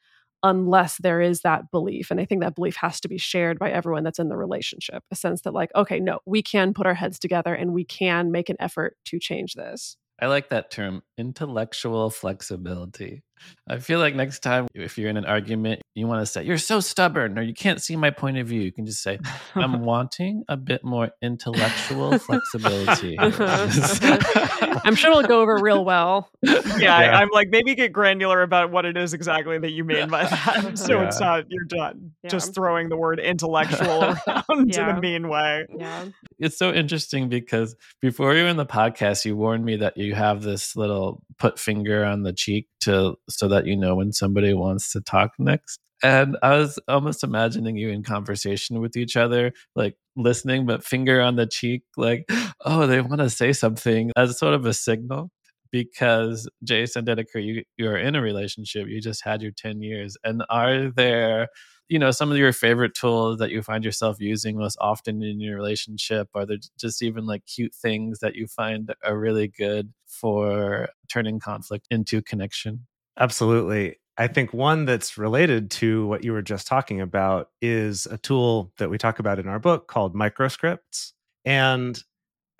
unless 0.42 0.98
there 0.98 1.20
is 1.20 1.40
that 1.42 1.70
belief. 1.70 2.10
And 2.10 2.20
I 2.20 2.24
think 2.24 2.42
that 2.42 2.54
belief 2.54 2.76
has 2.76 3.00
to 3.00 3.08
be 3.08 3.18
shared 3.18 3.58
by 3.58 3.70
everyone 3.70 4.04
that's 4.04 4.18
in 4.18 4.28
the 4.28 4.36
relationship 4.36 5.04
a 5.10 5.16
sense 5.16 5.42
that, 5.42 5.54
like, 5.54 5.70
okay, 5.74 6.00
no, 6.00 6.20
we 6.26 6.42
can 6.42 6.74
put 6.74 6.86
our 6.86 6.94
heads 6.94 7.18
together 7.18 7.54
and 7.54 7.72
we 7.72 7.84
can 7.84 8.30
make 8.32 8.48
an 8.48 8.56
effort 8.58 8.96
to 9.06 9.18
change 9.18 9.54
this. 9.54 9.96
I 10.20 10.26
like 10.26 10.50
that 10.50 10.70
term, 10.70 11.02
intellectual 11.22 12.10
flexibility. 12.10 13.22
I 13.68 13.78
feel 13.78 14.00
like 14.00 14.14
next 14.14 14.40
time, 14.40 14.66
if 14.74 14.98
you're 14.98 15.08
in 15.08 15.16
an 15.16 15.24
argument, 15.24 15.82
you 15.94 16.06
want 16.06 16.20
to 16.20 16.26
say, 16.26 16.42
You're 16.42 16.58
so 16.58 16.80
stubborn, 16.80 17.38
or 17.38 17.42
you 17.42 17.54
can't 17.54 17.80
see 17.80 17.96
my 17.96 18.10
point 18.10 18.38
of 18.38 18.46
view. 18.48 18.60
You 18.60 18.72
can 18.72 18.86
just 18.86 19.02
say, 19.02 19.18
I'm 19.54 19.80
wanting 19.84 20.44
a 20.48 20.56
bit 20.56 20.84
more 20.84 21.10
intellectual 21.22 22.18
flexibility. 22.18 23.16
Uh-huh. 23.22 24.80
I'm 24.84 24.94
sure 24.94 25.10
it'll 25.10 25.22
go 25.22 25.40
over 25.40 25.58
real 25.58 25.84
well. 25.84 26.28
Yeah, 26.42 26.60
yeah. 26.78 26.96
I, 26.96 27.22
am 27.22 27.28
like, 27.32 27.48
maybe 27.50 27.74
get 27.74 27.92
granular 27.92 28.42
about 28.42 28.70
what 28.70 28.84
it 28.84 28.96
is 28.96 29.14
exactly 29.14 29.58
that 29.58 29.70
you 29.70 29.84
mean 29.84 30.08
by 30.08 30.24
that. 30.24 30.78
So 30.78 30.96
yeah. 30.96 31.06
it's 31.06 31.20
not, 31.20 31.44
you're 31.48 31.64
done 31.64 32.12
yeah. 32.22 32.30
just 32.30 32.54
throwing 32.54 32.88
the 32.88 32.96
word 32.96 33.20
intellectual 33.20 34.16
around 34.26 34.74
in 34.74 34.88
a 34.88 35.00
mean 35.00 35.28
way. 35.28 35.66
Yeah. 35.76 36.06
It's 36.38 36.58
so 36.58 36.72
interesting 36.72 37.28
because 37.28 37.76
before 38.00 38.34
you 38.34 38.42
were 38.42 38.48
in 38.48 38.56
the 38.56 38.66
podcast, 38.66 39.24
you 39.24 39.36
warned 39.36 39.64
me 39.64 39.76
that 39.76 39.96
you 39.96 40.14
have 40.14 40.42
this 40.42 40.74
little 40.74 41.11
put 41.38 41.58
finger 41.58 42.04
on 42.04 42.22
the 42.22 42.32
cheek 42.32 42.68
to 42.80 43.16
so 43.28 43.48
that 43.48 43.66
you 43.66 43.76
know 43.76 43.94
when 43.96 44.12
somebody 44.12 44.54
wants 44.54 44.92
to 44.92 45.00
talk 45.00 45.32
next. 45.38 45.78
And 46.02 46.36
I 46.42 46.56
was 46.56 46.80
almost 46.88 47.22
imagining 47.22 47.76
you 47.76 47.90
in 47.90 48.02
conversation 48.02 48.80
with 48.80 48.96
each 48.96 49.16
other, 49.16 49.52
like 49.76 49.96
listening, 50.16 50.66
but 50.66 50.84
finger 50.84 51.20
on 51.20 51.36
the 51.36 51.46
cheek, 51.46 51.82
like, 51.96 52.28
oh, 52.64 52.86
they 52.86 53.00
want 53.00 53.20
to 53.20 53.30
say 53.30 53.52
something 53.52 54.10
as 54.16 54.38
sort 54.38 54.54
of 54.54 54.66
a 54.66 54.74
signal. 54.74 55.30
Because 55.72 56.48
Jason 56.62 57.04
Dedeker, 57.04 57.44
you 57.44 57.64
you're 57.76 57.96
in 57.96 58.14
a 58.14 58.22
relationship, 58.22 58.86
you 58.86 59.00
just 59.00 59.24
had 59.24 59.42
your 59.42 59.50
10 59.50 59.82
years. 59.82 60.16
And 60.22 60.44
are 60.48 60.90
there 60.90 61.48
you 61.88 61.98
know 61.98 62.12
some 62.12 62.30
of 62.30 62.38
your 62.38 62.52
favorite 62.52 62.94
tools 62.94 63.38
that 63.38 63.50
you 63.50 63.60
find 63.60 63.84
yourself 63.84 64.16
using 64.20 64.56
most 64.56 64.78
often 64.80 65.20
in 65.22 65.40
your 65.40 65.56
relationship 65.56 66.28
are 66.32 66.46
there 66.46 66.56
just 66.78 67.02
even 67.02 67.26
like 67.26 67.44
cute 67.44 67.74
things 67.74 68.20
that 68.20 68.34
you 68.34 68.46
find 68.46 68.94
are 69.04 69.18
really 69.18 69.48
good 69.48 69.92
for 70.06 70.88
turning 71.08 71.40
conflict 71.40 71.86
into 71.90 72.22
connection 72.22 72.86
Absolutely. 73.18 73.96
I 74.18 74.26
think 74.28 74.52
one 74.52 74.84
that's 74.84 75.16
related 75.16 75.70
to 75.72 76.06
what 76.06 76.24
you 76.24 76.32
were 76.32 76.42
just 76.42 76.66
talking 76.66 77.00
about 77.00 77.48
is 77.60 78.06
a 78.06 78.18
tool 78.18 78.72
that 78.78 78.90
we 78.90 78.98
talk 78.98 79.18
about 79.18 79.38
in 79.38 79.48
our 79.48 79.58
book 79.58 79.88
called 79.88 80.14
microscripts. 80.14 81.14
And 81.44 82.00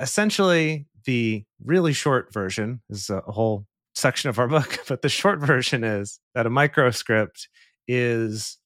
essentially, 0.01 0.87
the 1.05 1.45
really 1.65 1.93
short 1.93 2.33
version 2.33 2.83
is 2.91 3.11
a 3.11 3.21
whole 3.21 3.67
section 3.95 4.31
of 4.31 4.39
our 4.39 4.49
book, 4.57 4.81
but 4.89 5.03
the 5.03 5.09
short 5.09 5.41
version 5.41 5.85
is 5.85 6.21
that 6.35 6.47
a 6.47 6.51
microscript 6.51 7.49
is 7.89 8.59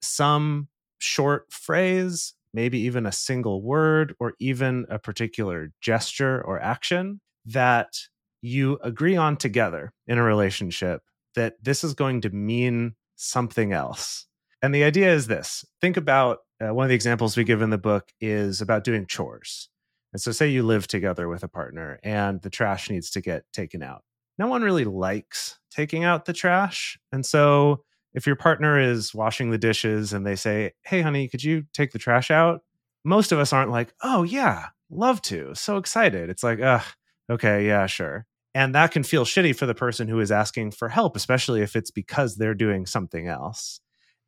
some 0.00 0.68
short 0.98 1.52
phrase, 1.52 2.34
maybe 2.54 2.78
even 2.80 3.06
a 3.06 3.12
single 3.12 3.62
word, 3.62 4.14
or 4.18 4.34
even 4.40 4.86
a 4.88 4.98
particular 4.98 5.72
gesture 5.80 6.42
or 6.42 6.60
action 6.60 7.20
that 7.44 7.94
you 8.40 8.78
agree 8.82 9.16
on 9.16 9.36
together 9.36 9.92
in 10.06 10.18
a 10.18 10.22
relationship 10.22 11.02
that 11.34 11.54
this 11.62 11.84
is 11.84 11.94
going 11.94 12.20
to 12.20 12.30
mean 12.30 12.94
something 13.16 13.72
else. 13.72 14.26
And 14.60 14.74
the 14.74 14.84
idea 14.84 15.12
is 15.12 15.26
this 15.26 15.64
think 15.80 15.96
about 15.96 16.38
uh, 16.60 16.72
one 16.72 16.84
of 16.84 16.88
the 16.88 16.94
examples 16.94 17.36
we 17.36 17.44
give 17.44 17.62
in 17.62 17.70
the 17.70 17.78
book 17.78 18.08
is 18.20 18.60
about 18.60 18.84
doing 18.84 19.06
chores. 19.06 19.68
And 20.12 20.20
so, 20.20 20.32
say 20.32 20.48
you 20.48 20.62
live 20.62 20.86
together 20.86 21.28
with 21.28 21.42
a 21.42 21.48
partner 21.48 21.98
and 22.02 22.40
the 22.42 22.50
trash 22.50 22.90
needs 22.90 23.10
to 23.10 23.20
get 23.20 23.44
taken 23.52 23.82
out. 23.82 24.02
No 24.38 24.46
one 24.46 24.62
really 24.62 24.84
likes 24.84 25.58
taking 25.70 26.04
out 26.04 26.24
the 26.24 26.32
trash. 26.32 26.98
And 27.12 27.24
so, 27.24 27.84
if 28.14 28.26
your 28.26 28.36
partner 28.36 28.78
is 28.78 29.14
washing 29.14 29.50
the 29.50 29.58
dishes 29.58 30.12
and 30.12 30.26
they 30.26 30.36
say, 30.36 30.72
Hey, 30.84 31.00
honey, 31.00 31.28
could 31.28 31.42
you 31.42 31.64
take 31.72 31.92
the 31.92 31.98
trash 31.98 32.30
out? 32.30 32.62
Most 33.04 33.32
of 33.32 33.38
us 33.38 33.52
aren't 33.52 33.70
like, 33.70 33.94
Oh, 34.02 34.22
yeah, 34.22 34.66
love 34.90 35.22
to. 35.22 35.54
So 35.54 35.76
excited. 35.78 36.28
It's 36.30 36.42
like, 36.42 36.60
Ugh, 36.60 36.84
okay, 37.30 37.66
yeah, 37.66 37.86
sure. 37.86 38.26
And 38.54 38.74
that 38.74 38.90
can 38.90 39.02
feel 39.02 39.24
shitty 39.24 39.56
for 39.56 39.64
the 39.64 39.74
person 39.74 40.08
who 40.08 40.20
is 40.20 40.30
asking 40.30 40.72
for 40.72 40.90
help, 40.90 41.16
especially 41.16 41.62
if 41.62 41.74
it's 41.74 41.90
because 41.90 42.36
they're 42.36 42.54
doing 42.54 42.84
something 42.84 43.26
else. 43.26 43.80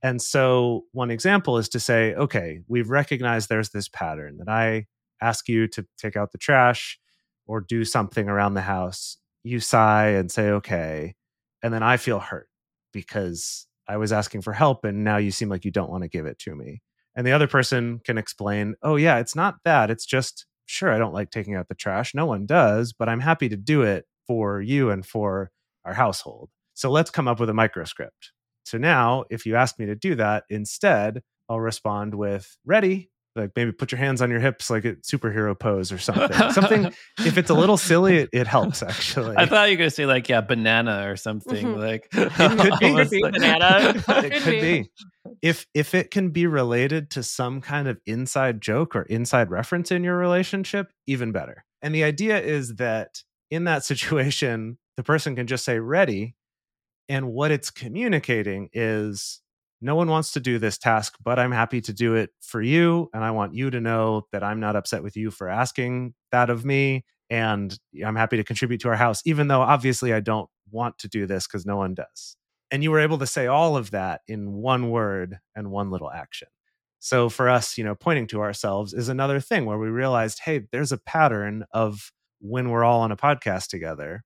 And 0.03 0.21
so, 0.21 0.85
one 0.93 1.11
example 1.11 1.59
is 1.59 1.69
to 1.71 1.81
say, 1.81 2.15
okay, 2.15 2.61
we've 2.69 2.91
recognized 2.91 3.49
there's 3.49 3.71
this 3.71 3.89
pattern 3.89 4.39
that 4.39 4.49
I 4.49 4.87
ask 5.21 5.49
you 5.49 5.67
to 5.69 5.87
take 5.99 6.17
out 6.17 6.33
the 6.33 6.39
trash 6.39 6.99
or 7.47 7.61
do 7.61 7.85
something 7.85 8.29
around 8.29 8.55
the 8.55 8.63
house. 8.63 9.19
You 9.43 9.61
sigh 9.61 10.09
and 10.09 10.31
say, 10.31 10.51
okay. 10.51 11.15
And 11.63 11.73
then 11.73 11.83
I 11.83 11.97
feel 11.97 12.19
hurt 12.19 12.49
because 12.93 13.67
I 13.89 13.97
was 13.97 14.13
asking 14.13 14.43
for 14.43 14.53
help 14.53 14.85
and 14.85 15.05
now 15.05 15.19
you 15.19 15.31
seem 15.31 15.49
like 15.49 15.65
you 15.65 15.71
don't 15.71 15.91
want 15.91 16.03
to 16.03 16.09
give 16.09 16.27
it 16.27 16.39
to 16.41 16.55
me. 16.55 16.81
And 17.15 17.27
the 17.27 17.33
other 17.33 17.47
person 17.47 18.01
can 18.05 18.19
explain, 18.19 18.75
oh, 18.83 18.97
yeah, 18.97 19.19
it's 19.19 19.37
not 19.37 19.57
that. 19.65 19.91
It's 19.91 20.07
just, 20.07 20.47
sure, 20.67 20.93
I 20.93 20.99
don't 20.99 21.15
like 21.15 21.31
taking 21.31 21.55
out 21.55 21.69
the 21.69 21.75
trash. 21.75 22.15
No 22.15 22.27
one 22.27 22.47
does, 22.47 22.93
but 22.93 23.09
I'm 23.09 23.21
happy 23.21 23.49
to 23.49 23.57
do 23.57 23.83
it 23.83 24.07
for 24.27 24.61
you 24.61 24.91
and 24.91 25.05
for 25.05 25.51
our 25.85 25.95
household. 25.95 26.51
So 26.73 26.91
let's 26.91 27.11
come 27.11 27.29
up 27.29 27.39
with 27.39 27.51
a 27.51 27.53
microscript. 27.53 28.33
So 28.65 28.79
now, 28.79 29.25
if 29.31 29.47
you 29.47 29.57
ask 29.57 29.79
me 29.79 29.87
to 29.87 29.95
do 29.95 30.15
that, 30.17 30.45
instead, 30.49 31.23
I'll 31.49 31.61
respond 31.61 32.15
with 32.15 32.57
ready. 32.65 33.11
Like 33.37 33.51
maybe 33.57 33.73
put 33.73 33.91
your 33.91 33.99
hands 33.99 34.23
on 34.23 34.31
your 34.31 34.39
hips 34.39 34.71
like 34.71 34.85
a 34.85 34.95
superhero 34.97 35.59
pose 35.59 35.91
or 35.91 35.99
something. 35.99 36.33
something, 36.53 36.85
if 37.19 37.37
it's 37.37 37.51
a 37.51 37.55
little 37.55 37.77
silly, 37.77 38.19
it, 38.19 38.31
it 38.33 38.47
helps 38.47 38.83
actually. 38.83 39.37
I 39.37 39.47
thought 39.47 39.69
you 39.69 39.75
were 39.75 39.79
going 39.79 39.91
to 39.91 39.95
say 39.95 40.07
like, 40.07 40.29
yeah, 40.29 40.41
banana 40.41 41.11
or 41.11 41.17
something. 41.17 41.67
Mm-hmm. 41.67 41.81
Like, 41.81 42.09
it 42.13 42.33
could 42.61 42.79
be, 42.79 42.95
could 42.95 43.11
be 43.11 43.23
like- 43.23 43.33
banana. 43.33 43.93
it 43.97 44.05
Could 44.05 44.33
could 44.43 44.51
be. 44.61 44.83
be. 44.83 44.91
If 45.43 45.67
if 45.75 45.95
it 45.95 46.11
can 46.11 46.31
be 46.31 46.47
related 46.47 47.11
to 47.13 47.23
some 47.23 47.61
kind 47.61 47.89
of 47.89 47.99
inside 48.07 48.61
joke 48.61 48.95
or 48.95 49.03
inside 49.03 49.51
reference 49.51 49.91
in 49.91 50.05
your 50.05 50.17
relationship, 50.17 50.93
even 51.07 51.33
better. 51.33 51.65
And 51.83 51.95
the 51.95 52.05
idea 52.05 52.41
is 52.41 52.77
that 52.77 53.23
in 53.51 53.65
that 53.65 53.85
situation, 53.85 54.79
the 54.97 55.03
person 55.03 55.35
can 55.35 55.47
just 55.47 55.65
say 55.65 55.79
ready. 55.81 56.37
And 57.09 57.33
what 57.33 57.51
it's 57.51 57.71
communicating 57.71 58.71
is 58.73 59.41
no 59.85 59.95
one 59.95 60.09
wants 60.09 60.33
to 60.33 60.41
do 60.41 60.59
this 60.59 60.79
task, 60.79 61.15
but 61.23 61.39
I'm 61.39 61.53
happy 61.53 61.83
to 61.83 61.93
do 61.93 62.15
it 62.15 62.31
for 62.41 62.63
you. 62.63 63.11
And 63.13 63.23
I 63.23 63.33
want 63.33 63.55
you 63.55 63.69
to 63.69 63.83
know 63.83 64.27
that 64.33 64.43
I'm 64.43 64.59
not 64.59 64.77
upset 64.77 65.03
with 65.03 65.15
you 65.15 65.31
for 65.31 65.47
asking 65.47 66.15
that 66.33 66.49
of 66.49 66.65
me. 66.65 67.05
And 67.29 67.79
I'm 68.05 68.17
happy 68.17 68.39
to 68.39 68.45
contribute 68.45 68.81
to 68.81 68.89
our 68.89 68.97
house, 68.97 69.21
even 69.27 69.49
though 69.49 69.61
obviously 69.61 70.15
I 70.15 70.21
don't 70.21 70.49
want 70.71 70.99
to 71.01 71.09
do 71.09 71.27
this 71.27 71.47
because 71.47 71.67
no 71.67 71.77
one 71.77 71.95
does. 71.95 72.39
And 72.71 72.83
you 72.83 72.91
were 72.91 72.99
able 72.99 73.19
to 73.19 73.27
say 73.27 73.47
all 73.47 73.77
of 73.77 73.91
that 73.91 74.23
in 74.27 74.55
one 74.55 74.91
word 74.91 75.39
and 75.55 75.71
one 75.71 75.91
little 75.91 76.11
action. 76.11 76.49
So 76.99 77.29
for 77.29 77.51
us, 77.51 77.77
you 77.77 77.85
know, 77.85 77.95
pointing 77.95 78.27
to 78.29 78.41
ourselves 78.41 78.95
is 78.95 79.11
another 79.11 79.39
thing 79.39 79.67
where 79.67 79.79
we 79.79 79.89
realized, 79.89 80.41
hey, 80.41 80.63
there's 80.73 80.93
a 80.93 80.99
pattern 80.99 81.67
of 81.73 82.11
when 82.41 82.71
we're 82.71 82.85
all 82.85 83.03
on 83.03 83.13
a 83.13 83.19
podcast 83.19 83.69
together 83.69 84.25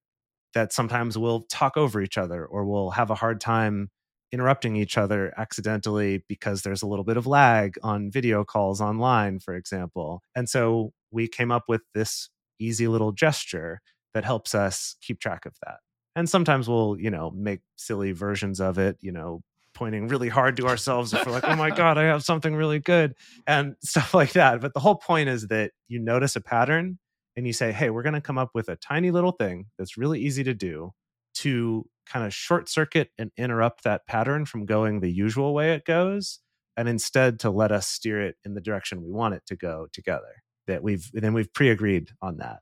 that 0.54 0.72
sometimes 0.72 1.18
we'll 1.18 1.42
talk 1.42 1.76
over 1.76 2.00
each 2.00 2.16
other 2.16 2.46
or 2.46 2.64
we'll 2.64 2.90
have 2.90 3.10
a 3.10 3.16
hard 3.16 3.40
time 3.40 3.90
interrupting 4.32 4.76
each 4.76 4.98
other 4.98 5.32
accidentally 5.36 6.22
because 6.28 6.62
there's 6.62 6.82
a 6.82 6.86
little 6.86 7.04
bit 7.04 7.16
of 7.16 7.26
lag 7.26 7.76
on 7.82 8.10
video 8.10 8.44
calls 8.44 8.80
online, 8.80 9.38
for 9.38 9.54
example. 9.54 10.22
And 10.34 10.48
so 10.48 10.92
we 11.10 11.28
came 11.28 11.50
up 11.50 11.64
with 11.68 11.82
this 11.94 12.28
easy 12.58 12.88
little 12.88 13.12
gesture 13.12 13.80
that 14.14 14.24
helps 14.24 14.54
us 14.54 14.96
keep 15.00 15.20
track 15.20 15.46
of 15.46 15.54
that. 15.64 15.78
And 16.16 16.28
sometimes 16.28 16.68
we'll, 16.68 16.96
you 16.98 17.10
know, 17.10 17.30
make 17.30 17.60
silly 17.76 18.12
versions 18.12 18.60
of 18.60 18.78
it, 18.78 18.98
you 19.00 19.12
know, 19.12 19.42
pointing 19.74 20.08
really 20.08 20.28
hard 20.28 20.56
to 20.56 20.66
ourselves 20.66 21.14
if 21.14 21.24
we're 21.24 21.32
like, 21.32 21.44
oh 21.46 21.54
my 21.54 21.70
God, 21.76 21.96
I 21.96 22.04
have 22.04 22.24
something 22.24 22.54
really 22.54 22.80
good 22.80 23.14
and 23.46 23.76
stuff 23.82 24.12
like 24.12 24.32
that. 24.32 24.60
But 24.60 24.74
the 24.74 24.80
whole 24.80 24.96
point 24.96 25.28
is 25.28 25.46
that 25.48 25.72
you 25.86 26.00
notice 26.00 26.36
a 26.36 26.40
pattern 26.40 26.98
and 27.36 27.46
you 27.46 27.52
say, 27.52 27.70
hey, 27.70 27.90
we're 27.90 28.02
going 28.02 28.14
to 28.14 28.20
come 28.20 28.38
up 28.38 28.50
with 28.54 28.68
a 28.68 28.76
tiny 28.76 29.12
little 29.12 29.30
thing 29.30 29.66
that's 29.78 29.96
really 29.96 30.20
easy 30.20 30.42
to 30.42 30.54
do 30.54 30.92
to 31.34 31.88
kind 32.08 32.24
of 32.24 32.34
short 32.34 32.68
circuit 32.68 33.10
and 33.18 33.30
interrupt 33.36 33.84
that 33.84 34.06
pattern 34.06 34.44
from 34.44 34.66
going 34.66 35.00
the 35.00 35.12
usual 35.12 35.54
way 35.54 35.72
it 35.72 35.84
goes 35.84 36.40
and 36.76 36.88
instead 36.88 37.40
to 37.40 37.50
let 37.50 37.72
us 37.72 37.86
steer 37.86 38.20
it 38.20 38.36
in 38.44 38.54
the 38.54 38.60
direction 38.60 39.02
we 39.02 39.10
want 39.10 39.34
it 39.34 39.42
to 39.46 39.56
go 39.56 39.86
together 39.92 40.42
that 40.66 40.82
we've 40.82 41.10
then 41.12 41.34
we've 41.34 41.52
pre-agreed 41.52 42.10
on 42.20 42.38
that 42.38 42.58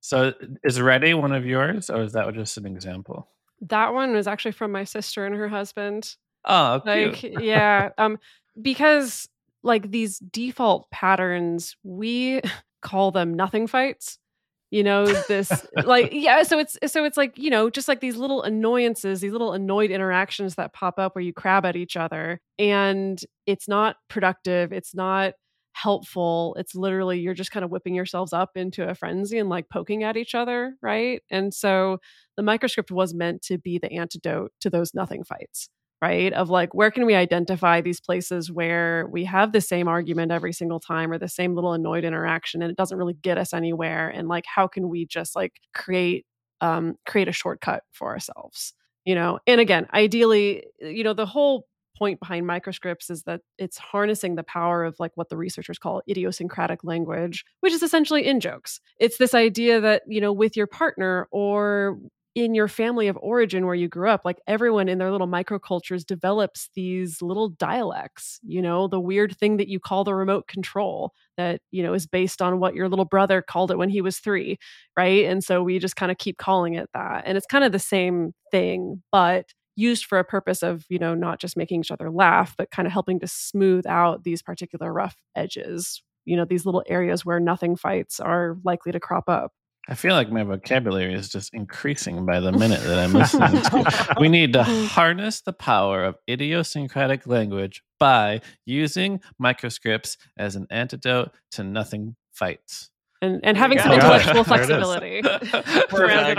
so 0.00 0.32
is 0.64 0.80
ready 0.80 1.14
one 1.14 1.32
of 1.32 1.44
yours, 1.46 1.90
or 1.90 2.02
is 2.02 2.12
that 2.12 2.32
just 2.34 2.56
an 2.56 2.66
example? 2.66 3.28
That 3.60 3.92
one 3.92 4.14
was 4.14 4.26
actually 4.26 4.52
from 4.52 4.72
my 4.72 4.84
sister 4.84 5.26
and 5.26 5.34
her 5.34 5.48
husband. 5.48 6.16
Oh, 6.46 6.80
Like, 6.84 7.22
yeah, 7.22 7.90
um, 7.98 8.18
because 8.60 9.28
like 9.62 9.90
these 9.90 10.18
default 10.18 10.90
patterns, 10.90 11.76
we 11.82 12.40
call 12.82 13.10
them 13.10 13.34
nothing 13.34 13.66
fights. 13.66 14.18
You 14.70 14.84
know, 14.84 15.06
this 15.06 15.66
like 15.84 16.10
yeah, 16.12 16.42
so 16.42 16.58
it's 16.58 16.78
so 16.86 17.04
it's 17.04 17.16
like, 17.16 17.36
you 17.38 17.50
know, 17.50 17.70
just 17.70 17.88
like 17.88 18.00
these 18.00 18.16
little 18.16 18.42
annoyances, 18.42 19.20
these 19.20 19.32
little 19.32 19.52
annoyed 19.52 19.90
interactions 19.90 20.54
that 20.56 20.72
pop 20.72 20.98
up 20.98 21.14
where 21.14 21.24
you 21.24 21.32
crab 21.32 21.66
at 21.66 21.76
each 21.76 21.96
other 21.96 22.40
and 22.58 23.20
it's 23.46 23.66
not 23.66 23.96
productive, 24.08 24.72
it's 24.72 24.94
not 24.94 25.34
helpful. 25.72 26.54
It's 26.58 26.74
literally 26.74 27.20
you're 27.20 27.34
just 27.34 27.50
kind 27.52 27.64
of 27.64 27.70
whipping 27.70 27.94
yourselves 27.94 28.32
up 28.32 28.50
into 28.56 28.88
a 28.88 28.94
frenzy 28.94 29.38
and 29.38 29.48
like 29.48 29.68
poking 29.70 30.02
at 30.04 30.16
each 30.16 30.34
other, 30.34 30.74
right? 30.82 31.22
And 31.30 31.54
so 31.54 31.98
the 32.36 32.42
microscript 32.42 32.90
was 32.90 33.14
meant 33.14 33.42
to 33.42 33.58
be 33.58 33.78
the 33.78 33.92
antidote 33.92 34.52
to 34.60 34.70
those 34.70 34.94
nothing 34.94 35.24
fights 35.24 35.68
right? 36.02 36.32
Of 36.32 36.48
like, 36.50 36.74
where 36.74 36.90
can 36.90 37.04
we 37.06 37.14
identify 37.14 37.80
these 37.80 38.00
places 38.00 38.50
where 38.50 39.06
we 39.10 39.24
have 39.24 39.52
the 39.52 39.60
same 39.60 39.88
argument 39.88 40.32
every 40.32 40.52
single 40.52 40.80
time 40.80 41.12
or 41.12 41.18
the 41.18 41.28
same 41.28 41.54
little 41.54 41.72
annoyed 41.72 42.04
interaction 42.04 42.62
and 42.62 42.70
it 42.70 42.76
doesn't 42.76 42.98
really 42.98 43.14
get 43.14 43.38
us 43.38 43.52
anywhere? 43.52 44.08
And 44.08 44.28
like, 44.28 44.44
how 44.46 44.66
can 44.66 44.88
we 44.88 45.06
just 45.06 45.36
like 45.36 45.60
create, 45.74 46.26
um, 46.60 46.96
create 47.06 47.28
a 47.28 47.32
shortcut 47.32 47.82
for 47.92 48.08
ourselves? 48.08 48.72
You 49.04 49.14
know, 49.14 49.38
and 49.46 49.60
again, 49.60 49.86
ideally, 49.92 50.64
you 50.80 51.04
know, 51.04 51.14
the 51.14 51.26
whole 51.26 51.66
point 51.98 52.18
behind 52.18 52.46
microscripts 52.46 53.10
is 53.10 53.24
that 53.24 53.42
it's 53.58 53.76
harnessing 53.76 54.34
the 54.34 54.42
power 54.42 54.84
of 54.84 54.96
like 54.98 55.12
what 55.16 55.28
the 55.28 55.36
researchers 55.36 55.78
call 55.78 56.00
idiosyncratic 56.08 56.82
language, 56.82 57.44
which 57.60 57.74
is 57.74 57.82
essentially 57.82 58.26
in 58.26 58.40
jokes. 58.40 58.80
It's 58.98 59.18
this 59.18 59.34
idea 59.34 59.80
that, 59.82 60.02
you 60.06 60.20
know, 60.20 60.32
with 60.32 60.56
your 60.56 60.66
partner 60.66 61.28
or 61.30 61.98
in 62.40 62.54
your 62.54 62.68
family 62.68 63.08
of 63.08 63.18
origin 63.20 63.66
where 63.66 63.74
you 63.74 63.86
grew 63.86 64.08
up, 64.08 64.22
like 64.24 64.40
everyone 64.46 64.88
in 64.88 64.98
their 64.98 65.10
little 65.12 65.28
microcultures 65.28 66.06
develops 66.06 66.70
these 66.74 67.20
little 67.20 67.50
dialects, 67.50 68.40
you 68.42 68.62
know, 68.62 68.88
the 68.88 68.98
weird 68.98 69.36
thing 69.36 69.58
that 69.58 69.68
you 69.68 69.78
call 69.78 70.04
the 70.04 70.14
remote 70.14 70.48
control 70.48 71.12
that, 71.36 71.60
you 71.70 71.82
know, 71.82 71.92
is 71.92 72.06
based 72.06 72.40
on 72.40 72.58
what 72.58 72.74
your 72.74 72.88
little 72.88 73.04
brother 73.04 73.42
called 73.42 73.70
it 73.70 73.76
when 73.78 73.90
he 73.90 74.00
was 74.00 74.18
three, 74.18 74.58
right? 74.96 75.26
And 75.26 75.44
so 75.44 75.62
we 75.62 75.78
just 75.78 75.96
kind 75.96 76.10
of 76.10 76.18
keep 76.18 76.38
calling 76.38 76.74
it 76.74 76.88
that. 76.94 77.24
And 77.26 77.36
it's 77.36 77.46
kind 77.46 77.62
of 77.64 77.72
the 77.72 77.78
same 77.78 78.32
thing, 78.50 79.02
but 79.12 79.46
used 79.76 80.06
for 80.06 80.18
a 80.18 80.24
purpose 80.24 80.62
of, 80.62 80.84
you 80.88 80.98
know, 80.98 81.14
not 81.14 81.40
just 81.40 81.56
making 81.56 81.80
each 81.80 81.90
other 81.90 82.10
laugh, 82.10 82.54
but 82.56 82.70
kind 82.70 82.86
of 82.86 82.92
helping 82.92 83.20
to 83.20 83.26
smooth 83.28 83.86
out 83.86 84.24
these 84.24 84.42
particular 84.42 84.92
rough 84.92 85.16
edges, 85.36 86.02
you 86.24 86.36
know, 86.36 86.44
these 86.46 86.64
little 86.64 86.82
areas 86.88 87.24
where 87.24 87.38
nothing 87.40 87.76
fights 87.76 88.18
are 88.18 88.56
likely 88.64 88.92
to 88.92 89.00
crop 89.00 89.28
up. 89.28 89.52
I 89.88 89.94
feel 89.94 90.14
like 90.14 90.30
my 90.30 90.44
vocabulary 90.44 91.14
is 91.14 91.28
just 91.28 91.52
increasing 91.52 92.24
by 92.24 92.40
the 92.40 92.52
minute 92.52 92.80
that 92.82 92.98
I'm 92.98 93.12
listening 93.14 93.62
to. 93.62 94.14
We 94.20 94.28
need 94.28 94.52
to 94.52 94.62
harness 94.64 95.40
the 95.40 95.52
power 95.52 96.04
of 96.04 96.16
idiosyncratic 96.28 97.26
language 97.26 97.82
by 97.98 98.40
using 98.66 99.20
microscripts 99.38 100.16
as 100.38 100.56
an 100.56 100.66
antidote 100.70 101.32
to 101.52 101.64
nothing 101.64 102.16
fights. 102.32 102.90
And, 103.22 103.40
and 103.42 103.56
having 103.56 103.78
some 103.78 103.92
intellectual 103.92 104.44
There 104.44 104.44
flexibility 104.44 105.22
to 105.22 105.38
round 105.92 106.38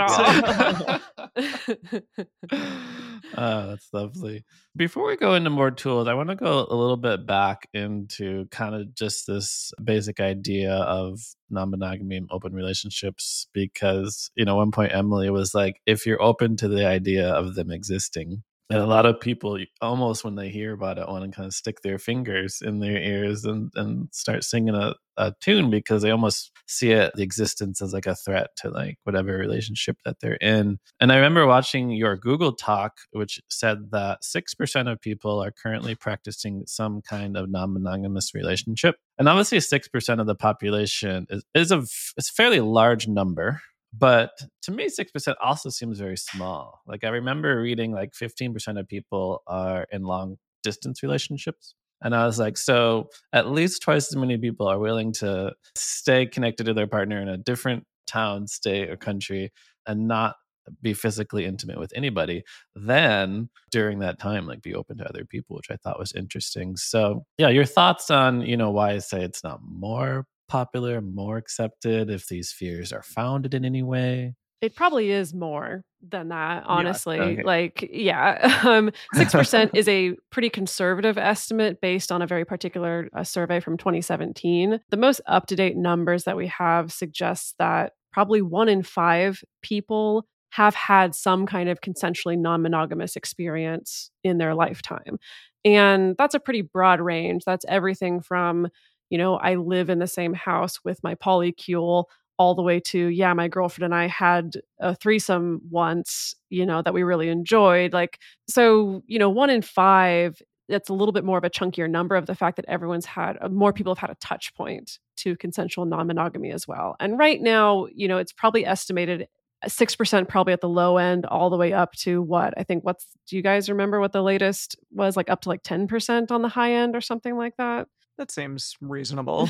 Perfect. 2.50 2.92
Oh, 3.36 3.68
that's 3.68 3.88
lovely. 3.92 4.44
Before 4.76 5.06
we 5.06 5.16
go 5.16 5.34
into 5.34 5.48
more 5.50 5.70
tools, 5.70 6.06
I 6.08 6.14
want 6.14 6.28
to 6.28 6.34
go 6.36 6.66
a 6.68 6.74
little 6.74 6.96
bit 6.96 7.26
back 7.26 7.68
into 7.72 8.46
kind 8.50 8.74
of 8.74 8.94
just 8.94 9.26
this 9.26 9.72
basic 9.82 10.20
idea 10.20 10.74
of 10.74 11.20
non 11.48 11.70
monogamy 11.70 12.16
and 12.16 12.28
open 12.30 12.52
relationships 12.52 13.46
because, 13.54 14.30
you 14.34 14.44
know, 14.44 14.56
one 14.56 14.70
point 14.70 14.94
Emily 14.94 15.30
was 15.30 15.54
like, 15.54 15.80
if 15.86 16.04
you're 16.04 16.22
open 16.22 16.56
to 16.58 16.68
the 16.68 16.86
idea 16.86 17.28
of 17.32 17.54
them 17.54 17.70
existing, 17.70 18.42
and 18.72 18.80
a 18.80 18.86
lot 18.86 19.04
of 19.04 19.20
people 19.20 19.58
almost 19.82 20.24
when 20.24 20.34
they 20.34 20.48
hear 20.48 20.72
about 20.72 20.96
it 20.96 21.06
want 21.06 21.30
to 21.30 21.36
kind 21.36 21.46
of 21.46 21.52
stick 21.52 21.82
their 21.82 21.98
fingers 21.98 22.62
in 22.62 22.80
their 22.80 22.96
ears 22.96 23.44
and, 23.44 23.70
and 23.74 24.08
start 24.12 24.42
singing 24.44 24.74
a, 24.74 24.94
a 25.18 25.34
tune 25.42 25.68
because 25.68 26.00
they 26.00 26.10
almost 26.10 26.50
see 26.66 26.90
it 26.90 27.12
the 27.14 27.22
existence 27.22 27.82
as 27.82 27.92
like 27.92 28.06
a 28.06 28.14
threat 28.14 28.48
to 28.56 28.70
like 28.70 28.96
whatever 29.04 29.36
relationship 29.36 29.98
that 30.06 30.20
they're 30.20 30.36
in. 30.36 30.78
And 31.00 31.12
i 31.12 31.16
remember 31.16 31.46
watching 31.46 31.90
your 31.90 32.16
google 32.16 32.54
talk 32.54 32.96
which 33.10 33.42
said 33.50 33.90
that 33.90 34.22
6% 34.22 34.90
of 34.90 35.00
people 35.02 35.44
are 35.44 35.50
currently 35.50 35.94
practicing 35.94 36.62
some 36.66 37.02
kind 37.02 37.36
of 37.36 37.50
non-monogamous 37.50 38.32
relationship. 38.32 38.96
And 39.18 39.28
obviously 39.28 39.58
6% 39.58 40.20
of 40.20 40.26
the 40.26 40.34
population 40.34 41.26
is, 41.28 41.44
is 41.54 41.72
a 41.72 41.80
it's 42.16 42.30
a 42.30 42.32
fairly 42.32 42.60
large 42.60 43.06
number 43.06 43.60
but 43.92 44.30
to 44.62 44.72
me 44.72 44.88
6% 44.88 45.34
also 45.42 45.68
seems 45.68 45.98
very 45.98 46.16
small. 46.16 46.80
Like 46.86 47.04
i 47.04 47.08
remember 47.08 47.60
reading 47.60 47.92
like 47.92 48.12
15% 48.12 48.78
of 48.78 48.88
people 48.88 49.42
are 49.46 49.86
in 49.92 50.02
long 50.02 50.36
distance 50.62 51.02
relationships 51.02 51.74
and 52.02 52.14
i 52.14 52.24
was 52.24 52.38
like 52.38 52.56
so 52.56 53.08
at 53.32 53.50
least 53.50 53.82
twice 53.82 54.08
as 54.08 54.16
many 54.16 54.38
people 54.38 54.66
are 54.68 54.78
willing 54.78 55.12
to 55.12 55.52
stay 55.76 56.24
connected 56.24 56.64
to 56.64 56.74
their 56.74 56.86
partner 56.86 57.20
in 57.20 57.28
a 57.28 57.36
different 57.36 57.84
town 58.06 58.46
state 58.46 58.88
or 58.88 58.96
country 58.96 59.50
and 59.86 60.06
not 60.06 60.36
be 60.80 60.94
physically 60.94 61.44
intimate 61.44 61.78
with 61.78 61.92
anybody 61.96 62.44
then 62.76 63.48
during 63.72 63.98
that 63.98 64.20
time 64.20 64.46
like 64.46 64.62
be 64.62 64.74
open 64.74 64.96
to 64.98 65.08
other 65.08 65.24
people 65.24 65.56
which 65.56 65.70
i 65.70 65.76
thought 65.76 65.98
was 65.98 66.12
interesting. 66.12 66.76
So 66.76 67.24
yeah 67.38 67.48
your 67.48 67.64
thoughts 67.64 68.10
on 68.10 68.42
you 68.42 68.56
know 68.56 68.70
why 68.70 68.92
i 68.92 68.98
say 68.98 69.22
it's 69.22 69.42
not 69.42 69.60
more 69.64 70.26
popular, 70.52 71.00
more 71.00 71.38
accepted, 71.38 72.10
if 72.10 72.28
these 72.28 72.52
fears 72.52 72.92
are 72.92 73.02
founded 73.02 73.54
in 73.54 73.64
any 73.64 73.82
way? 73.82 74.34
It 74.60 74.76
probably 74.76 75.10
is 75.10 75.32
more 75.32 75.82
than 76.06 76.28
that, 76.28 76.64
honestly. 76.66 77.16
Yeah, 77.16 77.22
okay. 77.22 77.42
Like, 77.42 77.88
yeah, 77.90 78.60
um, 78.64 78.90
6% 79.14 79.70
is 79.74 79.88
a 79.88 80.14
pretty 80.30 80.50
conservative 80.50 81.16
estimate 81.16 81.80
based 81.80 82.12
on 82.12 82.20
a 82.20 82.26
very 82.26 82.44
particular 82.44 83.08
uh, 83.16 83.24
survey 83.24 83.60
from 83.60 83.78
2017. 83.78 84.78
The 84.90 84.96
most 84.98 85.22
up 85.26 85.46
to 85.46 85.56
date 85.56 85.76
numbers 85.76 86.24
that 86.24 86.36
we 86.36 86.48
have 86.48 86.92
suggests 86.92 87.54
that 87.58 87.94
probably 88.12 88.42
one 88.42 88.68
in 88.68 88.82
five 88.82 89.42
people 89.62 90.26
have 90.50 90.74
had 90.74 91.14
some 91.14 91.46
kind 91.46 91.70
of 91.70 91.80
consensually 91.80 92.38
non 92.38 92.60
monogamous 92.60 93.16
experience 93.16 94.10
in 94.22 94.36
their 94.36 94.54
lifetime. 94.54 95.18
And 95.64 96.14
that's 96.18 96.34
a 96.34 96.40
pretty 96.40 96.60
broad 96.60 97.00
range. 97.00 97.44
That's 97.46 97.64
everything 97.68 98.20
from 98.20 98.68
you 99.12 99.18
know, 99.18 99.36
I 99.36 99.56
live 99.56 99.90
in 99.90 99.98
the 99.98 100.06
same 100.06 100.32
house 100.32 100.82
with 100.84 100.98
my 101.02 101.14
polycule 101.14 102.04
all 102.38 102.54
the 102.54 102.62
way 102.62 102.80
to, 102.80 103.08
yeah, 103.08 103.34
my 103.34 103.46
girlfriend 103.46 103.84
and 103.84 103.94
I 103.94 104.06
had 104.06 104.54
a 104.80 104.94
threesome 104.94 105.60
once, 105.70 106.34
you 106.48 106.64
know, 106.64 106.80
that 106.80 106.94
we 106.94 107.02
really 107.02 107.28
enjoyed. 107.28 107.92
Like, 107.92 108.18
so, 108.48 109.02
you 109.06 109.18
know, 109.18 109.28
one 109.28 109.50
in 109.50 109.60
five, 109.60 110.40
that's 110.70 110.88
a 110.88 110.94
little 110.94 111.12
bit 111.12 111.26
more 111.26 111.36
of 111.36 111.44
a 111.44 111.50
chunkier 111.50 111.90
number 111.90 112.16
of 112.16 112.24
the 112.24 112.34
fact 112.34 112.56
that 112.56 112.64
everyone's 112.68 113.04
had, 113.04 113.36
uh, 113.42 113.50
more 113.50 113.74
people 113.74 113.94
have 113.94 113.98
had 113.98 114.08
a 114.08 114.14
touch 114.14 114.54
point 114.54 114.98
to 115.16 115.36
consensual 115.36 115.84
non 115.84 116.06
monogamy 116.06 116.50
as 116.50 116.66
well. 116.66 116.96
And 116.98 117.18
right 117.18 117.42
now, 117.42 117.88
you 117.94 118.08
know, 118.08 118.16
it's 118.16 118.32
probably 118.32 118.64
estimated 118.64 119.28
6% 119.66 120.26
probably 120.26 120.54
at 120.54 120.62
the 120.62 120.70
low 120.70 120.96
end 120.96 121.26
all 121.26 121.50
the 121.50 121.56
way 121.56 121.72
up 121.72 121.92
to 121.92 122.20
what 122.20 122.52
i 122.56 122.64
think 122.64 122.82
what's 122.84 123.06
do 123.28 123.36
you 123.36 123.42
guys 123.42 123.68
remember 123.68 124.00
what 124.00 124.10
the 124.10 124.20
latest 124.20 124.74
was 124.90 125.16
like 125.16 125.30
up 125.30 125.40
to 125.42 125.48
like 125.48 125.62
10% 125.62 126.32
on 126.32 126.42
the 126.42 126.48
high 126.48 126.72
end 126.72 126.96
or 126.96 127.00
something 127.00 127.36
like 127.36 127.56
that 127.58 127.86
that 128.18 128.30
seems 128.30 128.76
reasonable. 128.80 129.48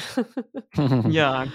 yeah. 1.09 1.49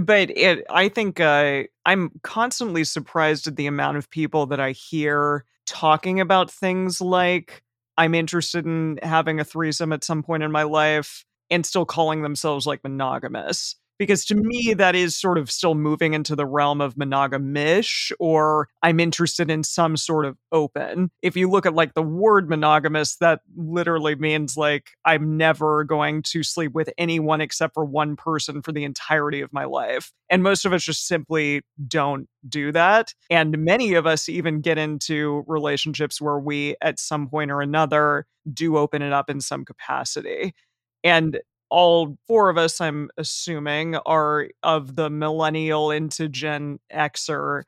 But 0.00 0.30
it, 0.36 0.64
I 0.68 0.88
think 0.88 1.20
uh, 1.20 1.64
I'm 1.86 2.10
constantly 2.22 2.84
surprised 2.84 3.46
at 3.46 3.56
the 3.56 3.66
amount 3.66 3.96
of 3.96 4.10
people 4.10 4.46
that 4.46 4.60
I 4.60 4.72
hear 4.72 5.44
talking 5.66 6.20
about 6.20 6.50
things 6.50 7.00
like, 7.00 7.62
I'm 7.96 8.14
interested 8.14 8.66
in 8.66 8.98
having 9.02 9.38
a 9.38 9.44
threesome 9.44 9.92
at 9.92 10.02
some 10.02 10.22
point 10.22 10.42
in 10.42 10.50
my 10.50 10.64
life 10.64 11.24
and 11.50 11.64
still 11.64 11.84
calling 11.84 12.22
themselves 12.22 12.66
like 12.66 12.82
monogamous 12.82 13.76
because 13.98 14.24
to 14.26 14.34
me 14.34 14.74
that 14.74 14.94
is 14.94 15.16
sort 15.16 15.38
of 15.38 15.50
still 15.50 15.74
moving 15.74 16.14
into 16.14 16.34
the 16.36 16.46
realm 16.46 16.80
of 16.80 16.94
monogamish 16.94 18.12
or 18.18 18.68
i'm 18.82 19.00
interested 19.00 19.50
in 19.50 19.62
some 19.62 19.96
sort 19.96 20.24
of 20.24 20.36
open. 20.52 21.10
If 21.22 21.36
you 21.36 21.50
look 21.50 21.66
at 21.66 21.74
like 21.74 21.94
the 21.94 22.02
word 22.02 22.48
monogamous 22.48 23.16
that 23.16 23.40
literally 23.56 24.14
means 24.14 24.56
like 24.56 24.90
i'm 25.04 25.36
never 25.36 25.84
going 25.84 26.22
to 26.22 26.42
sleep 26.42 26.72
with 26.72 26.90
anyone 26.98 27.40
except 27.40 27.74
for 27.74 27.84
one 27.84 28.16
person 28.16 28.62
for 28.62 28.72
the 28.72 28.84
entirety 28.84 29.40
of 29.40 29.52
my 29.52 29.64
life. 29.64 30.12
And 30.30 30.42
most 30.42 30.64
of 30.64 30.72
us 30.72 30.82
just 30.82 31.06
simply 31.06 31.62
don't 31.86 32.28
do 32.48 32.72
that. 32.72 33.14
And 33.30 33.58
many 33.58 33.94
of 33.94 34.06
us 34.06 34.28
even 34.28 34.60
get 34.60 34.78
into 34.78 35.44
relationships 35.46 36.20
where 36.20 36.38
we 36.38 36.76
at 36.80 36.98
some 36.98 37.28
point 37.28 37.50
or 37.50 37.60
another 37.60 38.26
do 38.52 38.76
open 38.76 39.02
it 39.02 39.12
up 39.12 39.30
in 39.30 39.40
some 39.40 39.64
capacity. 39.64 40.54
And 41.02 41.40
all 41.70 42.16
four 42.26 42.50
of 42.50 42.58
us, 42.58 42.80
I'm 42.80 43.10
assuming, 43.16 43.96
are 44.06 44.48
of 44.62 44.96
the 44.96 45.10
millennial 45.10 45.90
into 45.90 46.28
Gen 46.28 46.78
Xer 46.92 47.62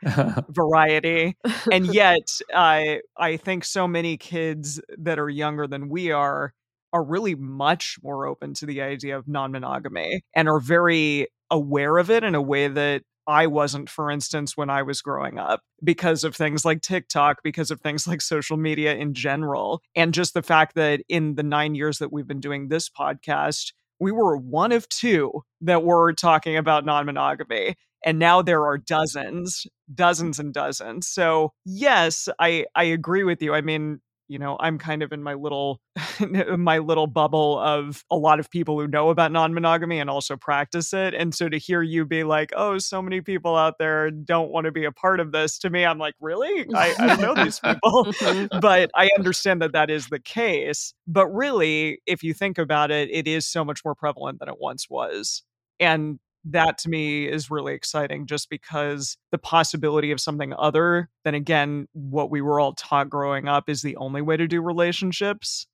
variety. 0.48 1.37
And 1.70 1.87
yet, 1.94 2.28
I 2.54 3.00
I 3.16 3.37
think 3.37 3.64
so 3.64 3.88
many 3.88 4.16
kids 4.16 4.80
that 4.98 5.18
are 5.18 5.28
younger 5.28 5.66
than 5.66 5.88
we 5.88 6.11
are 6.11 6.52
are 6.92 7.04
really 7.04 7.35
much 7.35 7.96
more 8.02 8.26
open 8.26 8.54
to 8.54 8.66
the 8.66 8.80
idea 8.80 9.18
of 9.18 9.28
non-monogamy 9.28 10.22
and 10.35 10.48
are 10.48 10.61
very 10.61 11.26
aware 11.50 11.98
of 11.98 12.11
it 12.11 12.24
in 12.24 12.35
a 12.35 12.40
way 12.40 12.68
that 12.68 13.02
I 13.26 13.48
wasn't, 13.48 13.90
for 13.90 14.11
instance, 14.11 14.56
when 14.56 14.70
I 14.70 14.82
was 14.82 15.02
growing 15.02 15.38
up, 15.38 15.62
because 15.82 16.22
of 16.22 16.37
things 16.37 16.64
like 16.64 16.80
TikTok, 16.80 17.38
because 17.42 17.70
of 17.70 17.80
things 17.80 18.06
like 18.06 18.20
social 18.20 18.56
media 18.56 18.94
in 18.94 19.14
general, 19.14 19.82
and 19.96 20.14
just 20.14 20.32
the 20.32 20.42
fact 20.42 20.76
that 20.76 21.00
in 21.09 21.35
the 21.35 21.42
nine 21.42 21.74
years 21.74 21.98
that 21.98 22.12
we've 22.12 22.26
been 22.26 22.40
doing 22.40 22.68
this 22.68 22.88
podcast, 22.88 23.72
we 24.00 24.12
were 24.12 24.37
one 24.37 24.72
of 24.72 24.88
two 24.88 25.42
that 25.62 25.82
were 25.82 26.12
talking 26.12 26.56
about 26.56 26.85
non 26.85 27.06
monogamy. 27.06 27.74
And 28.04 28.18
now 28.18 28.42
there 28.42 28.64
are 28.64 28.78
dozens, 28.78 29.66
dozens 29.92 30.38
and 30.38 30.54
dozens. 30.54 31.09
So, 31.09 31.52
yes, 31.64 32.28
I, 32.38 32.66
I 32.74 32.85
agree 32.85 33.24
with 33.24 33.42
you. 33.42 33.54
I 33.54 33.62
mean, 33.62 34.00
you 34.28 34.38
know 34.38 34.56
i'm 34.60 34.78
kind 34.78 35.02
of 35.02 35.12
in 35.12 35.22
my 35.22 35.34
little 35.34 35.80
my 36.58 36.78
little 36.78 37.06
bubble 37.06 37.58
of 37.58 38.04
a 38.10 38.16
lot 38.16 38.40
of 38.40 38.50
people 38.50 38.78
who 38.78 38.86
know 38.86 39.10
about 39.10 39.32
non-monogamy 39.32 39.98
and 39.98 40.10
also 40.10 40.36
practice 40.36 40.92
it. 40.92 41.14
And 41.14 41.34
so 41.34 41.48
to 41.48 41.58
hear 41.58 41.82
you 41.82 42.04
be 42.04 42.24
like 42.24 42.52
oh 42.56 42.78
so 42.78 43.00
many 43.00 43.20
people 43.20 43.56
out 43.56 43.74
there 43.78 44.10
don't 44.10 44.50
want 44.50 44.66
to 44.66 44.72
be 44.72 44.84
a 44.84 44.92
part 44.92 45.20
of 45.20 45.32
this 45.32 45.58
to 45.58 45.70
me 45.70 45.84
i'm 45.84 45.98
like 45.98 46.14
really? 46.20 46.66
I, 46.74 46.94
I 46.98 47.06
don't 47.06 47.20
know 47.20 47.34
these 47.34 47.60
people. 47.64 48.04
Mm-hmm. 48.06 48.58
but 48.60 48.90
i 48.94 49.08
understand 49.16 49.62
that 49.62 49.72
that 49.72 49.90
is 49.90 50.08
the 50.08 50.20
case. 50.20 50.92
But 51.06 51.28
really 51.28 52.00
if 52.06 52.22
you 52.22 52.34
think 52.34 52.58
about 52.58 52.90
it 52.90 53.08
it 53.10 53.26
is 53.26 53.46
so 53.46 53.64
much 53.64 53.84
more 53.84 53.94
prevalent 53.94 54.40
than 54.40 54.48
it 54.48 54.56
once 54.60 54.88
was. 54.90 55.42
And 55.78 56.18
that 56.50 56.78
to 56.78 56.88
me 56.88 57.26
is 57.26 57.50
really 57.50 57.74
exciting 57.74 58.26
just 58.26 58.48
because 58.50 59.16
the 59.32 59.38
possibility 59.38 60.11
of 60.12 60.20
something 60.20 60.54
other 60.56 61.09
than 61.24 61.35
again 61.35 61.88
what 61.92 62.30
we 62.30 62.40
were 62.40 62.61
all 62.61 62.72
taught 62.72 63.11
growing 63.11 63.48
up 63.48 63.68
is 63.68 63.82
the 63.82 63.96
only 63.96 64.22
way 64.22 64.37
to 64.37 64.46
do 64.46 64.61
relationships. 64.61 65.66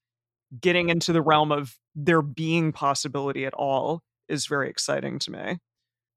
Getting 0.60 0.88
into 0.88 1.12
the 1.12 1.22
realm 1.22 1.50
of 1.52 1.78
there 1.94 2.22
being 2.22 2.72
possibility 2.72 3.46
at 3.46 3.54
all 3.54 4.02
is 4.28 4.46
very 4.46 4.68
exciting 4.68 5.18
to 5.20 5.30
me. 5.30 5.58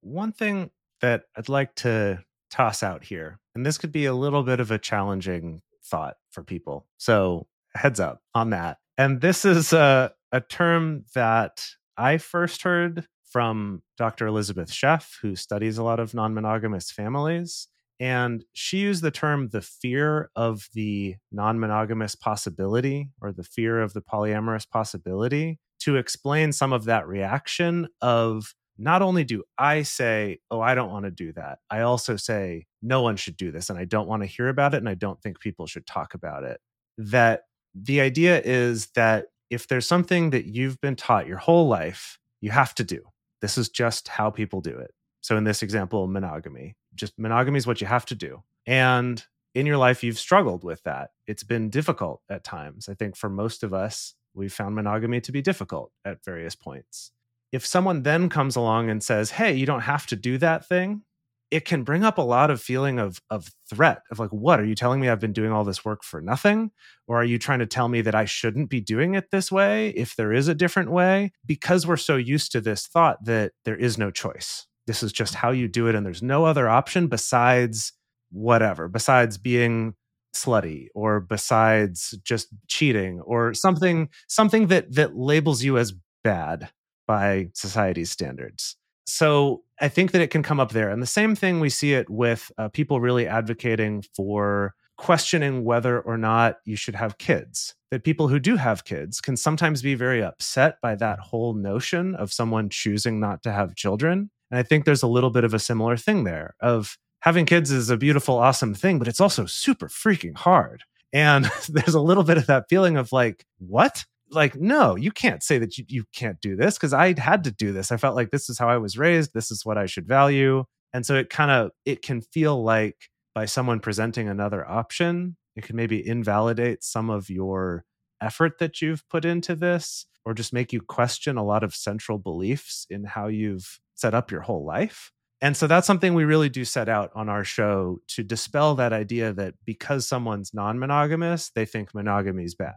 One 0.01 0.31
thing 0.31 0.71
that 1.01 1.23
i'd 1.37 1.49
like 1.49 1.75
to 1.75 2.23
toss 2.49 2.83
out 2.83 3.03
here 3.03 3.39
and 3.53 3.65
this 3.65 3.77
could 3.77 3.91
be 3.91 4.05
a 4.05 4.13
little 4.13 4.43
bit 4.43 4.59
of 4.59 4.71
a 4.71 4.79
challenging 4.79 5.61
thought 5.83 6.15
for 6.31 6.43
people 6.43 6.85
so 6.97 7.47
heads 7.75 7.99
up 7.99 8.21
on 8.33 8.49
that 8.51 8.77
and 8.97 9.21
this 9.21 9.45
is 9.45 9.73
a, 9.73 10.11
a 10.31 10.41
term 10.41 11.05
that 11.13 11.65
i 11.97 12.17
first 12.17 12.63
heard 12.63 13.07
from 13.29 13.81
Dr. 13.97 14.27
Elisabeth 14.27 14.71
Sheff, 14.71 15.17
who 15.21 15.35
studies 15.35 15.77
a 15.77 15.83
lot 15.83 15.99
of 15.99 16.13
non 16.13 16.33
monogamous 16.33 16.91
families. 16.91 17.67
And 17.99 18.43
she 18.53 18.79
used 18.79 19.01
the 19.01 19.11
term 19.11 19.49
the 19.49 19.61
fear 19.61 20.29
of 20.35 20.67
the 20.73 21.15
non 21.31 21.59
monogamous 21.59 22.15
possibility 22.15 23.09
or 23.21 23.31
the 23.31 23.43
fear 23.43 23.81
of 23.81 23.93
the 23.93 24.01
polyamorous 24.01 24.69
possibility 24.69 25.59
to 25.79 25.97
explain 25.97 26.51
some 26.51 26.73
of 26.73 26.85
that 26.85 27.07
reaction 27.07 27.87
of 28.01 28.53
not 28.77 29.01
only 29.01 29.23
do 29.23 29.43
I 29.57 29.83
say, 29.83 30.39
oh, 30.51 30.59
I 30.59 30.75
don't 30.75 30.91
want 30.91 31.05
to 31.05 31.11
do 31.11 31.31
that, 31.33 31.59
I 31.69 31.81
also 31.81 32.17
say, 32.17 32.65
no 32.81 33.01
one 33.01 33.15
should 33.15 33.37
do 33.37 33.51
this 33.51 33.69
and 33.69 33.79
I 33.79 33.85
don't 33.85 34.07
want 34.07 34.23
to 34.23 34.27
hear 34.27 34.49
about 34.49 34.73
it 34.73 34.77
and 34.77 34.89
I 34.89 34.95
don't 34.95 35.21
think 35.21 35.39
people 35.39 35.65
should 35.65 35.87
talk 35.87 36.13
about 36.13 36.43
it. 36.43 36.59
That 36.97 37.43
the 37.73 38.01
idea 38.01 38.41
is 38.43 38.87
that 38.95 39.27
if 39.49 39.67
there's 39.67 39.87
something 39.87 40.31
that 40.31 40.45
you've 40.45 40.81
been 40.81 40.95
taught 40.95 41.27
your 41.27 41.37
whole 41.37 41.67
life, 41.67 42.19
you 42.41 42.51
have 42.51 42.75
to 42.75 42.83
do. 42.83 43.01
This 43.45 43.59
is 43.59 43.69
just 43.69 44.07
how 44.07 44.31
people 44.31 44.59
do 44.59 44.75
it. 44.75 44.91
So 45.21 45.37
in 45.37 45.43
this 45.43 45.61
example, 45.61 46.07
monogamy. 46.07 46.75
Just 46.95 47.13
monogamy 47.19 47.59
is 47.59 47.67
what 47.67 47.79
you 47.79 47.85
have 47.85 48.03
to 48.07 48.15
do. 48.15 48.41
And 48.65 49.23
in 49.53 49.67
your 49.67 49.77
life 49.77 50.03
you've 50.03 50.17
struggled 50.17 50.63
with 50.63 50.81
that. 50.81 51.11
It's 51.27 51.43
been 51.43 51.69
difficult 51.69 52.21
at 52.27 52.43
times. 52.43 52.89
I 52.89 52.95
think 52.95 53.15
for 53.15 53.29
most 53.29 53.61
of 53.61 53.71
us, 53.71 54.15
we've 54.33 54.51
found 54.51 54.73
monogamy 54.73 55.21
to 55.21 55.31
be 55.31 55.43
difficult 55.43 55.91
at 56.03 56.25
various 56.25 56.55
points. 56.55 57.11
If 57.51 57.63
someone 57.67 58.01
then 58.01 58.29
comes 58.29 58.55
along 58.55 58.89
and 58.89 59.03
says, 59.03 59.29
Hey, 59.29 59.53
you 59.53 59.67
don't 59.67 59.81
have 59.81 60.07
to 60.07 60.15
do 60.15 60.39
that 60.39 60.67
thing, 60.67 61.03
it 61.51 61.65
can 61.65 61.83
bring 61.83 62.03
up 62.03 62.17
a 62.17 62.23
lot 62.23 62.49
of 62.49 62.61
feeling 62.61 62.99
of 62.99 63.21
of 63.29 63.49
threat 63.69 64.01
of 64.11 64.19
like 64.19 64.31
what? 64.31 64.59
Are 64.59 64.65
you 64.65 64.75
telling 64.75 64.99
me 64.99 65.09
i've 65.09 65.19
been 65.19 65.33
doing 65.33 65.51
all 65.51 65.63
this 65.63 65.85
work 65.85 66.03
for 66.03 66.21
nothing? 66.21 66.71
Or 67.07 67.21
are 67.21 67.25
you 67.25 67.37
trying 67.37 67.59
to 67.59 67.65
tell 67.65 67.87
me 67.87 68.01
that 68.01 68.15
i 68.15 68.25
shouldn't 68.25 68.69
be 68.69 68.81
doing 68.81 69.15
it 69.15 69.31
this 69.31 69.51
way 69.51 69.89
if 69.89 70.15
there 70.15 70.33
is 70.33 70.47
a 70.47 70.55
different 70.55 70.91
way? 70.91 71.31
Because 71.45 71.85
we're 71.85 71.97
so 71.97 72.15
used 72.15 72.51
to 72.53 72.61
this 72.61 72.87
thought 72.87 73.23
that 73.25 73.53
there 73.63 73.77
is 73.77 73.97
no 73.97 74.11
choice. 74.11 74.67
This 74.87 75.03
is 75.03 75.11
just 75.11 75.35
how 75.35 75.51
you 75.51 75.67
do 75.67 75.87
it 75.87 75.95
and 75.95 76.05
there's 76.05 76.23
no 76.23 76.45
other 76.45 76.69
option 76.69 77.07
besides 77.07 77.93
whatever 78.31 78.87
besides 78.87 79.37
being 79.37 79.93
slutty 80.35 80.87
or 80.93 81.21
besides 81.21 82.17
just 82.23 82.47
cheating 82.67 83.21
or 83.21 83.53
something 83.53 84.09
something 84.27 84.67
that 84.67 84.93
that 84.93 85.15
labels 85.15 85.63
you 85.63 85.77
as 85.77 85.93
bad 86.23 86.69
by 87.07 87.47
society's 87.53 88.11
standards 88.11 88.75
so 89.05 89.63
I 89.79 89.87
think 89.87 90.11
that 90.11 90.21
it 90.21 90.31
can 90.31 90.43
come 90.43 90.59
up 90.59 90.71
there. 90.71 90.89
And 90.89 91.01
the 91.01 91.07
same 91.07 91.35
thing 91.35 91.59
we 91.59 91.69
see 91.69 91.93
it 91.93 92.09
with 92.09 92.51
uh, 92.57 92.69
people 92.69 92.99
really 92.99 93.27
advocating 93.27 94.03
for 94.15 94.73
questioning 94.97 95.63
whether 95.63 95.99
or 95.99 96.17
not 96.17 96.57
you 96.65 96.75
should 96.75 96.95
have 96.95 97.17
kids. 97.17 97.75
That 97.91 98.03
people 98.03 98.27
who 98.27 98.39
do 98.39 98.55
have 98.55 98.85
kids 98.85 99.21
can 99.21 99.37
sometimes 99.37 99.81
be 99.81 99.95
very 99.95 100.23
upset 100.23 100.81
by 100.81 100.95
that 100.95 101.19
whole 101.19 101.53
notion 101.53 102.15
of 102.15 102.33
someone 102.33 102.69
choosing 102.69 103.19
not 103.19 103.43
to 103.43 103.51
have 103.51 103.75
children. 103.75 104.29
And 104.51 104.59
I 104.59 104.63
think 104.63 104.85
there's 104.85 105.03
a 105.03 105.07
little 105.07 105.29
bit 105.29 105.43
of 105.43 105.53
a 105.53 105.59
similar 105.59 105.97
thing 105.97 106.23
there 106.23 106.55
of 106.61 106.97
having 107.19 107.45
kids 107.45 107.71
is 107.71 107.89
a 107.89 107.97
beautiful, 107.97 108.37
awesome 108.37 108.73
thing, 108.73 108.99
but 108.99 109.07
it's 109.07 109.21
also 109.21 109.45
super 109.45 109.87
freaking 109.87 110.35
hard. 110.35 110.83
And 111.11 111.45
there's 111.69 111.95
a 111.95 112.01
little 112.01 112.23
bit 112.23 112.37
of 112.37 112.47
that 112.47 112.65
feeling 112.69 112.97
of 112.97 113.11
like, 113.11 113.45
what? 113.59 114.05
Like 114.31 114.55
no 114.55 114.95
you 114.95 115.11
can't 115.11 115.43
say 115.43 115.59
that 115.59 115.77
you, 115.77 115.85
you 115.87 116.03
can't 116.13 116.41
do 116.41 116.55
this 116.55 116.75
because 116.75 116.93
i 116.93 117.17
had 117.19 117.43
to 117.43 117.51
do 117.51 117.71
this. 117.71 117.91
I 117.91 117.97
felt 117.97 118.15
like 118.15 118.31
this 118.31 118.49
is 118.49 118.57
how 118.57 118.69
i 118.69 118.77
was 118.77 118.97
raised 118.97 119.33
this 119.33 119.51
is 119.51 119.65
what 119.65 119.77
i 119.77 119.85
should 119.85 120.07
value. 120.07 120.63
And 120.93 121.05
so 121.05 121.15
it 121.15 121.29
kind 121.29 121.51
of 121.51 121.71
it 121.85 122.01
can 122.01 122.21
feel 122.21 122.63
like 122.63 122.95
by 123.33 123.45
someone 123.45 123.79
presenting 123.79 124.29
another 124.29 124.67
option 124.67 125.37
it 125.55 125.63
can 125.63 125.75
maybe 125.75 126.05
invalidate 126.05 126.83
some 126.83 127.09
of 127.09 127.29
your 127.29 127.85
effort 128.21 128.59
that 128.59 128.81
you've 128.81 129.07
put 129.09 129.25
into 129.25 129.55
this 129.55 130.05
or 130.25 130.33
just 130.33 130.53
make 130.53 130.73
you 130.73 130.81
question 130.81 131.37
a 131.37 131.45
lot 131.45 131.63
of 131.63 131.75
central 131.75 132.17
beliefs 132.17 132.87
in 132.89 133.03
how 133.03 133.27
you've 133.27 133.79
set 133.93 134.13
up 134.13 134.31
your 134.31 134.41
whole 134.41 134.65
life. 134.65 135.11
And 135.41 135.55
so 135.55 135.67
that's 135.67 135.85
something 135.85 136.13
we 136.13 136.23
really 136.23 136.49
do 136.49 136.65
set 136.65 136.89
out 136.89 137.11
on 137.15 137.29
our 137.29 137.43
show 137.43 137.99
to 138.09 138.23
dispel 138.23 138.75
that 138.75 138.93
idea 138.93 139.33
that 139.33 139.53
because 139.65 140.07
someone's 140.07 140.53
non-monogamous 140.53 141.51
they 141.53 141.65
think 141.65 141.93
monogamy 141.93 142.45
is 142.45 142.55
bad 142.55 142.73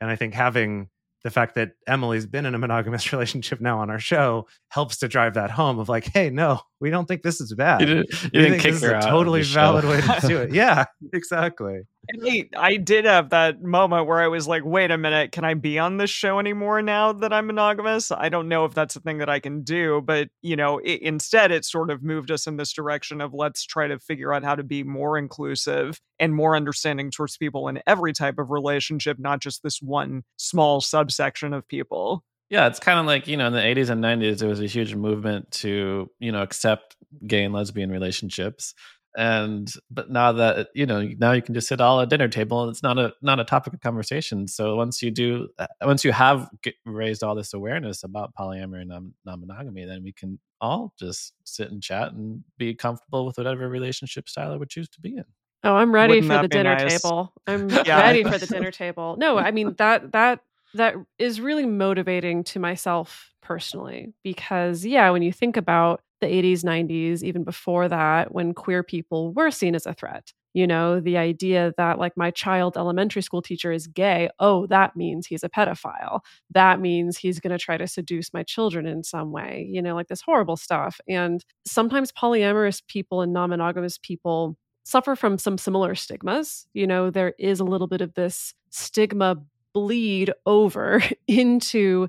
and 0.00 0.10
I 0.10 0.16
think 0.16 0.34
having 0.34 0.88
the 1.22 1.30
fact 1.30 1.54
that 1.56 1.72
Emily's 1.86 2.26
been 2.26 2.46
in 2.46 2.54
a 2.54 2.58
monogamous 2.58 3.12
relationship 3.12 3.60
now 3.60 3.78
on 3.80 3.90
our 3.90 3.98
show 3.98 4.46
helps 4.68 4.98
to 4.98 5.08
drive 5.08 5.34
that 5.34 5.50
home 5.50 5.78
of 5.78 5.88
like, 5.88 6.04
hey, 6.04 6.30
no, 6.30 6.60
we 6.80 6.90
don't 6.90 7.06
think 7.06 7.22
this 7.22 7.40
is 7.40 7.54
bad. 7.54 7.80
You 7.80 7.86
didn't, 7.86 8.22
you 8.24 8.30
didn't 8.30 8.60
kick 8.60 8.72
this 8.72 8.82
her 8.82 8.98
is 8.98 9.04
a 9.04 9.08
out 9.08 9.10
totally 9.10 9.42
valid 9.42 9.84
way 9.84 10.00
to 10.00 10.26
do 10.26 10.38
it. 10.38 10.52
Yeah, 10.54 10.84
exactly. 11.12 11.82
Hey, 12.24 12.48
I 12.56 12.76
did 12.76 13.04
have 13.04 13.30
that 13.30 13.62
moment 13.62 14.06
where 14.06 14.20
I 14.20 14.26
was 14.26 14.48
like, 14.48 14.64
wait 14.64 14.90
a 14.90 14.98
minute, 14.98 15.30
can 15.32 15.44
I 15.44 15.54
be 15.54 15.78
on 15.78 15.98
this 15.98 16.10
show 16.10 16.40
anymore 16.40 16.82
now 16.82 17.12
that 17.12 17.32
I'm 17.32 17.46
monogamous? 17.46 18.10
I 18.10 18.28
don't 18.28 18.48
know 18.48 18.64
if 18.64 18.74
that's 18.74 18.96
a 18.96 19.00
thing 19.00 19.18
that 19.18 19.28
I 19.28 19.38
can 19.38 19.62
do, 19.62 20.00
but 20.00 20.28
you 20.42 20.56
know, 20.56 20.78
it, 20.78 21.02
instead 21.02 21.52
it 21.52 21.64
sort 21.64 21.90
of 21.90 22.02
moved 22.02 22.30
us 22.30 22.46
in 22.46 22.56
this 22.56 22.72
direction 22.72 23.20
of 23.20 23.32
let's 23.34 23.64
try 23.64 23.86
to 23.86 23.98
figure 23.98 24.32
out 24.32 24.42
how 24.42 24.56
to 24.56 24.64
be 24.64 24.82
more 24.82 25.18
inclusive 25.18 26.00
and 26.18 26.34
more 26.34 26.56
understanding 26.56 27.10
towards 27.10 27.36
people 27.36 27.68
in 27.68 27.80
every 27.86 28.12
type 28.12 28.38
of 28.38 28.50
relationship, 28.50 29.18
not 29.20 29.40
just 29.40 29.62
this 29.62 29.80
one 29.80 30.22
small 30.36 30.80
subsection 30.80 31.52
of 31.52 31.68
people. 31.68 32.24
Yeah, 32.48 32.66
it's 32.66 32.80
kind 32.80 32.98
of 32.98 33.06
like, 33.06 33.28
you 33.28 33.36
know, 33.36 33.46
in 33.46 33.52
the 33.52 33.64
80s 33.64 33.90
and 33.90 34.00
90s, 34.00 34.40
there 34.40 34.48
was 34.48 34.60
a 34.60 34.66
huge 34.66 34.96
movement 34.96 35.48
to, 35.52 36.10
you 36.18 36.32
know, 36.32 36.42
accept 36.42 36.96
gay 37.24 37.44
and 37.44 37.54
lesbian 37.54 37.90
relationships. 37.92 38.74
And 39.16 39.72
but 39.90 40.10
now 40.10 40.32
that 40.32 40.68
you 40.74 40.86
know, 40.86 41.02
now 41.18 41.32
you 41.32 41.42
can 41.42 41.54
just 41.54 41.68
sit 41.68 41.80
all 41.80 42.00
at 42.00 42.08
dinner 42.08 42.28
table, 42.28 42.62
and 42.62 42.70
it's 42.70 42.82
not 42.82 42.98
a 42.98 43.12
not 43.22 43.40
a 43.40 43.44
topic 43.44 43.74
of 43.74 43.80
conversation. 43.80 44.46
So 44.46 44.76
once 44.76 45.02
you 45.02 45.10
do, 45.10 45.48
uh, 45.58 45.66
once 45.82 46.04
you 46.04 46.12
have 46.12 46.48
get, 46.62 46.74
raised 46.86 47.24
all 47.24 47.34
this 47.34 47.52
awareness 47.52 48.04
about 48.04 48.34
polyamory 48.38 48.82
and 48.82 48.88
non 49.24 49.40
monogamy, 49.40 49.84
then 49.84 50.04
we 50.04 50.12
can 50.12 50.38
all 50.60 50.94
just 50.98 51.32
sit 51.44 51.70
and 51.70 51.82
chat 51.82 52.12
and 52.12 52.44
be 52.56 52.74
comfortable 52.74 53.26
with 53.26 53.36
whatever 53.38 53.68
relationship 53.68 54.28
style 54.28 54.52
I 54.52 54.56
would 54.56 54.70
choose 54.70 54.88
to 54.90 55.00
be 55.00 55.16
in. 55.16 55.24
Oh, 55.64 55.74
I'm 55.74 55.92
ready 55.92 56.20
Wouldn't 56.20 56.28
for 56.30 56.38
the 56.42 56.48
dinner 56.48 56.74
nice? 56.74 57.02
table. 57.02 57.32
I'm 57.46 57.68
Yeah. 57.68 57.98
ready 57.98 58.22
for 58.22 58.38
the 58.38 58.46
dinner 58.46 58.70
table. 58.70 59.16
No, 59.18 59.38
I 59.38 59.50
mean 59.50 59.74
that 59.78 60.12
that 60.12 60.40
that 60.74 60.94
is 61.18 61.40
really 61.40 61.66
motivating 61.66 62.44
to 62.44 62.60
myself 62.60 63.29
personally 63.50 64.14
because 64.22 64.86
yeah, 64.86 65.10
when 65.10 65.22
you 65.22 65.32
think 65.32 65.56
about 65.56 66.02
the 66.20 66.28
80s, 66.28 66.62
90s, 66.62 67.24
even 67.24 67.42
before 67.42 67.88
that 67.88 68.32
when 68.32 68.54
queer 68.54 68.84
people 68.84 69.32
were 69.32 69.50
seen 69.50 69.74
as 69.74 69.86
a 69.86 69.92
threat, 69.92 70.32
you 70.54 70.68
know, 70.68 71.00
the 71.00 71.16
idea 71.16 71.74
that 71.76 71.98
like 71.98 72.16
my 72.16 72.30
child 72.30 72.76
elementary 72.76 73.22
school 73.22 73.42
teacher 73.42 73.72
is 73.72 73.88
gay, 73.88 74.30
oh, 74.38 74.68
that 74.68 74.94
means 74.94 75.26
he's 75.26 75.42
a 75.42 75.48
pedophile. 75.48 76.20
That 76.48 76.80
means 76.80 77.18
he's 77.18 77.40
going 77.40 77.50
to 77.50 77.58
try 77.58 77.76
to 77.76 77.88
seduce 77.88 78.32
my 78.32 78.44
children 78.44 78.86
in 78.86 79.02
some 79.02 79.32
way, 79.32 79.66
you 79.68 79.82
know, 79.82 79.96
like 79.96 80.06
this 80.06 80.22
horrible 80.22 80.56
stuff. 80.56 81.00
And 81.08 81.44
sometimes 81.66 82.12
polyamorous 82.12 82.86
people 82.86 83.20
and 83.20 83.32
non-monogamous 83.32 83.98
people 83.98 84.56
suffer 84.84 85.16
from 85.16 85.38
some 85.38 85.58
similar 85.58 85.96
stigmas. 85.96 86.68
You 86.72 86.86
know, 86.86 87.10
there 87.10 87.34
is 87.40 87.58
a 87.58 87.64
little 87.64 87.88
bit 87.88 88.00
of 88.00 88.14
this 88.14 88.54
stigma 88.70 89.38
bleed 89.72 90.32
over 90.46 91.02
into 91.28 92.08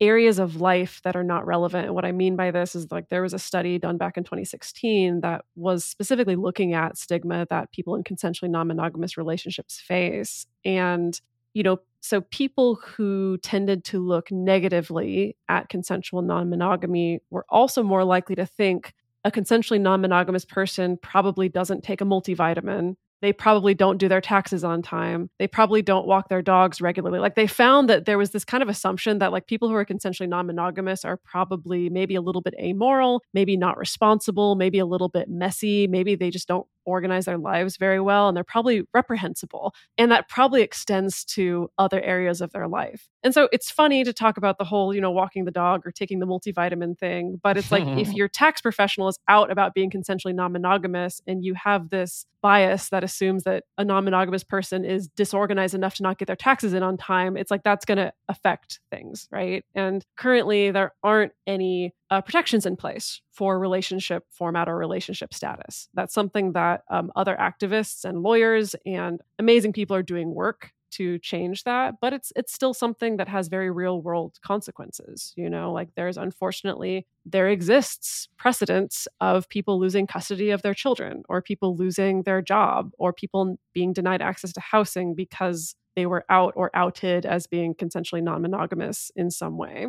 areas 0.00 0.38
of 0.38 0.60
life 0.60 1.00
that 1.04 1.14
are 1.14 1.24
not 1.24 1.46
relevant. 1.46 1.86
And 1.86 1.94
what 1.94 2.04
I 2.04 2.12
mean 2.12 2.34
by 2.34 2.50
this 2.50 2.74
is 2.74 2.90
like 2.90 3.08
there 3.08 3.22
was 3.22 3.34
a 3.34 3.38
study 3.38 3.78
done 3.78 3.98
back 3.98 4.16
in 4.16 4.24
2016 4.24 5.20
that 5.20 5.44
was 5.56 5.84
specifically 5.84 6.36
looking 6.36 6.72
at 6.72 6.96
stigma 6.96 7.46
that 7.50 7.70
people 7.72 7.94
in 7.94 8.02
consensually 8.02 8.50
non 8.50 8.66
monogamous 8.68 9.16
relationships 9.18 9.78
face. 9.78 10.46
And, 10.64 11.20
you 11.52 11.62
know, 11.62 11.80
so 12.00 12.22
people 12.22 12.76
who 12.76 13.36
tended 13.42 13.84
to 13.86 13.98
look 13.98 14.32
negatively 14.32 15.36
at 15.48 15.68
consensual 15.68 16.22
non 16.22 16.48
monogamy 16.48 17.20
were 17.30 17.44
also 17.50 17.82
more 17.82 18.04
likely 18.04 18.34
to 18.36 18.46
think 18.46 18.94
a 19.24 19.30
consensually 19.30 19.80
non 19.80 20.00
monogamous 20.00 20.46
person 20.46 20.96
probably 20.96 21.48
doesn't 21.50 21.84
take 21.84 22.00
a 22.00 22.04
multivitamin. 22.04 22.96
They 23.22 23.32
probably 23.32 23.74
don't 23.74 23.98
do 23.98 24.08
their 24.08 24.20
taxes 24.20 24.64
on 24.64 24.82
time. 24.82 25.30
They 25.38 25.46
probably 25.46 25.82
don't 25.82 26.06
walk 26.06 26.28
their 26.28 26.42
dogs 26.42 26.80
regularly. 26.80 27.18
Like 27.18 27.34
they 27.34 27.46
found 27.46 27.88
that 27.90 28.06
there 28.06 28.18
was 28.18 28.30
this 28.30 28.44
kind 28.44 28.62
of 28.62 28.68
assumption 28.68 29.18
that 29.18 29.32
like 29.32 29.46
people 29.46 29.68
who 29.68 29.74
are 29.74 29.84
consensually 29.84 30.28
non-monogamous 30.28 31.04
are 31.04 31.18
probably 31.18 31.90
maybe 31.90 32.14
a 32.14 32.22
little 32.22 32.40
bit 32.40 32.54
amoral, 32.58 33.22
maybe 33.34 33.56
not 33.56 33.76
responsible, 33.78 34.54
maybe 34.54 34.78
a 34.78 34.86
little 34.86 35.08
bit 35.08 35.28
messy, 35.28 35.86
maybe 35.86 36.14
they 36.14 36.30
just 36.30 36.48
don't 36.48 36.66
organize 36.84 37.24
their 37.24 37.38
lives 37.38 37.76
very 37.76 38.00
well 38.00 38.28
and 38.28 38.36
they're 38.36 38.44
probably 38.44 38.82
reprehensible. 38.94 39.74
And 39.98 40.10
that 40.10 40.28
probably 40.28 40.62
extends 40.62 41.24
to 41.26 41.70
other 41.78 42.00
areas 42.00 42.40
of 42.40 42.52
their 42.52 42.68
life. 42.68 43.08
And 43.22 43.34
so 43.34 43.48
it's 43.52 43.70
funny 43.70 44.04
to 44.04 44.12
talk 44.12 44.36
about 44.36 44.58
the 44.58 44.64
whole, 44.64 44.94
you 44.94 45.00
know, 45.00 45.10
walking 45.10 45.44
the 45.44 45.50
dog 45.50 45.86
or 45.86 45.92
taking 45.92 46.20
the 46.20 46.26
multivitamin 46.26 46.98
thing, 46.98 47.38
but 47.42 47.56
it's 47.56 47.70
like 47.70 47.86
if 47.86 48.12
your 48.14 48.28
tax 48.28 48.60
professional 48.60 49.08
is 49.08 49.18
out 49.28 49.50
about 49.50 49.74
being 49.74 49.90
consensually 49.90 50.34
non-monogamous 50.34 51.20
and 51.26 51.44
you 51.44 51.54
have 51.54 51.90
this 51.90 52.24
bias 52.42 52.88
that 52.88 53.04
assumes 53.04 53.44
that 53.44 53.64
a 53.76 53.84
non-monogamous 53.84 54.44
person 54.44 54.84
is 54.84 55.08
disorganized 55.08 55.74
enough 55.74 55.94
to 55.96 56.02
not 56.02 56.18
get 56.18 56.26
their 56.26 56.36
taxes 56.36 56.72
in 56.72 56.82
on 56.82 56.96
time, 56.96 57.36
it's 57.36 57.50
like 57.50 57.62
that's 57.62 57.84
going 57.84 57.98
to 57.98 58.12
affect 58.28 58.80
things, 58.90 59.28
right? 59.30 59.64
And 59.74 60.04
currently 60.16 60.70
there 60.70 60.92
aren't 61.02 61.32
any 61.46 61.94
uh, 62.10 62.20
protections 62.20 62.66
in 62.66 62.76
place 62.76 63.20
for 63.30 63.58
relationship 63.58 64.24
format 64.30 64.68
or 64.68 64.76
relationship 64.76 65.32
status. 65.32 65.88
That's 65.94 66.14
something 66.14 66.52
that 66.52 66.82
um, 66.90 67.12
other 67.14 67.36
activists 67.38 68.04
and 68.04 68.22
lawyers 68.22 68.74
and 68.84 69.20
amazing 69.38 69.72
people 69.72 69.96
are 69.96 70.02
doing 70.02 70.34
work 70.34 70.72
to 70.90 71.18
change 71.20 71.64
that 71.64 71.94
but 72.00 72.12
it's 72.12 72.32
it's 72.36 72.52
still 72.52 72.74
something 72.74 73.16
that 73.16 73.28
has 73.28 73.48
very 73.48 73.70
real 73.70 74.02
world 74.02 74.38
consequences 74.44 75.32
you 75.36 75.48
know 75.48 75.72
like 75.72 75.88
there's 75.94 76.16
unfortunately 76.16 77.06
there 77.24 77.48
exists 77.48 78.28
precedents 78.36 79.06
of 79.20 79.48
people 79.48 79.78
losing 79.78 80.06
custody 80.06 80.50
of 80.50 80.62
their 80.62 80.74
children 80.74 81.22
or 81.28 81.40
people 81.40 81.76
losing 81.76 82.22
their 82.24 82.42
job 82.42 82.90
or 82.98 83.12
people 83.12 83.56
being 83.72 83.92
denied 83.92 84.20
access 84.20 84.52
to 84.52 84.60
housing 84.60 85.14
because 85.14 85.76
they 85.96 86.06
were 86.06 86.24
out 86.28 86.52
or 86.56 86.70
outed 86.74 87.24
as 87.24 87.46
being 87.46 87.74
consensually 87.74 88.22
non-monogamous 88.22 89.10
in 89.14 89.30
some 89.30 89.56
way 89.56 89.86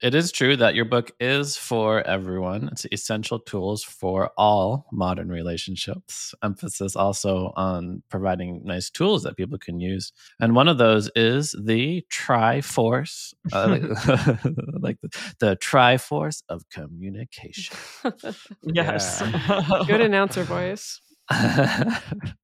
It 0.00 0.14
is 0.14 0.30
true 0.30 0.56
that 0.56 0.76
your 0.76 0.84
book 0.84 1.10
is 1.18 1.56
for 1.56 2.06
everyone. 2.06 2.68
It's 2.70 2.86
essential 2.92 3.40
tools 3.40 3.82
for 3.82 4.30
all 4.38 4.86
modern 4.92 5.28
relationships. 5.28 6.34
Emphasis 6.42 6.94
also 6.94 7.52
on 7.56 8.02
providing 8.08 8.62
nice 8.64 8.90
tools 8.90 9.24
that 9.24 9.36
people 9.36 9.58
can 9.58 9.80
use. 9.80 10.12
And 10.40 10.54
one 10.54 10.68
of 10.68 10.78
those 10.78 11.10
is 11.16 11.54
the 11.60 12.04
Triforce, 12.12 13.34
uh, 13.52 13.68
like, 13.68 13.82
like 14.80 14.98
the, 15.00 15.34
the 15.40 15.56
Triforce 15.56 16.42
of 16.48 16.68
communication. 16.70 17.76
Yes. 18.62 19.22
good 19.86 20.00
announcer 20.00 20.42
voice 20.42 21.00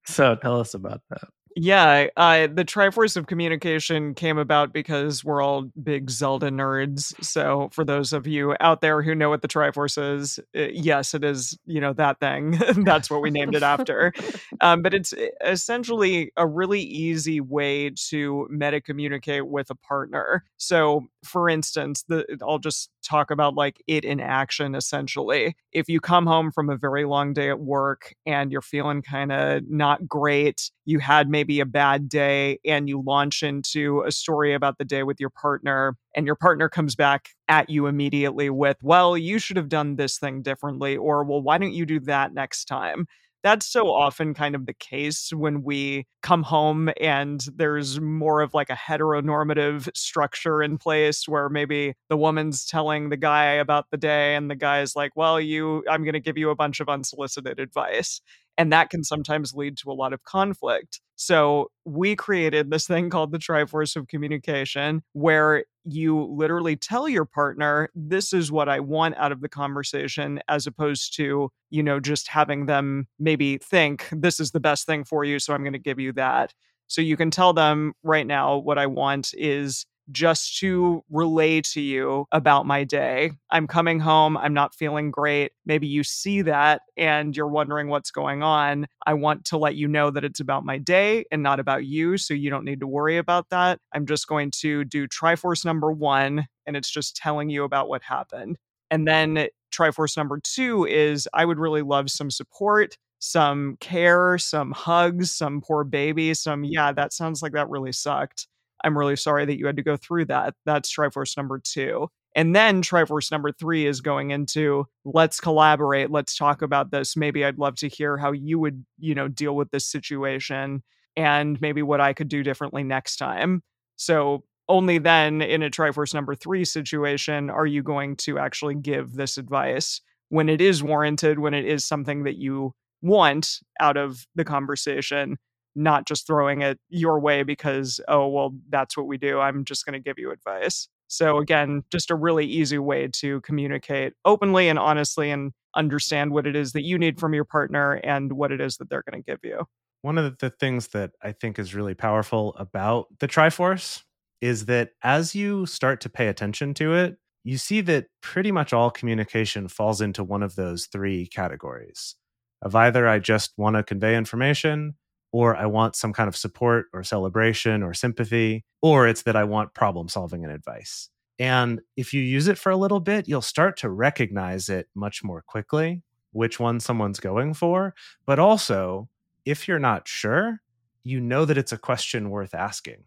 so 0.05 0.35
tell 0.35 0.59
us 0.59 0.73
about 0.73 1.01
that. 1.09 1.27
Yeah, 1.57 2.07
uh, 2.17 2.47
the 2.47 2.65
Triforce 2.65 3.15
of 3.15 3.27
Communication 3.27 4.13
came 4.13 4.37
about 4.37 4.73
because 4.73 5.23
we're 5.23 5.41
all 5.41 5.61
big 5.81 6.09
Zelda 6.09 6.49
nerds. 6.51 7.13
So, 7.23 7.69
for 7.71 7.85
those 7.85 8.11
of 8.11 8.27
you 8.27 8.57
out 8.59 8.81
there 8.81 9.01
who 9.01 9.15
know 9.15 9.29
what 9.29 9.41
the 9.41 9.47
Triforce 9.47 10.17
is, 10.17 10.37
uh, 10.53 10.63
yes, 10.73 11.13
it 11.13 11.23
is, 11.23 11.57
you 11.65 11.79
know, 11.79 11.93
that 11.93 12.19
thing. 12.19 12.59
That's 12.83 13.09
what 13.09 13.21
we 13.21 13.31
named 13.31 13.55
it 13.55 13.63
after. 13.63 14.13
Um, 14.61 14.81
but 14.81 14.93
it's 14.93 15.11
uh, 15.13 15.27
essentially 15.45 16.31
a 16.37 16.47
really 16.47 16.79
easy 16.81 17.41
way 17.41 17.91
to 18.09 18.47
meta 18.49 18.79
communicate 18.81 19.45
with 19.47 19.69
a 19.69 19.75
partner. 19.75 20.43
So, 20.57 21.07
for 21.23 21.49
instance, 21.49 22.03
the 22.07 22.25
I'll 22.47 22.57
just 22.59 22.89
talk 23.05 23.31
about 23.31 23.55
like 23.55 23.81
it 23.87 24.03
in 24.05 24.19
action 24.19 24.75
essentially. 24.75 25.55
If 25.71 25.87
you 25.89 25.99
come 26.01 26.25
home 26.25 26.51
from 26.51 26.69
a 26.69 26.77
very 26.77 27.05
long 27.05 27.33
day 27.33 27.49
at 27.49 27.59
work 27.59 28.13
and 28.25 28.51
you're 28.51 28.61
feeling 28.61 29.01
kind 29.01 29.31
of 29.31 29.63
not 29.69 30.07
great, 30.07 30.71
you 30.85 30.99
had 30.99 31.29
maybe 31.29 31.59
a 31.59 31.65
bad 31.65 32.09
day 32.09 32.59
and 32.65 32.89
you 32.89 33.01
launch 33.05 33.43
into 33.43 34.01
a 34.05 34.11
story 34.11 34.53
about 34.53 34.77
the 34.77 34.85
day 34.85 35.03
with 35.03 35.19
your 35.19 35.29
partner 35.31 35.95
and 36.15 36.25
your 36.25 36.35
partner 36.35 36.69
comes 36.69 36.95
back 36.95 37.29
at 37.47 37.69
you 37.69 37.87
immediately 37.87 38.49
with, 38.49 38.77
"Well, 38.81 39.17
you 39.17 39.39
should 39.39 39.57
have 39.57 39.69
done 39.69 39.95
this 39.97 40.17
thing 40.17 40.41
differently," 40.41 40.97
or 40.97 41.23
"Well, 41.23 41.41
why 41.41 41.57
don't 41.57 41.73
you 41.73 41.85
do 41.85 41.99
that 42.01 42.33
next 42.33 42.65
time?" 42.65 43.07
That's 43.45 43.67
so 43.67 43.93
often 43.93 44.33
kind 44.33 44.55
of 44.55 44.65
the 44.65 44.73
case 44.73 45.31
when 45.31 45.61
we 45.61 46.07
come 46.23 46.41
home 46.41 46.89
and 46.99 47.45
there's 47.55 48.01
more 48.01 48.41
of 48.41 48.55
like 48.55 48.71
a 48.71 48.75
heteronormative 48.75 49.87
structure 49.95 50.63
in 50.63 50.79
place 50.79 51.27
where 51.27 51.47
maybe 51.47 51.93
the 52.09 52.17
woman's 52.17 52.65
telling 52.65 53.09
the 53.09 53.17
guy 53.17 53.45
about 53.51 53.85
the 53.91 53.97
day 53.97 54.33
and 54.35 54.49
the 54.49 54.55
guy's 54.55 54.95
like, 54.95 55.11
well, 55.15 55.39
you, 55.39 55.83
I'm 55.87 56.03
going 56.03 56.13
to 56.13 56.19
give 56.19 56.39
you 56.39 56.49
a 56.49 56.55
bunch 56.55 56.79
of 56.79 56.89
unsolicited 56.89 57.59
advice. 57.59 58.19
And 58.57 58.71
that 58.71 58.89
can 58.89 59.03
sometimes 59.03 59.53
lead 59.53 59.77
to 59.79 59.91
a 59.91 59.93
lot 59.93 60.13
of 60.13 60.23
conflict. 60.23 61.01
So 61.15 61.71
we 61.85 62.15
created 62.15 62.71
this 62.71 62.87
thing 62.87 63.09
called 63.09 63.31
the 63.31 63.37
Triforce 63.37 63.95
of 63.95 64.07
Communication, 64.07 65.01
where 65.13 65.65
you 65.83 66.23
literally 66.23 66.75
tell 66.75 67.07
your 67.07 67.25
partner, 67.25 67.89
this 67.93 68.33
is 68.33 68.51
what 68.51 68.67
I 68.69 68.79
want 68.79 69.15
out 69.17 69.31
of 69.31 69.41
the 69.41 69.49
conversation, 69.49 70.39
as 70.47 70.67
opposed 70.67 71.15
to, 71.17 71.49
you 71.69 71.83
know, 71.83 71.99
just 71.99 72.27
having 72.27 72.65
them 72.65 73.07
maybe 73.19 73.57
think 73.57 74.07
this 74.11 74.39
is 74.39 74.51
the 74.51 74.59
best 74.59 74.85
thing 74.85 75.03
for 75.03 75.23
you. 75.23 75.39
So 75.39 75.53
I'm 75.53 75.63
going 75.63 75.73
to 75.73 75.79
give 75.79 75.99
you 75.99 76.13
that. 76.13 76.53
So 76.87 77.01
you 77.01 77.17
can 77.17 77.31
tell 77.31 77.53
them 77.53 77.93
right 78.03 78.27
now 78.27 78.57
what 78.57 78.77
I 78.77 78.87
want 78.87 79.33
is 79.37 79.85
just 80.11 80.57
to 80.59 81.03
relay 81.09 81.61
to 81.61 81.81
you 81.81 82.25
about 82.31 82.65
my 82.65 82.83
day. 82.83 83.31
I'm 83.49 83.67
coming 83.67 83.99
home. 83.99 84.37
I'm 84.37 84.53
not 84.53 84.75
feeling 84.75 85.11
great. 85.11 85.51
Maybe 85.65 85.87
you 85.87 86.03
see 86.03 86.41
that 86.43 86.81
and 86.97 87.35
you're 87.35 87.47
wondering 87.47 87.87
what's 87.87 88.11
going 88.11 88.43
on. 88.43 88.87
I 89.05 89.13
want 89.13 89.45
to 89.45 89.57
let 89.57 89.75
you 89.75 89.87
know 89.87 90.11
that 90.11 90.23
it's 90.23 90.39
about 90.39 90.65
my 90.65 90.77
day 90.77 91.25
and 91.31 91.41
not 91.41 91.59
about 91.59 91.85
you. 91.85 92.17
So 92.17 92.33
you 92.33 92.49
don't 92.49 92.65
need 92.65 92.79
to 92.81 92.87
worry 92.87 93.17
about 93.17 93.49
that. 93.49 93.79
I'm 93.93 94.05
just 94.05 94.27
going 94.27 94.51
to 94.59 94.83
do 94.83 95.07
Triforce 95.07 95.65
number 95.65 95.91
one, 95.91 96.47
and 96.65 96.75
it's 96.75 96.89
just 96.89 97.15
telling 97.15 97.49
you 97.49 97.63
about 97.63 97.89
what 97.89 98.03
happened. 98.03 98.57
And 98.91 99.07
then 99.07 99.47
Triforce 99.71 100.15
number 100.15 100.39
two 100.43 100.85
is 100.85 101.27
I 101.33 101.45
would 101.45 101.59
really 101.59 101.81
love 101.81 102.09
some 102.09 102.29
support 102.29 102.97
some 103.19 103.77
care, 103.79 104.37
some 104.37 104.71
hugs, 104.71 105.31
some 105.31 105.61
poor 105.61 105.83
baby, 105.83 106.33
some, 106.33 106.63
yeah, 106.63 106.91
that 106.91 107.13
sounds 107.13 107.41
like 107.41 107.53
that 107.53 107.69
really 107.69 107.91
sucked. 107.91 108.47
I'm 108.83 108.97
really 108.97 109.15
sorry 109.15 109.45
that 109.45 109.57
you 109.57 109.65
had 109.65 109.77
to 109.77 109.83
go 109.83 109.97
through 109.97 110.25
that. 110.25 110.53
That's 110.65 110.93
Triforce 110.93 111.37
number 111.37 111.59
two. 111.63 112.09
And 112.35 112.53
then 112.53 112.81
Triforce 112.81 113.31
number 113.31 113.51
three 113.51 113.85
is 113.85 114.01
going 114.01 114.31
into 114.31 114.85
let's 115.05 115.39
collaborate, 115.39 116.11
let's 116.11 116.35
talk 116.35 116.61
about 116.61 116.91
this. 116.91 117.15
Maybe 117.15 117.45
I'd 117.45 117.57
love 117.57 117.75
to 117.77 117.87
hear 117.87 118.17
how 118.17 118.33
you 118.33 118.59
would, 118.59 118.85
you 118.99 119.15
know, 119.15 119.29
deal 119.29 119.55
with 119.55 119.71
this 119.71 119.89
situation 119.89 120.83
and 121.15 121.59
maybe 121.61 121.81
what 121.81 122.01
I 122.01 122.11
could 122.11 122.27
do 122.27 122.43
differently 122.43 122.83
next 122.83 123.15
time. 123.15 123.63
So 123.95 124.43
only 124.67 124.97
then 124.97 125.41
in 125.41 125.63
a 125.63 125.69
Triforce 125.69 126.13
number 126.13 126.35
three 126.35 126.65
situation 126.65 127.49
are 127.49 127.65
you 127.65 127.81
going 127.81 128.17
to 128.17 128.37
actually 128.37 128.75
give 128.75 129.13
this 129.13 129.37
advice 129.37 130.01
when 130.29 130.49
it 130.49 130.59
is 130.59 130.83
warranted, 130.83 131.39
when 131.39 131.53
it 131.53 131.65
is 131.65 131.85
something 131.85 132.23
that 132.23 132.35
you 132.35 132.73
want 133.01 133.59
out 133.79 133.95
of 133.95 134.25
the 134.35 134.43
conversation 134.43 135.37
not 135.75 136.07
just 136.07 136.25
throwing 136.27 136.61
it 136.61 136.79
your 136.89 137.19
way 137.19 137.43
because, 137.43 137.99
oh, 138.07 138.27
well, 138.27 138.55
that's 138.69 138.95
what 138.95 139.07
we 139.07 139.17
do. 139.17 139.39
I'm 139.39 139.65
just 139.65 139.85
going 139.85 139.93
to 139.93 139.99
give 139.99 140.17
you 140.17 140.31
advice. 140.31 140.87
So, 141.07 141.37
again, 141.37 141.83
just 141.91 142.09
a 142.09 142.15
really 142.15 142.45
easy 142.45 142.79
way 142.79 143.07
to 143.13 143.41
communicate 143.41 144.13
openly 144.23 144.69
and 144.69 144.79
honestly 144.79 145.29
and 145.29 145.51
understand 145.75 146.31
what 146.31 146.47
it 146.47 146.55
is 146.55 146.71
that 146.71 146.83
you 146.83 146.97
need 146.97 147.19
from 147.19 147.33
your 147.33 147.45
partner 147.45 147.93
and 147.93 148.33
what 148.33 148.51
it 148.51 148.61
is 148.61 148.77
that 148.77 148.89
they're 148.89 149.03
going 149.09 149.21
to 149.21 149.31
give 149.31 149.39
you. 149.43 149.65
One 150.01 150.17
of 150.17 150.37
the 150.37 150.49
things 150.49 150.89
that 150.89 151.11
I 151.21 151.31
think 151.31 151.59
is 151.59 151.75
really 151.75 151.93
powerful 151.93 152.55
about 152.57 153.07
the 153.19 153.27
Triforce 153.27 154.01
is 154.41 154.65
that 154.65 154.91
as 155.03 155.35
you 155.35 155.65
start 155.65 156.01
to 156.01 156.09
pay 156.09 156.27
attention 156.27 156.73
to 156.75 156.93
it, 156.93 157.17
you 157.43 157.57
see 157.57 157.81
that 157.81 158.07
pretty 158.21 158.51
much 158.51 158.73
all 158.73 158.89
communication 158.89 159.67
falls 159.67 160.01
into 160.01 160.23
one 160.23 160.43
of 160.43 160.55
those 160.55 160.87
three 160.87 161.27
categories 161.27 162.15
of 162.61 162.75
either 162.75 163.07
I 163.07 163.19
just 163.19 163.53
want 163.57 163.75
to 163.75 163.83
convey 163.83 164.17
information, 164.17 164.95
or 165.35 165.53
I 165.53 165.65
want 165.65 165.97
some 165.97 166.13
kind 166.13 166.29
of 166.29 166.37
support 166.37 166.85
or 166.93 167.03
celebration 167.03 167.83
or 167.83 167.93
sympathy, 167.93 168.63
or 168.81 169.05
it's 169.05 169.23
that 169.23 169.35
I 169.35 169.43
want 169.43 169.73
problem 169.73 170.07
solving 170.07 170.45
and 170.45 170.53
advice. 170.53 171.09
And 171.37 171.81
if 171.97 172.13
you 172.13 172.21
use 172.21 172.47
it 172.47 172.57
for 172.57 172.69
a 172.69 172.77
little 172.77 173.01
bit, 173.01 173.27
you'll 173.27 173.41
start 173.41 173.75
to 173.79 173.89
recognize 173.89 174.69
it 174.69 174.87
much 174.95 175.25
more 175.25 175.41
quickly, 175.41 176.03
which 176.31 176.57
one 176.57 176.79
someone's 176.79 177.19
going 177.19 177.53
for. 177.53 177.93
But 178.25 178.39
also, 178.39 179.09
if 179.43 179.67
you're 179.67 179.77
not 179.77 180.07
sure, 180.07 180.61
you 181.03 181.19
know 181.19 181.43
that 181.43 181.57
it's 181.57 181.73
a 181.73 181.77
question 181.77 182.29
worth 182.29 182.55
asking. 182.55 183.03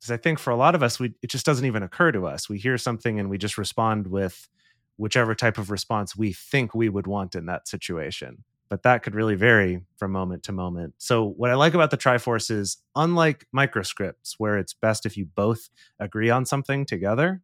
Because 0.00 0.10
I 0.10 0.16
think 0.16 0.38
for 0.38 0.52
a 0.52 0.56
lot 0.56 0.74
of 0.74 0.82
us, 0.82 0.98
we, 0.98 1.12
it 1.20 1.28
just 1.28 1.44
doesn't 1.44 1.66
even 1.66 1.82
occur 1.82 2.12
to 2.12 2.26
us. 2.26 2.48
We 2.48 2.56
hear 2.56 2.78
something 2.78 3.20
and 3.20 3.28
we 3.28 3.36
just 3.36 3.58
respond 3.58 4.06
with 4.06 4.48
whichever 4.96 5.34
type 5.34 5.58
of 5.58 5.70
response 5.70 6.16
we 6.16 6.32
think 6.32 6.74
we 6.74 6.88
would 6.88 7.06
want 7.06 7.34
in 7.34 7.44
that 7.44 7.68
situation 7.68 8.44
but 8.68 8.82
that 8.82 9.02
could 9.02 9.14
really 9.14 9.34
vary 9.34 9.82
from 9.96 10.12
moment 10.12 10.42
to 10.44 10.52
moment. 10.52 10.94
So, 10.98 11.24
what 11.24 11.50
I 11.50 11.54
like 11.54 11.74
about 11.74 11.90
the 11.90 11.96
Triforce 11.96 12.50
is 12.50 12.78
unlike 12.94 13.46
microscripts, 13.52 14.34
where 14.38 14.58
it's 14.58 14.74
best 14.74 15.06
if 15.06 15.16
you 15.16 15.26
both 15.26 15.68
agree 15.98 16.30
on 16.30 16.44
something 16.44 16.84
together, 16.84 17.42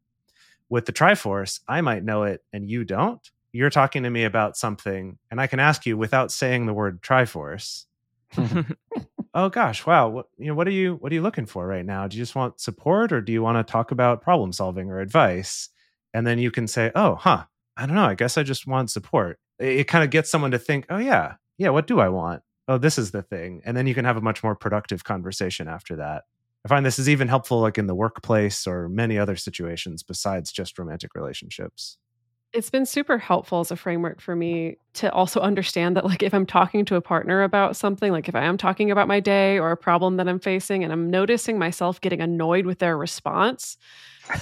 with 0.69 0.87
the 0.87 0.93
Triforce, 0.93 1.61
I 1.69 1.81
might 1.81 2.05
know 2.05 2.25
it 2.25 2.43
and 2.53 2.69
you 2.69 2.85
don't. 2.85 3.21
You're 3.53 3.71
talking 3.71 4.03
to 4.03 4.11
me 4.11 4.25
about 4.25 4.57
something, 4.57 5.19
and 5.31 5.41
I 5.41 5.47
can 5.47 5.61
ask 5.61 5.87
you 5.87 5.97
without 5.97 6.33
saying 6.33 6.67
the 6.67 6.75
word 6.75 7.03
Triforce. 7.03 7.85
oh 9.35 9.49
gosh, 9.49 9.87
wow! 9.87 10.09
What 10.09 10.27
you 10.37 10.49
know? 10.49 10.55
What 10.55 10.67
are 10.67 10.73
you 10.73 10.97
What 10.97 11.13
are 11.13 11.15
you 11.15 11.23
looking 11.23 11.47
for 11.47 11.67
right 11.67 11.87
now? 11.87 12.09
Do 12.09 12.17
you 12.17 12.23
just 12.23 12.35
want 12.35 12.61
support, 12.61 13.13
or 13.13 13.21
do 13.21 13.33
you 13.33 13.43
want 13.43 13.65
to 13.65 13.71
talk 13.71 13.93
about 13.93 14.23
problem 14.23 14.53
solving 14.53 14.91
or 14.91 14.99
advice? 14.99 15.69
And 16.13 16.27
then 16.27 16.39
you 16.41 16.51
can 16.51 16.67
say, 16.67 16.91
"Oh, 16.97 17.15
huh? 17.15 17.45
I 17.77 17.87
don't 17.87 17.97
know. 17.97 18.05
I 18.05 18.15
guess 18.15 18.39
I 18.39 18.43
just 18.43 18.67
want 18.67 18.91
support." 18.91 19.39
it 19.59 19.85
kind 19.85 20.05
of 20.05 20.11
gets 20.11 20.31
someone 20.31 20.51
to 20.51 20.59
think, 20.59 20.87
oh, 20.91 20.99
yeah, 20.99 21.35
yeah, 21.59 21.71
what 21.71 21.87
do 21.87 22.01
I 22.01 22.09
want? 22.09 22.43
Oh, 22.67 22.79
this 22.79 22.99
is 22.99 23.11
the 23.11 23.23
thing. 23.23 23.63
And 23.65 23.77
then 23.77 23.87
you 23.87 23.95
can 23.95 24.05
have 24.05 24.17
a 24.17 24.23
much 24.23 24.43
more 24.43 24.55
productive 24.55 25.05
conversation 25.05 25.69
after 25.69 25.97
that. 25.97 26.25
I 26.65 26.69
find 26.69 26.85
this 26.85 26.99
is 26.99 27.11
even 27.11 27.29
helpful 27.29 27.61
like 27.61 27.77
in 27.77 27.87
the 27.87 27.95
workplace 27.95 28.67
or 28.67 28.89
many 28.89 29.19
other 29.19 29.37
situations 29.37 30.03
besides 30.03 30.51
just 30.51 30.79
romantic 30.79 31.15
relationships. 31.15 31.99
It's 32.55 32.71
been 32.71 32.87
super 32.87 33.19
helpful 33.19 33.61
as 33.61 33.71
a 33.71 33.77
framework 33.77 34.21
for 34.21 34.35
me 34.35 34.77
to 34.95 35.13
also 35.13 35.41
understand 35.41 35.97
that 35.97 36.05
like 36.05 36.23
if 36.23 36.33
I'm 36.33 36.47
talking 36.47 36.85
to 36.87 36.95
a 36.95 37.01
partner 37.03 37.43
about 37.43 37.77
something, 37.77 38.13
like 38.13 38.29
if 38.29 38.35
I 38.35 38.45
am 38.45 38.57
talking 38.57 38.91
about 38.91 39.09
my 39.09 39.21
day 39.21 39.59
or 39.59 39.73
a 39.73 39.77
problem 39.77 40.17
that 40.17 40.29
I'm 40.29 40.39
facing 40.39 40.85
and 40.85 40.93
I'm 40.93 41.11
noticing 41.11 41.59
myself 41.59 42.01
getting 42.01 42.21
annoyed 42.21 42.65
with 42.65 42.79
their 42.79 42.97
response, 42.97 43.77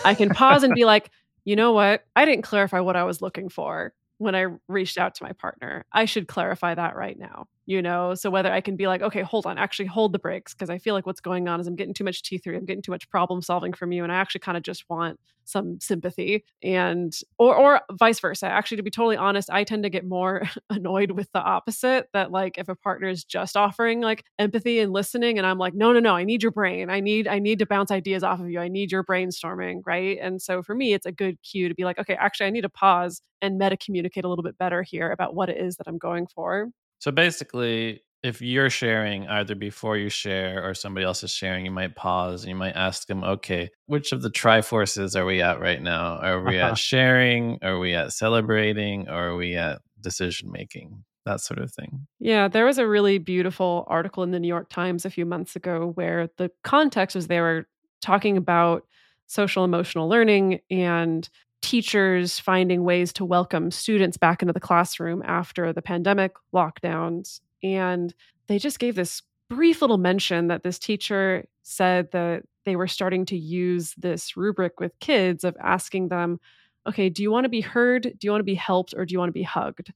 I 0.04 0.14
can 0.14 0.28
pause 0.28 0.62
and 0.62 0.74
be 0.74 0.84
like, 0.84 1.10
"You 1.44 1.56
know 1.56 1.72
what? 1.72 2.04
I 2.16 2.24
didn't 2.24 2.42
clarify 2.44 2.80
what 2.80 2.96
I 2.96 3.04
was 3.04 3.22
looking 3.22 3.48
for." 3.48 3.92
when 4.18 4.36
I 4.36 4.46
reached 4.68 4.98
out 4.98 5.16
to 5.16 5.24
my 5.24 5.32
partner. 5.32 5.84
I 5.92 6.04
should 6.04 6.28
clarify 6.28 6.76
that 6.76 6.94
right 6.94 7.18
now 7.18 7.48
you 7.66 7.80
know 7.80 8.14
so 8.14 8.30
whether 8.30 8.52
i 8.52 8.60
can 8.60 8.76
be 8.76 8.86
like 8.86 9.02
okay 9.02 9.22
hold 9.22 9.46
on 9.46 9.58
actually 9.58 9.86
hold 9.86 10.12
the 10.12 10.18
brakes 10.18 10.52
because 10.52 10.70
i 10.70 10.78
feel 10.78 10.94
like 10.94 11.06
what's 11.06 11.20
going 11.20 11.48
on 11.48 11.60
is 11.60 11.66
i'm 11.66 11.76
getting 11.76 11.94
too 11.94 12.04
much 12.04 12.22
t3 12.22 12.56
i'm 12.56 12.64
getting 12.64 12.82
too 12.82 12.92
much 12.92 13.08
problem 13.10 13.40
solving 13.40 13.72
from 13.72 13.92
you 13.92 14.02
and 14.02 14.12
i 14.12 14.16
actually 14.16 14.40
kind 14.40 14.56
of 14.56 14.62
just 14.62 14.88
want 14.88 15.18
some 15.44 15.78
sympathy 15.80 16.44
and 16.62 17.12
or 17.38 17.54
or 17.54 17.80
vice 17.92 18.20
versa 18.20 18.46
actually 18.46 18.76
to 18.76 18.82
be 18.82 18.90
totally 18.90 19.16
honest 19.16 19.50
i 19.50 19.64
tend 19.64 19.82
to 19.82 19.90
get 19.90 20.04
more 20.04 20.42
annoyed 20.70 21.12
with 21.12 21.30
the 21.32 21.40
opposite 21.40 22.08
that 22.12 22.30
like 22.30 22.58
if 22.58 22.68
a 22.68 22.76
partner 22.76 23.08
is 23.08 23.24
just 23.24 23.56
offering 23.56 24.00
like 24.00 24.24
empathy 24.38 24.78
and 24.78 24.92
listening 24.92 25.38
and 25.38 25.46
i'm 25.46 25.58
like 25.58 25.74
no 25.74 25.92
no 25.92 26.00
no 26.00 26.14
i 26.14 26.24
need 26.24 26.42
your 26.42 26.52
brain 26.52 26.90
i 26.90 27.00
need 27.00 27.26
i 27.26 27.38
need 27.38 27.58
to 27.58 27.66
bounce 27.66 27.90
ideas 27.90 28.22
off 28.22 28.40
of 28.40 28.48
you 28.50 28.60
i 28.60 28.68
need 28.68 28.92
your 28.92 29.04
brainstorming 29.04 29.80
right? 29.84 30.18
And 30.20 30.40
so 30.40 30.62
for 30.62 30.74
me 30.74 30.92
it's 30.92 31.06
a 31.06 31.12
good 31.12 31.42
cue 31.42 31.68
to 31.68 31.74
be 31.74 31.84
like 31.84 31.98
okay 31.98 32.14
actually 32.14 32.46
i 32.46 32.50
need 32.50 32.62
to 32.62 32.68
pause 32.68 33.20
and 33.40 33.58
meta 33.58 33.76
communicate 33.76 34.24
a 34.24 34.28
little 34.28 34.44
bit 34.44 34.56
better 34.58 34.82
here 34.82 35.10
about 35.10 35.34
what 35.34 35.48
it 35.48 35.58
is 35.58 35.76
that 35.76 35.88
i'm 35.88 35.98
going 35.98 36.26
for 36.26 36.68
so 37.02 37.10
basically, 37.10 38.00
if 38.22 38.40
you're 38.40 38.70
sharing 38.70 39.26
either 39.26 39.56
before 39.56 39.96
you 39.96 40.08
share 40.08 40.64
or 40.64 40.72
somebody 40.72 41.04
else 41.04 41.24
is 41.24 41.32
sharing, 41.32 41.64
you 41.64 41.72
might 41.72 41.96
pause 41.96 42.44
and 42.44 42.50
you 42.50 42.54
might 42.54 42.76
ask 42.76 43.08
them, 43.08 43.24
okay, 43.24 43.70
which 43.86 44.12
of 44.12 44.22
the 44.22 44.30
triforces 44.30 45.16
are 45.16 45.24
we 45.24 45.42
at 45.42 45.58
right 45.58 45.82
now? 45.82 46.18
Are 46.18 46.40
we 46.40 46.60
uh-huh. 46.60 46.70
at 46.70 46.78
sharing? 46.78 47.58
Are 47.60 47.80
we 47.80 47.92
at 47.94 48.12
celebrating? 48.12 49.08
Or 49.08 49.30
are 49.30 49.36
we 49.36 49.56
at 49.56 49.82
decision 50.00 50.52
making? 50.52 51.02
that 51.24 51.40
sort 51.40 51.60
of 51.60 51.72
thing. 51.72 52.08
Yeah, 52.18 52.48
there 52.48 52.64
was 52.64 52.78
a 52.78 52.86
really 52.86 53.18
beautiful 53.18 53.84
article 53.86 54.24
in 54.24 54.32
the 54.32 54.40
New 54.40 54.48
York 54.48 54.68
Times 54.68 55.04
a 55.04 55.10
few 55.10 55.24
months 55.24 55.54
ago 55.54 55.92
where 55.94 56.30
the 56.36 56.50
context 56.64 57.14
was 57.14 57.28
they 57.28 57.40
were 57.40 57.68
talking 58.00 58.36
about 58.36 58.82
social 59.28 59.62
emotional 59.62 60.08
learning 60.08 60.60
and 60.68 61.28
teachers 61.62 62.38
finding 62.38 62.84
ways 62.84 63.12
to 63.14 63.24
welcome 63.24 63.70
students 63.70 64.16
back 64.16 64.42
into 64.42 64.52
the 64.52 64.60
classroom 64.60 65.22
after 65.24 65.72
the 65.72 65.80
pandemic 65.80 66.32
lockdowns. 66.52 67.40
And 67.62 68.12
they 68.48 68.58
just 68.58 68.78
gave 68.78 68.96
this 68.96 69.22
brief 69.48 69.80
little 69.80 69.98
mention 69.98 70.48
that 70.48 70.62
this 70.62 70.78
teacher 70.78 71.46
said 71.62 72.10
that 72.12 72.42
they 72.64 72.76
were 72.76 72.88
starting 72.88 73.24
to 73.26 73.36
use 73.36 73.94
this 73.96 74.36
rubric 74.36 74.80
with 74.80 74.98
kids 74.98 75.44
of 75.44 75.56
asking 75.60 76.08
them, 76.08 76.40
okay, 76.86 77.08
do 77.08 77.22
you 77.22 77.30
want 77.30 77.44
to 77.44 77.48
be 77.48 77.60
heard? 77.60 78.02
Do 78.02 78.26
you 78.26 78.30
want 78.30 78.40
to 78.40 78.44
be 78.44 78.54
helped? 78.54 78.92
Or 78.96 79.04
do 79.04 79.12
you 79.12 79.18
want 79.18 79.28
to 79.28 79.32
be 79.32 79.42
hugged? 79.42 79.92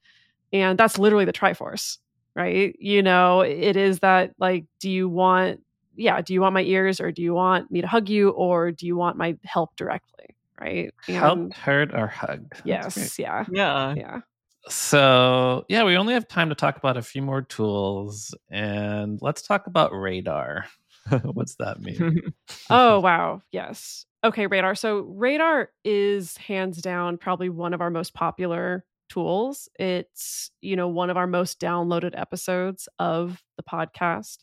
And 0.53 0.79
that's 0.79 0.99
literally 0.99 1.25
the 1.25 1.33
Triforce, 1.33 1.99
right? 2.35 2.77
You 2.79 3.03
know, 3.03 3.41
it 3.41 3.77
is 3.77 3.99
that 4.01 4.35
like, 4.39 4.67
do 4.79 4.89
you 4.89 5.09
want, 5.09 5.61
yeah, 5.97 6.21
do 6.21 6.33
you 6.33 6.41
want 6.41 6.55
my 6.55 6.63
ears 6.63 7.01
or 7.01 7.11
do 7.11 7.23
you 7.23 7.35
want 7.35 7.71
me 7.71 7.81
to 7.81 7.87
hug 7.89 8.09
you 8.09 8.31
or 8.31 8.71
do 8.71 8.87
you 8.87 8.97
want 8.97 9.17
my 9.17 9.37
help 9.43 9.75
directly? 9.77 10.36
Right. 10.61 10.93
Helped, 11.07 11.55
heard, 11.55 11.95
or 11.95 12.07
hugged. 12.07 12.55
Yes. 12.65 13.19
Yeah. 13.19 13.45
Yeah. 13.51 13.95
Yeah. 13.97 14.21
So, 14.69 15.65
yeah, 15.69 15.85
we 15.85 15.97
only 15.97 16.15
have 16.15 16.27
time 16.27 16.49
to 16.49 16.55
talk 16.55 16.77
about 16.77 16.97
a 16.97 17.03
few 17.03 17.23
more 17.23 17.43
tools 17.43 18.35
and 18.51 19.19
let's 19.23 19.43
talk 19.43 19.67
about 19.67 19.93
radar. 19.93 20.67
What's 21.23 21.55
that 21.57 21.81
mean? 21.81 22.33
oh, 22.71 22.99
wow. 23.01 23.43
Yes. 23.53 24.07
Okay, 24.25 24.49
radar. 24.49 24.75
So, 24.75 25.01
radar 25.03 25.71
is 25.85 26.37
hands 26.37 26.83
down 26.83 27.17
probably 27.19 27.49
one 27.49 27.75
of 27.75 27.81
our 27.81 27.91
most 27.91 28.13
popular 28.13 28.85
tools. 29.09 29.69
It's, 29.79 30.51
you 30.61 30.75
know, 30.75 30.89
one 30.89 31.11
of 31.11 31.17
our 31.17 31.29
most 31.29 31.61
downloaded 31.61 32.19
episodes 32.19 32.89
of 32.99 33.41
the 33.57 33.63
podcast. 33.63 34.39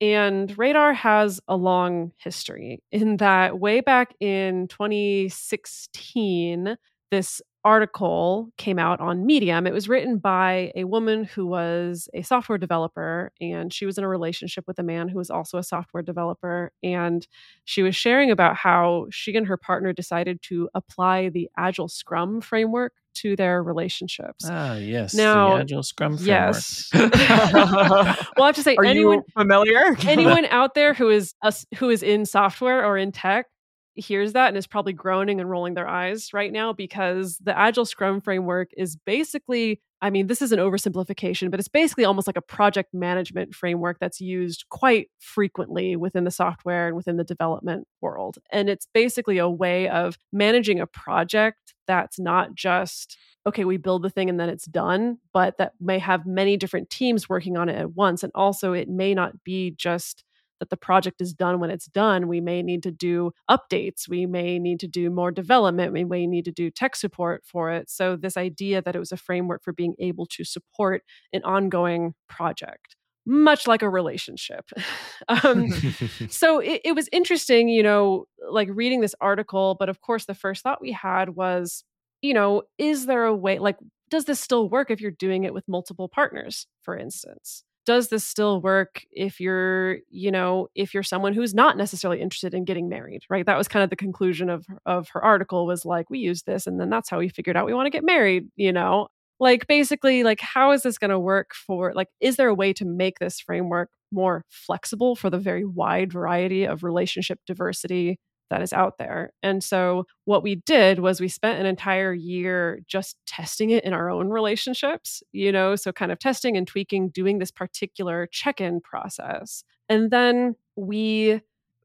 And 0.00 0.56
Radar 0.58 0.92
has 0.92 1.40
a 1.48 1.56
long 1.56 2.12
history 2.18 2.82
in 2.92 3.16
that 3.16 3.58
way 3.58 3.80
back 3.80 4.14
in 4.20 4.68
2016, 4.68 6.76
this 7.10 7.40
article 7.64 8.50
came 8.58 8.78
out 8.78 9.00
on 9.00 9.26
Medium. 9.26 9.66
It 9.66 9.72
was 9.72 9.88
written 9.88 10.18
by 10.18 10.70
a 10.76 10.84
woman 10.84 11.24
who 11.24 11.46
was 11.46 12.08
a 12.14 12.22
software 12.22 12.58
developer, 12.58 13.32
and 13.40 13.72
she 13.72 13.86
was 13.86 13.98
in 13.98 14.04
a 14.04 14.08
relationship 14.08 14.64
with 14.68 14.78
a 14.78 14.84
man 14.84 15.08
who 15.08 15.18
was 15.18 15.30
also 15.30 15.58
a 15.58 15.64
software 15.64 16.02
developer. 16.02 16.70
And 16.84 17.26
she 17.64 17.82
was 17.82 17.96
sharing 17.96 18.30
about 18.30 18.56
how 18.56 19.06
she 19.10 19.34
and 19.34 19.48
her 19.48 19.56
partner 19.56 19.92
decided 19.92 20.42
to 20.42 20.68
apply 20.74 21.28
the 21.28 21.48
Agile 21.56 21.88
Scrum 21.88 22.40
framework 22.40 22.92
to 23.16 23.36
their 23.36 23.62
relationships. 23.62 24.44
Ah, 24.48 24.76
yes. 24.76 25.14
Now, 25.14 25.56
the 25.56 25.62
Agile 25.62 25.82
Scrum 25.82 26.16
framework. 26.16 26.54
Yes. 26.54 26.90
well, 26.94 27.06
I 27.10 28.46
have 28.46 28.54
to 28.56 28.62
say, 28.62 28.76
Are 28.76 28.84
anyone 28.84 29.18
you 29.18 29.24
familiar? 29.32 29.96
anyone 30.06 30.44
out 30.46 30.74
there 30.74 30.94
who 30.94 31.08
is 31.08 31.34
us 31.42 31.66
who 31.76 31.90
is 31.90 32.02
in 32.02 32.26
software 32.26 32.84
or 32.84 32.96
in 32.96 33.12
tech 33.12 33.46
hears 33.94 34.34
that 34.34 34.48
and 34.48 34.56
is 34.56 34.66
probably 34.66 34.92
groaning 34.92 35.40
and 35.40 35.48
rolling 35.48 35.74
their 35.74 35.88
eyes 35.88 36.34
right 36.34 36.52
now 36.52 36.72
because 36.72 37.38
the 37.38 37.56
agile 37.58 37.86
scrum 37.86 38.20
framework 38.20 38.68
is 38.76 38.94
basically 38.94 39.80
i 40.02 40.10
mean 40.10 40.26
this 40.26 40.42
is 40.42 40.52
an 40.52 40.58
oversimplification 40.58 41.50
but 41.50 41.60
it's 41.60 41.68
basically 41.68 42.04
almost 42.04 42.26
like 42.26 42.36
a 42.36 42.42
project 42.42 42.92
management 42.92 43.54
framework 43.54 43.98
that's 44.00 44.20
used 44.20 44.64
quite 44.70 45.08
frequently 45.18 45.96
within 45.96 46.24
the 46.24 46.30
software 46.30 46.86
and 46.86 46.96
within 46.96 47.16
the 47.16 47.24
development 47.24 47.86
world 48.00 48.38
and 48.50 48.68
it's 48.68 48.86
basically 48.92 49.38
a 49.38 49.48
way 49.48 49.88
of 49.88 50.16
managing 50.32 50.80
a 50.80 50.86
project 50.86 51.74
that's 51.86 52.18
not 52.18 52.54
just 52.54 53.16
okay, 53.46 53.64
we 53.64 53.76
build 53.76 54.02
the 54.02 54.10
thing 54.10 54.28
and 54.28 54.40
then 54.40 54.48
it's 54.48 54.66
done, 54.66 55.18
but 55.32 55.56
that 55.58 55.72
may 55.80 56.00
have 56.00 56.26
many 56.26 56.56
different 56.56 56.90
teams 56.90 57.28
working 57.28 57.56
on 57.56 57.68
it 57.68 57.76
at 57.76 57.94
once. 57.94 58.24
And 58.24 58.32
also, 58.34 58.72
it 58.72 58.88
may 58.88 59.14
not 59.14 59.44
be 59.44 59.70
just 59.70 60.24
that 60.60 60.70
the 60.70 60.76
project 60.76 61.20
is 61.20 61.32
done 61.32 61.60
when 61.60 61.70
it's 61.70 61.86
done. 61.86 62.28
We 62.28 62.40
may 62.40 62.62
need 62.62 62.82
to 62.84 62.90
do 62.90 63.32
updates. 63.50 64.08
We 64.08 64.26
may 64.26 64.58
need 64.58 64.80
to 64.80 64.88
do 64.88 65.10
more 65.10 65.30
development. 65.30 65.92
We 65.92 66.04
may 66.04 66.26
need 66.26 66.44
to 66.46 66.52
do 66.52 66.70
tech 66.70 66.96
support 66.96 67.44
for 67.44 67.70
it. 67.70 67.90
So, 67.90 68.16
this 68.16 68.36
idea 68.36 68.82
that 68.82 68.96
it 68.96 68.98
was 68.98 69.12
a 69.12 69.16
framework 69.16 69.62
for 69.62 69.72
being 69.72 69.94
able 69.98 70.26
to 70.26 70.44
support 70.44 71.02
an 71.32 71.42
ongoing 71.44 72.14
project. 72.28 72.96
Much 73.28 73.66
like 73.66 73.82
a 73.82 73.90
relationship. 73.90 74.70
um, 75.28 75.68
so 76.28 76.60
it, 76.60 76.80
it 76.84 76.92
was 76.92 77.08
interesting, 77.10 77.68
you 77.68 77.82
know, 77.82 78.26
like 78.50 78.68
reading 78.70 79.00
this 79.00 79.16
article. 79.20 79.76
But 79.78 79.88
of 79.88 80.00
course, 80.00 80.26
the 80.26 80.34
first 80.34 80.62
thought 80.62 80.80
we 80.80 80.92
had 80.92 81.30
was, 81.30 81.82
you 82.22 82.34
know, 82.34 82.62
is 82.78 83.06
there 83.06 83.24
a 83.24 83.34
way, 83.34 83.58
like, 83.58 83.78
does 84.08 84.26
this 84.26 84.38
still 84.38 84.68
work 84.68 84.90
if 84.90 85.00
you're 85.00 85.10
doing 85.10 85.42
it 85.42 85.52
with 85.52 85.64
multiple 85.66 86.08
partners, 86.08 86.68
for 86.82 86.96
instance? 86.96 87.64
Does 87.86 88.08
this 88.08 88.24
still 88.24 88.60
work 88.60 89.04
if 89.12 89.40
you're, 89.40 89.98
you 90.10 90.32
know, 90.32 90.68
if 90.74 90.92
you're 90.92 91.04
someone 91.04 91.32
who's 91.34 91.54
not 91.54 91.76
necessarily 91.76 92.20
interested 92.20 92.52
in 92.52 92.64
getting 92.64 92.88
married, 92.88 93.22
right? 93.30 93.46
That 93.46 93.56
was 93.56 93.68
kind 93.68 93.84
of 93.84 93.90
the 93.90 93.96
conclusion 93.96 94.50
of 94.50 94.66
of 94.86 95.08
her 95.10 95.24
article 95.24 95.66
was 95.66 95.84
like, 95.84 96.10
we 96.10 96.18
use 96.18 96.42
this 96.42 96.66
and 96.66 96.80
then 96.80 96.90
that's 96.90 97.08
how 97.08 97.18
we 97.18 97.28
figured 97.28 97.56
out 97.56 97.66
we 97.66 97.74
want 97.74 97.86
to 97.86 97.90
get 97.90 98.04
married, 98.04 98.48
you 98.56 98.72
know? 98.72 99.08
Like 99.38 99.66
basically 99.68 100.24
like 100.24 100.40
how 100.40 100.72
is 100.72 100.82
this 100.82 100.98
going 100.98 101.10
to 101.10 101.18
work 101.18 101.52
for 101.54 101.92
like 101.94 102.08
is 102.20 102.36
there 102.36 102.48
a 102.48 102.54
way 102.54 102.72
to 102.74 102.84
make 102.84 103.18
this 103.20 103.40
framework 103.40 103.90
more 104.12 104.44
flexible 104.48 105.14
for 105.14 105.30
the 105.30 105.38
very 105.38 105.64
wide 105.64 106.12
variety 106.12 106.64
of 106.64 106.82
relationship 106.84 107.38
diversity 107.46 108.18
that 108.50 108.62
is 108.62 108.72
out 108.72 108.98
there. 108.98 109.32
And 109.42 109.62
so 109.62 110.06
what 110.24 110.42
we 110.42 110.56
did 110.56 111.00
was 111.00 111.20
we 111.20 111.28
spent 111.28 111.60
an 111.60 111.66
entire 111.66 112.12
year 112.12 112.80
just 112.86 113.16
testing 113.26 113.70
it 113.70 113.84
in 113.84 113.92
our 113.92 114.10
own 114.10 114.28
relationships, 114.28 115.22
you 115.32 115.52
know, 115.52 115.76
so 115.76 115.92
kind 115.92 116.12
of 116.12 116.18
testing 116.18 116.56
and 116.56 116.66
tweaking, 116.66 117.08
doing 117.08 117.38
this 117.38 117.50
particular 117.50 118.28
check-in 118.30 118.80
process. 118.80 119.64
And 119.88 120.10
then 120.10 120.56
we 120.76 121.40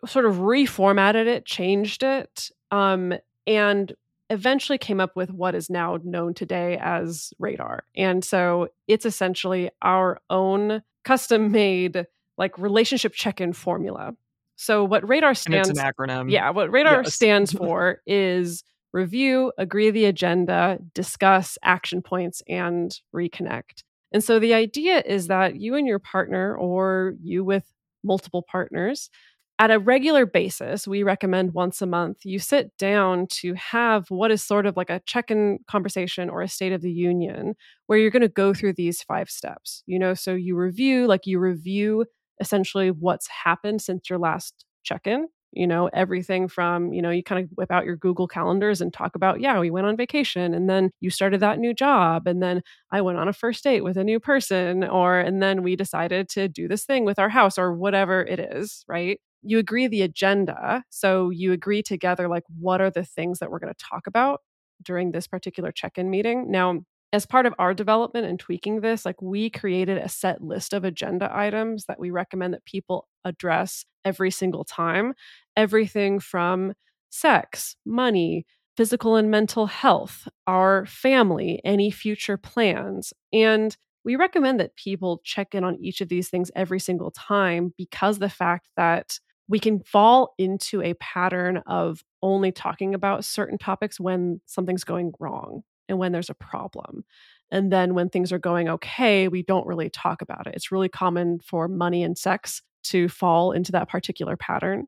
sort 0.05 0.25
of 0.25 0.35
reformatted 0.35 1.27
it, 1.27 1.45
changed 1.45 2.03
it, 2.03 2.49
um, 2.71 3.13
and 3.47 3.93
eventually 4.29 4.77
came 4.77 4.99
up 5.01 5.15
with 5.15 5.29
what 5.29 5.55
is 5.55 5.69
now 5.69 5.97
known 6.03 6.33
today 6.33 6.79
as 6.81 7.33
radar. 7.37 7.83
And 7.95 8.23
so 8.23 8.69
it's 8.87 9.05
essentially 9.05 9.69
our 9.81 10.21
own 10.29 10.81
custom 11.03 11.51
made 11.51 12.05
like 12.37 12.57
relationship 12.57 13.13
check-in 13.13 13.53
formula 13.53 14.15
so 14.61 14.83
what 14.83 15.07
radar 15.09 15.33
stands 15.33 15.69
and 15.69 15.77
it's 15.77 15.83
an 15.83 15.91
acronym. 15.91 16.31
Yeah, 16.31 16.51
what 16.51 16.71
radar 16.71 17.01
Yes. 17.03 17.15
stands 17.15 17.51
for 17.51 18.01
is 18.05 18.63
review, 18.93 19.51
agree 19.57 19.89
the 19.89 20.05
agenda, 20.05 20.77
discuss 20.93 21.57
action 21.63 22.03
points 22.03 22.43
and 22.47 22.95
reconnect. 23.15 23.83
And 24.11 24.23
so 24.23 24.37
the 24.37 24.53
idea 24.53 25.01
is 25.03 25.27
that 25.27 25.55
you 25.55 25.73
and 25.73 25.87
your 25.87 25.97
partner 25.97 26.55
or 26.55 27.13
you 27.23 27.43
with 27.43 27.63
multiple 28.03 28.43
partners 28.43 29.09
at 29.57 29.71
a 29.71 29.79
regular 29.79 30.25
basis, 30.25 30.87
we 30.87 31.03
recommend 31.03 31.53
once 31.53 31.81
a 31.81 31.85
month, 31.85 32.17
you 32.23 32.39
sit 32.39 32.75
down 32.77 33.27
to 33.27 33.53
have 33.53 34.09
what 34.09 34.31
is 34.31 34.41
sort 34.43 34.65
of 34.65 34.75
like 34.75 34.89
a 34.89 35.01
check 35.05 35.29
in 35.29 35.59
conversation 35.67 36.29
or 36.29 36.41
a 36.41 36.47
state 36.47 36.73
of 36.73 36.81
the 36.81 36.91
union 36.91 37.55
where 37.85 37.99
you're 37.99 38.09
going 38.09 38.21
to 38.23 38.27
go 38.27 38.53
through 38.55 38.73
these 38.73 39.03
five 39.03 39.29
steps. 39.29 39.83
You 39.85 39.99
know, 39.99 40.15
so 40.15 40.33
you 40.33 40.55
review, 40.55 41.05
like 41.05 41.27
you 41.27 41.37
review 41.37 42.05
essentially 42.41 42.91
what's 42.91 43.29
happened 43.29 43.81
since 43.81 44.09
your 44.09 44.19
last 44.19 44.65
check 44.83 45.07
in. 45.07 45.29
You 45.53 45.67
know, 45.67 45.89
everything 45.93 46.47
from, 46.47 46.93
you 46.93 47.01
know, 47.01 47.09
you 47.09 47.23
kind 47.23 47.43
of 47.43 47.49
whip 47.55 47.71
out 47.71 47.85
your 47.85 47.97
Google 47.97 48.27
calendars 48.27 48.79
and 48.81 48.93
talk 48.93 49.15
about, 49.15 49.41
yeah, 49.41 49.59
we 49.59 49.69
went 49.69 49.85
on 49.85 49.97
vacation 49.97 50.53
and 50.53 50.69
then 50.69 50.91
you 51.01 51.09
started 51.09 51.41
that 51.41 51.59
new 51.59 51.73
job. 51.73 52.25
And 52.25 52.41
then 52.41 52.61
I 52.89 53.01
went 53.01 53.17
on 53.17 53.27
a 53.27 53.33
first 53.33 53.63
date 53.63 53.83
with 53.83 53.97
a 53.97 54.03
new 54.05 54.17
person. 54.19 54.85
Or, 54.85 55.19
and 55.19 55.43
then 55.43 55.61
we 55.61 55.75
decided 55.75 56.29
to 56.29 56.47
do 56.47 56.69
this 56.69 56.85
thing 56.85 57.03
with 57.03 57.19
our 57.19 57.29
house 57.29 57.57
or 57.57 57.73
whatever 57.73 58.21
it 58.23 58.39
is, 58.39 58.85
right? 58.87 59.19
You 59.43 59.59
agree 59.59 59.87
the 59.87 60.03
agenda. 60.03 60.85
So 60.89 61.29
you 61.31 61.51
agree 61.51 61.83
together, 61.83 62.29
like, 62.29 62.43
what 62.59 62.79
are 62.79 62.89
the 62.91 63.03
things 63.03 63.39
that 63.39 63.51
we're 63.51 63.59
going 63.59 63.73
to 63.73 63.85
talk 63.89 64.07
about 64.07 64.39
during 64.81 65.11
this 65.11 65.27
particular 65.27 65.73
check 65.73 65.97
in 65.97 66.09
meeting? 66.09 66.49
Now, 66.49 66.79
as 67.13 67.25
part 67.25 67.45
of 67.45 67.53
our 67.59 67.73
development 67.73 68.25
and 68.25 68.39
tweaking 68.39 68.81
this, 68.81 69.05
like 69.05 69.21
we 69.21 69.49
created 69.49 69.97
a 69.97 70.09
set 70.09 70.41
list 70.41 70.73
of 70.73 70.83
agenda 70.83 71.29
items 71.31 71.85
that 71.85 71.99
we 71.99 72.09
recommend 72.09 72.53
that 72.53 72.65
people 72.65 73.07
address 73.25 73.85
every 74.05 74.31
single 74.31 74.63
time. 74.63 75.13
Everything 75.57 76.19
from 76.19 76.73
sex, 77.09 77.75
money, 77.85 78.45
physical 78.77 79.17
and 79.17 79.29
mental 79.29 79.67
health, 79.67 80.27
our 80.47 80.85
family, 80.85 81.59
any 81.65 81.91
future 81.91 82.37
plans. 82.37 83.13
And 83.33 83.75
we 84.05 84.15
recommend 84.15 84.59
that 84.59 84.75
people 84.77 85.21
check 85.23 85.53
in 85.53 85.63
on 85.63 85.77
each 85.79 86.01
of 86.01 86.09
these 86.09 86.29
things 86.29 86.49
every 86.55 86.79
single 86.79 87.11
time 87.11 87.73
because 87.77 88.19
the 88.19 88.29
fact 88.29 88.69
that 88.77 89.19
we 89.47 89.59
can 89.59 89.81
fall 89.81 90.33
into 90.37 90.81
a 90.81 90.93
pattern 90.95 91.61
of 91.67 92.03
only 92.23 92.53
talking 92.53 92.95
about 92.95 93.25
certain 93.25 93.57
topics 93.57 93.99
when 93.99 94.39
something's 94.45 94.85
going 94.85 95.11
wrong 95.19 95.63
and 95.89 95.97
when 95.97 96.11
there's 96.11 96.29
a 96.29 96.35
problem. 96.35 97.03
And 97.51 97.71
then 97.71 97.93
when 97.93 98.09
things 98.09 98.31
are 98.31 98.39
going 98.39 98.69
okay, 98.69 99.27
we 99.27 99.43
don't 99.43 99.67
really 99.67 99.89
talk 99.89 100.21
about 100.21 100.47
it. 100.47 100.55
It's 100.55 100.71
really 100.71 100.89
common 100.89 101.39
for 101.39 101.67
money 101.67 102.03
and 102.03 102.17
sex 102.17 102.61
to 102.83 103.09
fall 103.09 103.51
into 103.51 103.71
that 103.73 103.89
particular 103.89 104.37
pattern. 104.37 104.87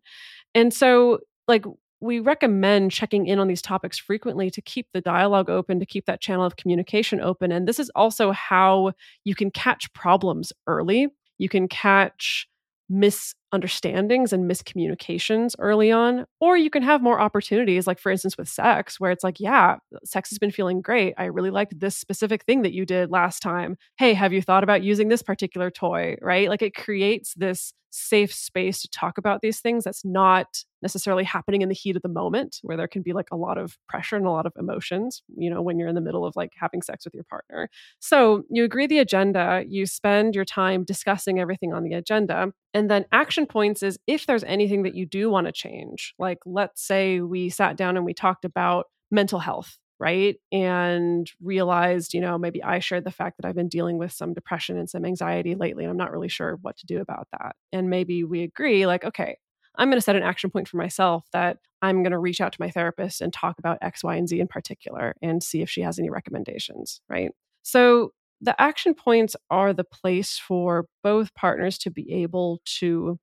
And 0.55 0.73
so, 0.73 1.19
like, 1.47 1.65
we 1.99 2.19
recommend 2.19 2.91
checking 2.91 3.27
in 3.27 3.39
on 3.39 3.47
these 3.47 3.61
topics 3.61 3.97
frequently 3.97 4.49
to 4.51 4.61
keep 4.61 4.87
the 4.93 5.01
dialogue 5.01 5.49
open, 5.49 5.79
to 5.79 5.85
keep 5.85 6.05
that 6.05 6.21
channel 6.21 6.45
of 6.45 6.57
communication 6.57 7.21
open. 7.21 7.51
And 7.51 7.67
this 7.67 7.79
is 7.79 7.89
also 7.95 8.31
how 8.31 8.91
you 9.23 9.35
can 9.35 9.51
catch 9.51 9.91
problems 9.93 10.51
early. 10.67 11.07
You 11.37 11.47
can 11.47 11.67
catch 11.67 12.47
misunderstandings 12.89 14.33
and 14.33 14.49
miscommunications 14.49 15.55
early 15.59 15.91
on 15.91 16.25
or 16.39 16.57
you 16.57 16.69
can 16.69 16.83
have 16.83 17.01
more 17.01 17.19
opportunities 17.19 17.87
like 17.87 17.99
for 17.99 18.11
instance 18.11 18.37
with 18.37 18.47
sex 18.47 18.99
where 18.99 19.11
it's 19.11 19.23
like 19.23 19.39
yeah 19.39 19.77
sex 20.03 20.29
has 20.29 20.39
been 20.39 20.51
feeling 20.51 20.81
great. 20.81 21.13
I 21.17 21.25
really 21.25 21.51
liked 21.51 21.79
this 21.79 21.95
specific 21.97 22.43
thing 22.43 22.61
that 22.63 22.73
you 22.73 22.85
did 22.85 23.09
last 23.09 23.39
time. 23.41 23.77
Hey 23.97 24.13
have 24.13 24.33
you 24.33 24.41
thought 24.41 24.63
about 24.63 24.83
using 24.83 25.07
this 25.07 25.23
particular 25.23 25.71
toy? 25.71 26.15
Right? 26.21 26.49
Like 26.49 26.61
it 26.61 26.75
creates 26.75 27.33
this 27.35 27.73
safe 27.89 28.33
space 28.33 28.81
to 28.81 28.89
talk 28.89 29.17
about 29.17 29.41
these 29.41 29.59
things 29.59 29.83
that's 29.83 30.03
not 30.03 30.63
necessarily 30.83 31.23
happening 31.23 31.63
in 31.63 31.69
the 31.69 31.75
heat 31.75 31.95
of 31.95 32.03
the 32.03 32.09
moment 32.09 32.59
where 32.61 32.77
there 32.77 32.87
can 32.87 33.01
be 33.01 33.13
like 33.13 33.27
a 33.31 33.35
lot 33.35 33.57
of 33.57 33.77
pressure 33.89 34.15
and 34.15 34.27
a 34.27 34.31
lot 34.31 34.45
of 34.45 34.53
emotions 34.59 35.23
you 35.35 35.49
know 35.49 35.61
when 35.61 35.79
you're 35.79 35.87
in 35.87 35.95
the 35.95 36.01
middle 36.01 36.25
of 36.25 36.35
like 36.35 36.51
having 36.55 36.81
sex 36.81 37.05
with 37.05 37.15
your 37.15 37.23
partner 37.23 37.69
so 37.99 38.43
you 38.51 38.63
agree 38.63 38.85
the 38.85 38.99
agenda 38.99 39.63
you 39.67 39.85
spend 39.85 40.35
your 40.35 40.45
time 40.45 40.83
discussing 40.83 41.39
everything 41.39 41.73
on 41.73 41.83
the 41.83 41.93
agenda 41.93 42.51
and 42.75 42.91
then 42.91 43.05
action 43.11 43.47
points 43.47 43.81
is 43.81 43.97
if 44.05 44.27
there's 44.27 44.43
anything 44.43 44.83
that 44.83 44.93
you 44.93 45.05
do 45.05 45.29
want 45.29 45.47
to 45.47 45.53
change 45.53 46.13
like 46.19 46.37
let's 46.45 46.85
say 46.85 47.21
we 47.21 47.49
sat 47.49 47.75
down 47.75 47.97
and 47.97 48.05
we 48.05 48.13
talked 48.13 48.45
about 48.45 48.85
mental 49.09 49.39
health 49.39 49.77
right? 49.99 50.35
And 50.51 51.31
realized, 51.41 52.13
you 52.13 52.19
know, 52.19 52.37
maybe 52.37 52.61
I 52.61 52.79
shared 52.79 53.05
the 53.05 53.11
fact 53.11 53.37
that 53.37 53.47
I've 53.47 53.55
been 53.55 53.69
dealing 53.69 53.97
with 53.97 54.11
some 54.11 54.33
depression 54.33 54.77
and 54.77 54.89
some 54.89 55.05
anxiety 55.05 55.55
lately, 55.55 55.85
and 55.85 55.91
I'm 55.91 55.97
not 55.97 56.11
really 56.11 56.27
sure 56.27 56.57
what 56.61 56.75
to 56.77 56.85
do 56.85 56.99
about 56.99 57.29
that. 57.31 57.55
And 57.71 57.89
maybe 57.89 58.25
we 58.25 58.43
agree, 58.43 58.85
like, 58.85 59.05
okay, 59.05 59.37
I'm 59.75 59.89
going 59.89 59.97
to 59.97 60.01
set 60.01 60.15
an 60.15 60.23
action 60.23 60.49
point 60.49 60.67
for 60.67 60.77
myself 60.77 61.25
that 61.33 61.57
I'm 61.81 62.03
going 62.03 62.11
to 62.11 62.19
reach 62.19 62.41
out 62.41 62.53
to 62.53 62.61
my 62.61 62.69
therapist 62.69 63.21
and 63.21 63.33
talk 63.33 63.59
about 63.59 63.79
X, 63.81 64.03
Y, 64.03 64.15
and 64.15 64.27
Z 64.27 64.39
in 64.39 64.47
particular 64.47 65.15
and 65.21 65.43
see 65.43 65.61
if 65.61 65.69
she 65.69 65.81
has 65.81 65.99
any 65.99 66.09
recommendations, 66.09 67.01
right? 67.09 67.31
So 67.63 68.13
the 68.41 68.59
action 68.61 68.93
points 68.93 69.35
are 69.49 69.73
the 69.73 69.83
place 69.83 70.37
for 70.37 70.85
both 71.01 71.33
partners 71.33 71.77
to 71.79 71.91
be 71.91 72.11
able 72.13 72.61
to 72.79 73.17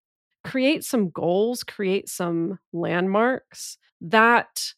create 0.44 0.84
some 0.84 1.10
goals, 1.10 1.62
create 1.62 2.08
some 2.08 2.58
landmarks 2.72 3.76
that 4.00 4.72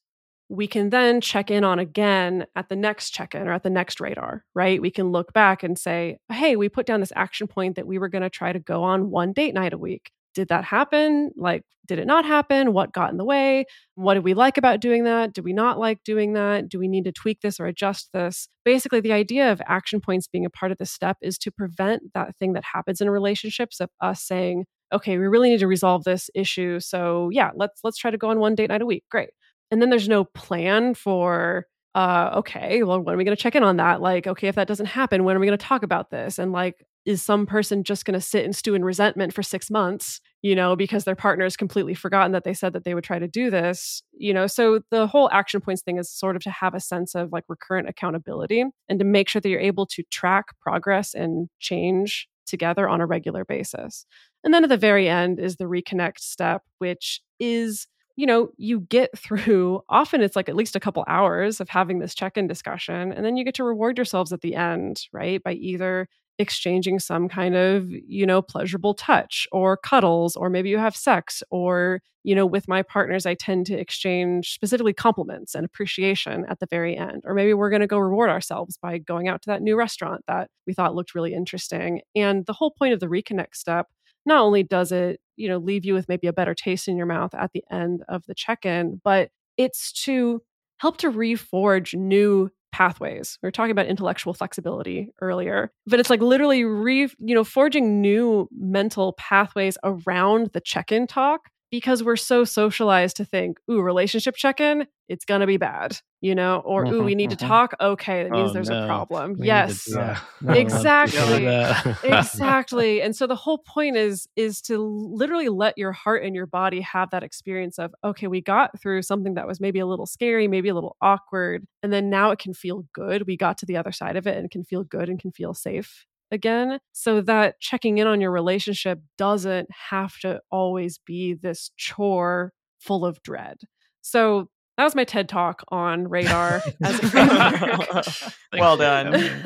we 0.48 0.66
can 0.66 0.90
then 0.90 1.20
check 1.20 1.50
in 1.50 1.64
on 1.64 1.78
again 1.78 2.44
at 2.54 2.68
the 2.68 2.76
next 2.76 3.10
check 3.10 3.34
in 3.34 3.48
or 3.48 3.52
at 3.52 3.62
the 3.62 3.70
next 3.70 4.00
radar, 4.00 4.44
right? 4.54 4.82
We 4.82 4.90
can 4.90 5.10
look 5.10 5.32
back 5.32 5.62
and 5.62 5.78
say, 5.78 6.18
hey, 6.28 6.56
we 6.56 6.68
put 6.68 6.84
down 6.84 7.00
this 7.00 7.12
action 7.16 7.46
point 7.46 7.76
that 7.76 7.86
we 7.86 7.98
were 7.98 8.08
going 8.08 8.22
to 8.22 8.28
try 8.28 8.52
to 8.52 8.58
go 8.58 8.82
on 8.82 9.10
one 9.10 9.32
date 9.32 9.54
night 9.54 9.72
a 9.72 9.78
week. 9.78 10.10
Did 10.34 10.48
that 10.48 10.64
happen? 10.64 11.30
Like, 11.36 11.62
did 11.86 11.98
it 11.98 12.06
not 12.06 12.24
happen? 12.24 12.72
What 12.72 12.92
got 12.92 13.10
in 13.10 13.16
the 13.16 13.24
way? 13.24 13.66
What 13.96 14.14
did 14.14 14.24
we 14.24 14.34
like 14.34 14.56
about 14.56 14.80
doing 14.80 15.04
that? 15.04 15.32
Do 15.32 15.42
we 15.42 15.52
not 15.52 15.78
like 15.78 16.02
doing 16.04 16.32
that? 16.34 16.68
Do 16.68 16.78
we 16.78 16.88
need 16.88 17.04
to 17.04 17.12
tweak 17.12 17.40
this 17.40 17.58
or 17.60 17.66
adjust 17.66 18.10
this? 18.12 18.48
Basically, 18.64 19.00
the 19.00 19.12
idea 19.12 19.50
of 19.52 19.60
action 19.66 20.00
points 20.00 20.28
being 20.28 20.46
a 20.46 20.50
part 20.50 20.72
of 20.72 20.78
the 20.78 20.86
step 20.86 21.16
is 21.20 21.38
to 21.38 21.50
prevent 21.50 22.02
that 22.14 22.36
thing 22.38 22.52
that 22.54 22.64
happens 22.72 23.00
in 23.00 23.10
relationships 23.10 23.80
of 23.80 23.90
us 24.00 24.22
saying, 24.22 24.64
okay, 24.92 25.18
we 25.18 25.26
really 25.26 25.50
need 25.50 25.60
to 25.60 25.66
resolve 25.66 26.04
this 26.04 26.30
issue. 26.34 26.78
So 26.80 27.30
yeah, 27.32 27.50
let's 27.56 27.80
let's 27.82 27.98
try 27.98 28.10
to 28.10 28.18
go 28.18 28.30
on 28.30 28.38
one 28.38 28.54
date 28.54 28.68
night 28.70 28.82
a 28.82 28.86
week. 28.86 29.04
Great 29.10 29.30
and 29.72 29.80
then 29.82 29.90
there's 29.90 30.08
no 30.08 30.24
plan 30.24 30.94
for 30.94 31.66
uh 31.94 32.30
okay 32.36 32.82
well 32.84 33.00
when 33.00 33.14
are 33.14 33.18
we 33.18 33.24
going 33.24 33.36
to 33.36 33.42
check 33.42 33.56
in 33.56 33.64
on 33.64 33.78
that 33.78 34.00
like 34.00 34.26
okay 34.26 34.48
if 34.48 34.54
that 34.54 34.68
doesn't 34.68 34.86
happen 34.86 35.24
when 35.24 35.36
are 35.36 35.40
we 35.40 35.46
going 35.46 35.58
to 35.58 35.66
talk 35.66 35.82
about 35.82 36.10
this 36.10 36.38
and 36.38 36.52
like 36.52 36.84
is 37.04 37.22
some 37.22 37.46
person 37.46 37.82
just 37.82 38.04
going 38.04 38.14
to 38.14 38.20
sit 38.20 38.44
and 38.44 38.54
stew 38.54 38.74
in 38.74 38.84
resentment 38.84 39.32
for 39.32 39.42
6 39.42 39.70
months 39.70 40.20
you 40.42 40.54
know 40.54 40.76
because 40.76 41.04
their 41.04 41.16
partner 41.16 41.44
has 41.44 41.56
completely 41.56 41.94
forgotten 41.94 42.32
that 42.32 42.44
they 42.44 42.54
said 42.54 42.72
that 42.72 42.84
they 42.84 42.94
would 42.94 43.04
try 43.04 43.18
to 43.18 43.28
do 43.28 43.50
this 43.50 44.02
you 44.12 44.32
know 44.32 44.46
so 44.46 44.80
the 44.90 45.06
whole 45.06 45.28
action 45.32 45.60
points 45.60 45.82
thing 45.82 45.98
is 45.98 46.10
sort 46.10 46.36
of 46.36 46.42
to 46.42 46.50
have 46.50 46.74
a 46.74 46.80
sense 46.80 47.14
of 47.14 47.32
like 47.32 47.44
recurrent 47.48 47.88
accountability 47.88 48.64
and 48.88 48.98
to 48.98 49.04
make 49.04 49.28
sure 49.28 49.40
that 49.40 49.48
you're 49.48 49.60
able 49.60 49.86
to 49.86 50.02
track 50.10 50.46
progress 50.60 51.14
and 51.14 51.48
change 51.58 52.28
together 52.46 52.88
on 52.88 53.00
a 53.00 53.06
regular 53.06 53.44
basis 53.44 54.06
and 54.44 54.52
then 54.52 54.64
at 54.64 54.68
the 54.68 54.76
very 54.76 55.08
end 55.08 55.38
is 55.38 55.56
the 55.56 55.64
reconnect 55.64 56.18
step 56.18 56.62
which 56.78 57.20
is 57.38 57.86
you 58.16 58.26
know, 58.26 58.50
you 58.56 58.80
get 58.80 59.10
through 59.18 59.80
often 59.88 60.20
it's 60.20 60.36
like 60.36 60.48
at 60.48 60.56
least 60.56 60.76
a 60.76 60.80
couple 60.80 61.04
hours 61.08 61.60
of 61.60 61.68
having 61.68 61.98
this 61.98 62.14
check 62.14 62.36
in 62.36 62.46
discussion, 62.46 63.12
and 63.12 63.24
then 63.24 63.36
you 63.36 63.44
get 63.44 63.54
to 63.54 63.64
reward 63.64 63.96
yourselves 63.98 64.32
at 64.32 64.40
the 64.40 64.54
end, 64.54 65.02
right? 65.12 65.42
By 65.42 65.52
either 65.54 66.08
exchanging 66.42 66.98
some 66.98 67.28
kind 67.28 67.56
of, 67.56 67.88
you 67.88 68.26
know, 68.26 68.42
pleasurable 68.42 68.92
touch 68.92 69.46
or 69.52 69.78
cuddles, 69.78 70.36
or 70.36 70.50
maybe 70.50 70.68
you 70.68 70.76
have 70.76 70.94
sex, 70.94 71.42
or, 71.50 72.02
you 72.22 72.34
know, 72.34 72.44
with 72.44 72.68
my 72.68 72.82
partners, 72.82 73.24
I 73.24 73.34
tend 73.34 73.64
to 73.66 73.74
exchange 73.74 74.52
specifically 74.52 74.92
compliments 74.92 75.54
and 75.54 75.64
appreciation 75.64 76.44
at 76.48 76.60
the 76.60 76.66
very 76.66 76.96
end. 76.96 77.22
Or 77.24 77.32
maybe 77.32 77.54
we're 77.54 77.70
going 77.70 77.80
to 77.80 77.86
go 77.86 77.98
reward 77.98 78.28
ourselves 78.28 78.76
by 78.76 78.98
going 78.98 79.28
out 79.28 79.40
to 79.42 79.50
that 79.50 79.62
new 79.62 79.76
restaurant 79.76 80.22
that 80.28 80.50
we 80.66 80.74
thought 80.74 80.94
looked 80.94 81.14
really 81.14 81.32
interesting. 81.32 82.02
And 82.14 82.44
the 82.44 82.52
whole 82.52 82.70
point 82.70 82.92
of 82.92 83.00
the 83.00 83.06
reconnect 83.06 83.54
step 83.54 83.86
not 84.26 84.40
only 84.40 84.62
does 84.62 84.92
it, 84.92 85.20
you 85.36 85.48
know, 85.48 85.58
leave 85.58 85.84
you 85.84 85.94
with 85.94 86.08
maybe 86.08 86.26
a 86.26 86.32
better 86.32 86.54
taste 86.54 86.86
in 86.86 86.96
your 86.96 87.06
mouth 87.06 87.34
at 87.34 87.52
the 87.52 87.64
end 87.70 88.02
of 88.08 88.26
the 88.26 88.34
check-in, 88.34 89.00
but 89.02 89.30
it's 89.56 89.92
to 90.04 90.42
help 90.76 90.98
to 90.98 91.10
reforge 91.10 91.94
new 91.94 92.50
pathways. 92.72 93.38
We 93.42 93.46
were 93.46 93.52
talking 93.52 93.70
about 93.70 93.86
intellectual 93.86 94.34
flexibility 94.34 95.10
earlier, 95.20 95.72
but 95.86 96.00
it's 96.00 96.10
like 96.10 96.20
literally 96.20 96.64
re, 96.64 97.08
you 97.18 97.34
know, 97.34 97.44
forging 97.44 98.00
new 98.00 98.48
mental 98.52 99.12
pathways 99.14 99.78
around 99.84 100.50
the 100.52 100.60
check-in 100.60 101.06
talk 101.06 101.42
because 101.72 102.04
we're 102.04 102.16
so 102.16 102.44
socialized 102.44 103.16
to 103.16 103.24
think, 103.24 103.58
ooh, 103.68 103.80
relationship 103.80 104.36
check 104.36 104.60
in, 104.60 104.86
it's 105.08 105.24
going 105.24 105.40
to 105.40 105.46
be 105.46 105.56
bad, 105.56 105.98
you 106.20 106.34
know, 106.34 106.58
or 106.66 106.84
ooh, 106.84 106.90
mm-hmm, 106.90 107.04
we 107.04 107.14
need 107.14 107.30
to 107.30 107.36
mm-hmm. 107.36 107.48
talk. 107.48 107.74
Okay, 107.80 108.24
that 108.24 108.30
means 108.30 108.50
Oh, 108.50 108.52
there's 108.52 108.68
no. 108.68 108.84
a 108.84 108.86
problem. 108.86 109.32
We 109.32 109.36
need 109.36 109.40
to 109.40 109.46
yes. 109.46 109.88
Yeah. 109.90 110.18
No, 110.42 110.52
Exactly. 110.52 111.18
let's 111.18 111.38
do 111.38 111.44
that. 111.46 111.98
exactly 112.04 113.00
and 113.00 113.16
so 113.16 113.26
the 113.26 113.34
whole 113.34 113.58
point 113.58 113.96
is 113.96 114.28
is 114.36 114.60
to 114.60 114.78
literally 114.78 115.48
let 115.48 115.78
your 115.78 115.92
heart 115.92 116.22
and 116.24 116.34
your 116.34 116.46
body 116.46 116.80
have 116.82 117.10
that 117.10 117.22
experience 117.22 117.78
of 117.78 117.94
okay 118.04 118.26
we 118.26 118.40
got 118.40 118.78
through 118.80 119.02
something 119.02 119.34
that 119.34 119.46
was 119.46 119.60
maybe 119.60 119.78
a 119.78 119.86
little 119.86 120.06
scary 120.06 120.48
maybe 120.48 120.68
a 120.68 120.74
little 120.74 120.96
awkward 121.00 121.66
and 121.82 121.92
then 121.92 122.10
now 122.10 122.30
it 122.30 122.38
can 122.38 122.52
feel 122.52 122.84
good 122.92 123.26
we 123.26 123.36
got 123.36 123.56
to 123.58 123.66
the 123.66 123.76
other 123.76 123.92
side 123.92 124.16
of 124.16 124.26
it 124.26 124.36
and 124.36 124.50
can 124.50 124.64
feel 124.64 124.84
good 124.84 125.08
and 125.08 125.18
can 125.18 125.32
feel 125.32 125.54
safe 125.54 126.06
again 126.32 126.78
so 126.92 127.20
that 127.20 127.60
checking 127.60 127.98
in 127.98 128.06
on 128.06 128.20
your 128.20 128.32
relationship 128.32 128.98
doesn't 129.16 129.68
have 129.90 130.18
to 130.18 130.40
always 130.50 130.98
be 130.98 131.34
this 131.34 131.70
chore 131.76 132.52
full 132.80 133.04
of 133.04 133.22
dread 133.22 133.58
so 134.00 134.48
that 134.76 134.84
was 134.84 134.94
my 134.94 135.04
TED 135.04 135.28
talk 135.28 135.62
on 135.68 136.08
radar 136.08 136.62
as 136.82 136.98
a 136.98 137.08
framework. 137.10 138.06
well 138.52 138.76
done. 138.76 139.12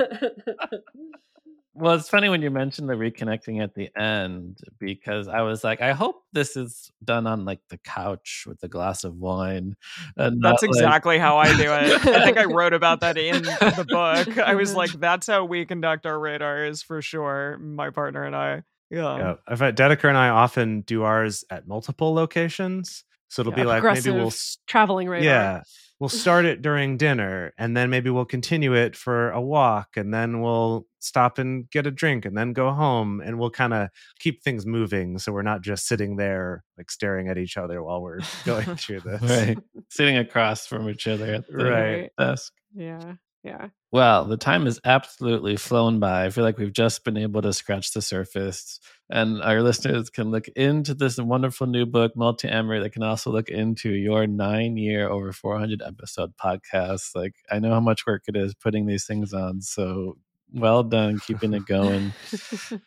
Emily. 1.76 1.84
Well, 1.84 1.94
it's 1.96 2.08
funny 2.08 2.28
when 2.28 2.42
you 2.42 2.50
mentioned 2.50 2.88
the 2.88 2.94
reconnecting 2.94 3.62
at 3.62 3.74
the 3.74 3.90
end 3.96 4.58
because 4.78 5.28
I 5.28 5.42
was 5.42 5.62
like, 5.62 5.80
I 5.80 5.92
hope 5.92 6.22
this 6.32 6.56
is 6.56 6.90
done 7.04 7.26
on 7.26 7.44
like 7.44 7.60
the 7.68 7.78
couch 7.78 8.44
with 8.46 8.62
a 8.62 8.68
glass 8.68 9.04
of 9.04 9.16
wine. 9.16 9.76
And 10.16 10.42
That's 10.42 10.62
not, 10.62 10.68
like- 10.70 10.70
exactly 10.70 11.18
how 11.18 11.38
I 11.38 11.48
do 11.56 11.62
it. 11.72 12.06
I 12.06 12.24
think 12.24 12.38
I 12.38 12.44
wrote 12.44 12.72
about 12.72 13.00
that 13.00 13.16
in 13.18 13.42
the 13.42 13.86
book. 13.88 14.38
I 14.38 14.54
was 14.54 14.74
like, 14.76 14.90
that's 14.92 15.26
how 15.26 15.44
we 15.44 15.64
conduct 15.64 16.06
our 16.06 16.18
radars 16.18 16.82
for 16.82 17.00
sure, 17.02 17.58
my 17.58 17.90
partner 17.90 18.24
and 18.24 18.34
I. 18.36 18.62
Yeah. 18.90 19.16
Yeah, 19.18 19.34
I've 19.48 19.58
had 19.58 19.76
Dedeker 19.76 20.08
and 20.08 20.16
I 20.16 20.28
often 20.28 20.82
do 20.82 21.02
ours 21.02 21.44
at 21.50 21.66
multiple 21.66 22.14
locations. 22.14 23.02
So 23.28 23.40
it'll 23.40 23.52
Yeah, 23.52 23.56
be 23.64 23.64
like 23.64 23.82
maybe 23.82 24.10
we'll 24.16 24.32
traveling 24.68 25.08
radar. 25.08 25.24
yeah, 25.24 25.62
we'll 25.98 26.08
start 26.08 26.44
it 26.44 26.60
during 26.60 26.96
dinner 26.98 27.52
and 27.58 27.76
then 27.76 27.88
maybe 27.88 28.10
we'll 28.10 28.24
continue 28.24 28.74
it 28.74 28.94
for 28.94 29.30
a 29.30 29.40
walk 29.40 29.96
and 29.96 30.12
then 30.12 30.40
we'll 30.42 30.86
stop 30.98 31.38
and 31.38 31.70
get 31.70 31.86
a 31.86 31.90
drink 31.90 32.24
and 32.26 32.36
then 32.36 32.52
go 32.52 32.70
home 32.70 33.20
and 33.20 33.38
we'll 33.38 33.50
kind 33.50 33.72
of 33.72 33.88
keep 34.18 34.42
things 34.42 34.66
moving 34.66 35.18
so 35.18 35.32
we're 35.32 35.40
not 35.42 35.62
just 35.62 35.86
sitting 35.86 36.16
there 36.16 36.62
like 36.76 36.90
staring 36.90 37.28
at 37.28 37.38
each 37.38 37.56
other 37.56 37.82
while 37.82 38.02
we're 38.02 38.20
going 38.44 38.64
through 38.76 39.00
this. 39.00 39.22
right, 39.22 39.58
sitting 39.88 40.18
across 40.18 40.66
from 40.66 40.88
each 40.90 41.06
other 41.06 41.32
at 41.34 41.46
the 41.46 41.56
Right. 41.56 42.10
desk. 42.18 42.52
Yeah. 42.74 43.14
Yeah. 43.42 43.68
Well, 43.92 44.24
the 44.24 44.36
time 44.36 44.64
has 44.64 44.80
absolutely 44.84 45.56
flown 45.56 46.00
by. 46.00 46.24
I 46.26 46.30
feel 46.30 46.42
like 46.42 46.58
we've 46.58 46.72
just 46.72 47.04
been 47.04 47.16
able 47.16 47.42
to 47.42 47.52
scratch 47.52 47.92
the 47.92 48.02
surface. 48.02 48.80
And 49.08 49.40
our 49.42 49.62
listeners 49.62 50.10
can 50.10 50.30
look 50.30 50.48
into 50.48 50.94
this 50.94 51.18
wonderful 51.18 51.66
new 51.66 51.86
book, 51.86 52.14
Multiamory. 52.16 52.82
They 52.82 52.90
can 52.90 53.04
also 53.04 53.30
look 53.30 53.48
into 53.48 53.90
your 53.90 54.26
nine 54.26 54.76
year, 54.76 55.08
over 55.08 55.32
400 55.32 55.80
episode 55.80 56.36
podcast. 56.36 57.14
Like, 57.14 57.34
I 57.50 57.60
know 57.60 57.70
how 57.70 57.80
much 57.80 58.06
work 58.06 58.24
it 58.26 58.36
is 58.36 58.54
putting 58.54 58.86
these 58.86 59.06
things 59.06 59.32
on. 59.32 59.62
So 59.62 60.16
well 60.52 60.82
done 60.82 61.18
keeping 61.18 61.54
it 61.54 61.66
going. 61.66 62.12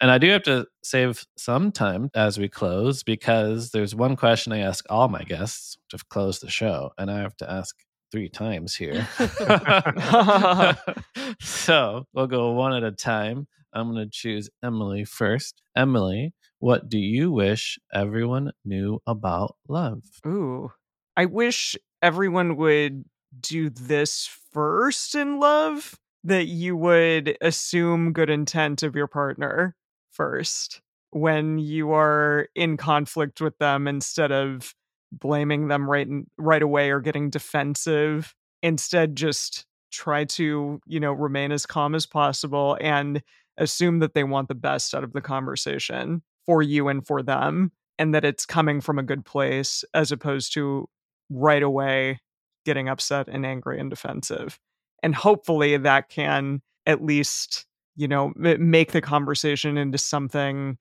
And 0.02 0.12
I 0.12 0.18
do 0.18 0.30
have 0.30 0.44
to 0.44 0.66
save 0.84 1.26
some 1.38 1.72
time 1.72 2.10
as 2.14 2.38
we 2.38 2.48
close 2.48 3.04
because 3.04 3.72
there's 3.72 3.94
one 3.94 4.16
question 4.16 4.54
I 4.54 4.60
ask 4.60 4.86
all 4.90 5.08
my 5.08 5.24
guests 5.24 5.78
to 5.90 5.98
close 6.10 6.40
the 6.40 6.50
show. 6.50 6.92
And 6.98 7.12
I 7.12 7.20
have 7.20 7.36
to 7.38 7.52
ask 7.52 7.76
three 8.12 8.30
times 8.30 8.76
here. 8.76 9.08
so 11.40 12.06
we'll 12.14 12.28
go 12.28 12.52
one 12.52 12.74
at 12.74 12.84
a 12.84 12.92
time. 12.92 13.48
I'm 13.80 13.92
going 13.92 14.06
to 14.06 14.12
choose 14.12 14.50
Emily 14.64 15.06
first. 15.06 15.62
Emily, 15.76 16.34
what 16.60 16.90
do 16.90 16.98
you 16.98 17.32
wish 17.32 17.80
everyone 17.94 18.52
knew 18.66 19.00
about 19.08 19.56
love? 19.68 20.04
Ooh. 20.28 20.72
I 21.16 21.26
wish 21.26 21.76
everyone 22.02 22.58
would 22.58 23.06
do 23.40 23.70
this 23.70 24.30
first 24.52 25.16
in 25.16 25.40
love 25.40 25.96
that 26.24 26.48
you 26.48 26.76
would 26.76 27.38
assume 27.42 28.14
good 28.14 28.30
intent 28.30 28.84
of 28.84 28.96
your 28.96 29.08
partner 29.08 29.76
first 30.12 30.82
when 31.12 31.58
you 31.58 31.92
are 31.92 32.48
in 32.56 32.78
conflict 32.78 33.42
with 33.42 33.58
them 33.58 33.88
instead 33.88 34.32
of 34.32 34.74
blaming 35.12 35.68
them 35.68 35.90
right 35.90 36.08
right 36.38 36.62
away 36.62 36.92
or 36.92 37.00
getting 37.00 37.30
defensive 37.30 38.36
instead 38.62 39.16
just 39.16 39.66
try 39.92 40.24
to 40.24 40.80
you 40.86 41.00
know 41.00 41.12
remain 41.12 41.52
as 41.52 41.66
calm 41.66 41.96
as 41.96 42.06
possible 42.06 42.78
and 42.80 43.24
assume 43.60 44.00
that 44.00 44.14
they 44.14 44.24
want 44.24 44.48
the 44.48 44.56
best 44.56 44.96
out 44.96 45.04
of 45.04 45.14
the 45.14 45.22
conversation 45.22 46.22
for 46.46 46.62
you 46.62 46.88
and 46.88 47.06
for 47.06 47.22
them 47.22 47.72
and 47.98 48.16
that 48.16 48.26
it's 48.26 48.46
coming 48.46 48.82
from 48.82 48.98
a 48.98 49.04
good 49.04 49.26
place 49.26 49.84
as 49.94 50.12
opposed 50.12 50.54
to 50.54 50.88
right 51.30 51.64
away 51.64 52.20
getting 52.66 52.90
upset 52.90 53.28
and 53.28 53.46
angry 53.46 53.80
and 53.80 53.90
defensive 53.90 54.60
and 55.04 55.16
hopefully 55.16 55.78
that 55.78 56.10
can 56.10 56.62
at 56.86 57.04
least 57.04 57.66
you 57.96 58.08
know 58.08 58.34
make 58.36 58.92
the 58.92 59.02
conversation 59.02 59.78
into 59.78 59.98
something 59.98 60.78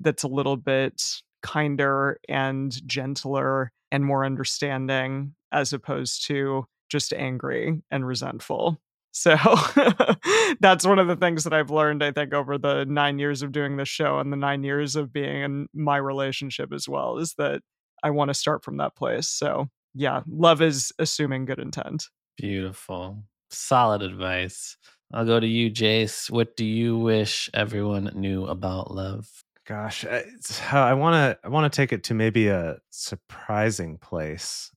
that's 0.00 0.22
a 0.22 0.28
little 0.28 0.56
bit 0.56 1.22
kinder 1.42 2.18
and 2.28 2.86
gentler 2.86 3.72
and 3.90 4.04
more 4.04 4.24
understanding 4.24 5.34
as 5.52 5.72
opposed 5.72 6.26
to 6.26 6.64
just 6.88 7.12
angry 7.12 7.80
and 7.90 8.06
resentful. 8.06 8.80
So 9.12 9.36
that's 10.60 10.86
one 10.86 10.98
of 10.98 11.06
the 11.06 11.16
things 11.16 11.44
that 11.44 11.52
I've 11.52 11.70
learned, 11.70 12.02
I 12.02 12.12
think, 12.12 12.32
over 12.32 12.58
the 12.58 12.84
nine 12.86 13.18
years 13.18 13.42
of 13.42 13.52
doing 13.52 13.76
this 13.76 13.88
show 13.88 14.18
and 14.18 14.32
the 14.32 14.36
nine 14.36 14.64
years 14.64 14.96
of 14.96 15.12
being 15.12 15.42
in 15.42 15.66
my 15.74 15.98
relationship 15.98 16.72
as 16.72 16.88
well, 16.88 17.18
is 17.18 17.34
that 17.34 17.60
I 18.02 18.10
want 18.10 18.28
to 18.28 18.34
start 18.34 18.64
from 18.64 18.78
that 18.78 18.96
place. 18.96 19.28
So, 19.28 19.68
yeah, 19.94 20.22
love 20.26 20.62
is 20.62 20.92
assuming 20.98 21.44
good 21.44 21.58
intent. 21.58 22.08
Beautiful. 22.38 23.22
Solid 23.50 24.02
advice. 24.02 24.76
I'll 25.12 25.26
go 25.26 25.38
to 25.38 25.46
you, 25.46 25.68
Jase. 25.68 26.30
What 26.30 26.56
do 26.56 26.64
you 26.64 26.96
wish 26.96 27.50
everyone 27.52 28.10
knew 28.14 28.46
about 28.46 28.90
love? 28.90 29.28
Gosh, 29.66 30.04
I 30.06 30.94
want 30.94 31.14
to 31.14 31.18
uh, 31.18 31.34
I 31.44 31.48
want 31.48 31.70
to 31.70 31.76
take 31.76 31.92
it 31.92 32.04
to 32.04 32.14
maybe 32.14 32.48
a 32.48 32.78
surprising 32.90 33.98
place, 33.98 34.72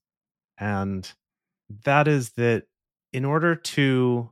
and 0.60 1.10
that 1.86 2.08
is 2.08 2.32
that 2.34 2.66
in 3.16 3.24
order 3.24 3.56
to 3.56 4.30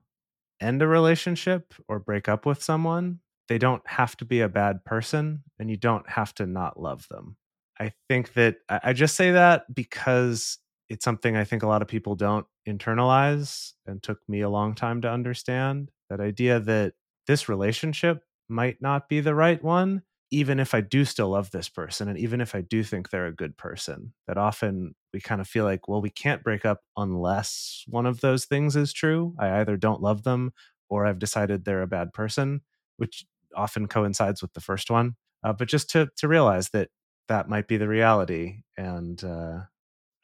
end 0.60 0.82
a 0.82 0.88
relationship 0.88 1.74
or 1.88 2.00
break 2.00 2.28
up 2.28 2.46
with 2.46 2.62
someone, 2.62 3.20
they 3.48 3.58
don't 3.58 3.82
have 3.86 4.18
to 4.18 4.26
be 4.26 4.42
a 4.42 4.50
bad 4.50 4.84
person, 4.84 5.42
and 5.58 5.70
you 5.70 5.78
don't 5.78 6.10
have 6.10 6.36
to 6.36 6.46
not 6.46 6.78
love 6.78 7.08
them. 7.10 7.38
I 7.80 7.94
think 8.10 8.34
that 8.34 8.58
I 8.68 8.92
just 8.92 9.16
say 9.16 9.32
that 9.32 9.74
because 9.74 10.60
it's 10.90 11.06
something 11.06 11.38
I 11.38 11.46
think 11.46 11.64
a 11.64 11.68
lot 11.68 11.82
of 11.82 11.88
people 11.88 12.16
don't 12.16 12.46
internalize 12.68 13.72
and 13.86 14.04
took 14.04 14.20
me 14.28 14.42
a 14.42 14.50
long 14.50 14.76
time 14.76 15.02
to 15.04 15.10
understand. 15.10 15.90
That 16.10 16.20
idea 16.20 16.60
that 16.60 16.96
this 17.26 17.48
relationship 17.48 18.22
might 18.50 18.82
not 18.82 19.08
be 19.08 19.22
the 19.22 19.34
right 19.34 19.64
one 19.64 20.04
even 20.30 20.60
if 20.60 20.74
I 20.74 20.82
do 20.82 21.06
still 21.06 21.30
love 21.30 21.52
this 21.52 21.70
person 21.70 22.10
and 22.10 22.18
even 22.18 22.42
if 22.42 22.56
I 22.56 22.62
do 22.62 22.84
think 22.84 23.12
they're 23.12 23.28
a 23.28 23.32
good 23.32 23.56
person, 23.56 24.14
that 24.28 24.36
often 24.36 24.96
we 25.14 25.22
kind 25.22 25.40
of 25.40 25.48
feel 25.48 25.64
like, 25.64 25.88
well, 25.88 26.02
we 26.02 26.10
can't 26.10 26.44
break 26.44 26.66
up 26.66 26.82
unless 26.98 27.84
one 27.88 28.06
of 28.06 28.22
those 28.22 28.46
things 28.46 28.76
is 28.76 28.92
true. 28.92 29.36
I 29.40 29.60
either 29.60 29.78
don't 29.78 30.02
love 30.02 30.24
them 30.24 30.54
or 30.90 31.06
I've 31.06 31.20
decided 31.20 31.64
they're 31.64 31.84
a 31.84 31.88
bad 31.88 32.14
person, 32.14 32.62
which 32.98 33.26
often 33.56 33.88
coincides 33.88 34.42
with 34.42 34.54
the 34.54 34.62
first 34.62 34.90
one. 34.90 35.16
Uh, 35.44 35.54
but 35.54 35.68
just 35.68 35.90
to 35.92 36.10
to 36.18 36.28
realize 36.28 36.70
that 36.70 36.90
that 37.28 37.50
might 37.50 37.68
be 37.68 37.78
the 37.78 37.88
reality, 37.88 38.64
and 38.78 39.24
uh, 39.24 39.62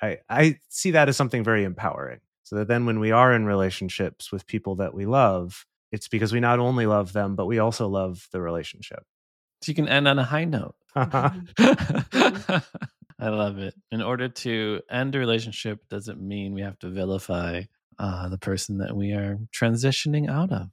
I 0.01 0.19
I 0.29 0.59
see 0.69 0.91
that 0.91 1.09
as 1.09 1.17
something 1.17 1.43
very 1.43 1.63
empowering. 1.63 2.19
So 2.43 2.55
that 2.57 2.67
then 2.67 2.85
when 2.85 2.99
we 2.99 3.11
are 3.11 3.33
in 3.33 3.45
relationships 3.45 4.31
with 4.31 4.47
people 4.47 4.75
that 4.77 4.93
we 4.93 5.05
love, 5.05 5.65
it's 5.91 6.07
because 6.07 6.33
we 6.33 6.39
not 6.39 6.59
only 6.59 6.85
love 6.85 7.13
them, 7.13 7.35
but 7.35 7.45
we 7.45 7.59
also 7.59 7.87
love 7.87 8.27
the 8.31 8.41
relationship. 8.41 9.03
So 9.61 9.71
you 9.71 9.75
can 9.75 9.87
end 9.87 10.07
on 10.07 10.17
a 10.17 10.23
high 10.23 10.45
note. 10.45 10.75
I 13.19 13.29
love 13.29 13.57
it. 13.57 13.75
In 13.91 14.01
order 14.01 14.29
to 14.29 14.81
end 14.89 15.15
a 15.15 15.19
relationship 15.19 15.87
doesn't 15.89 16.21
mean 16.21 16.53
we 16.53 16.61
have 16.61 16.79
to 16.79 16.89
vilify 16.89 17.63
uh, 17.97 18.29
the 18.29 18.37
person 18.37 18.77
that 18.77 18.95
we 18.95 19.11
are 19.11 19.37
transitioning 19.53 20.29
out 20.29 20.51
of. 20.51 20.69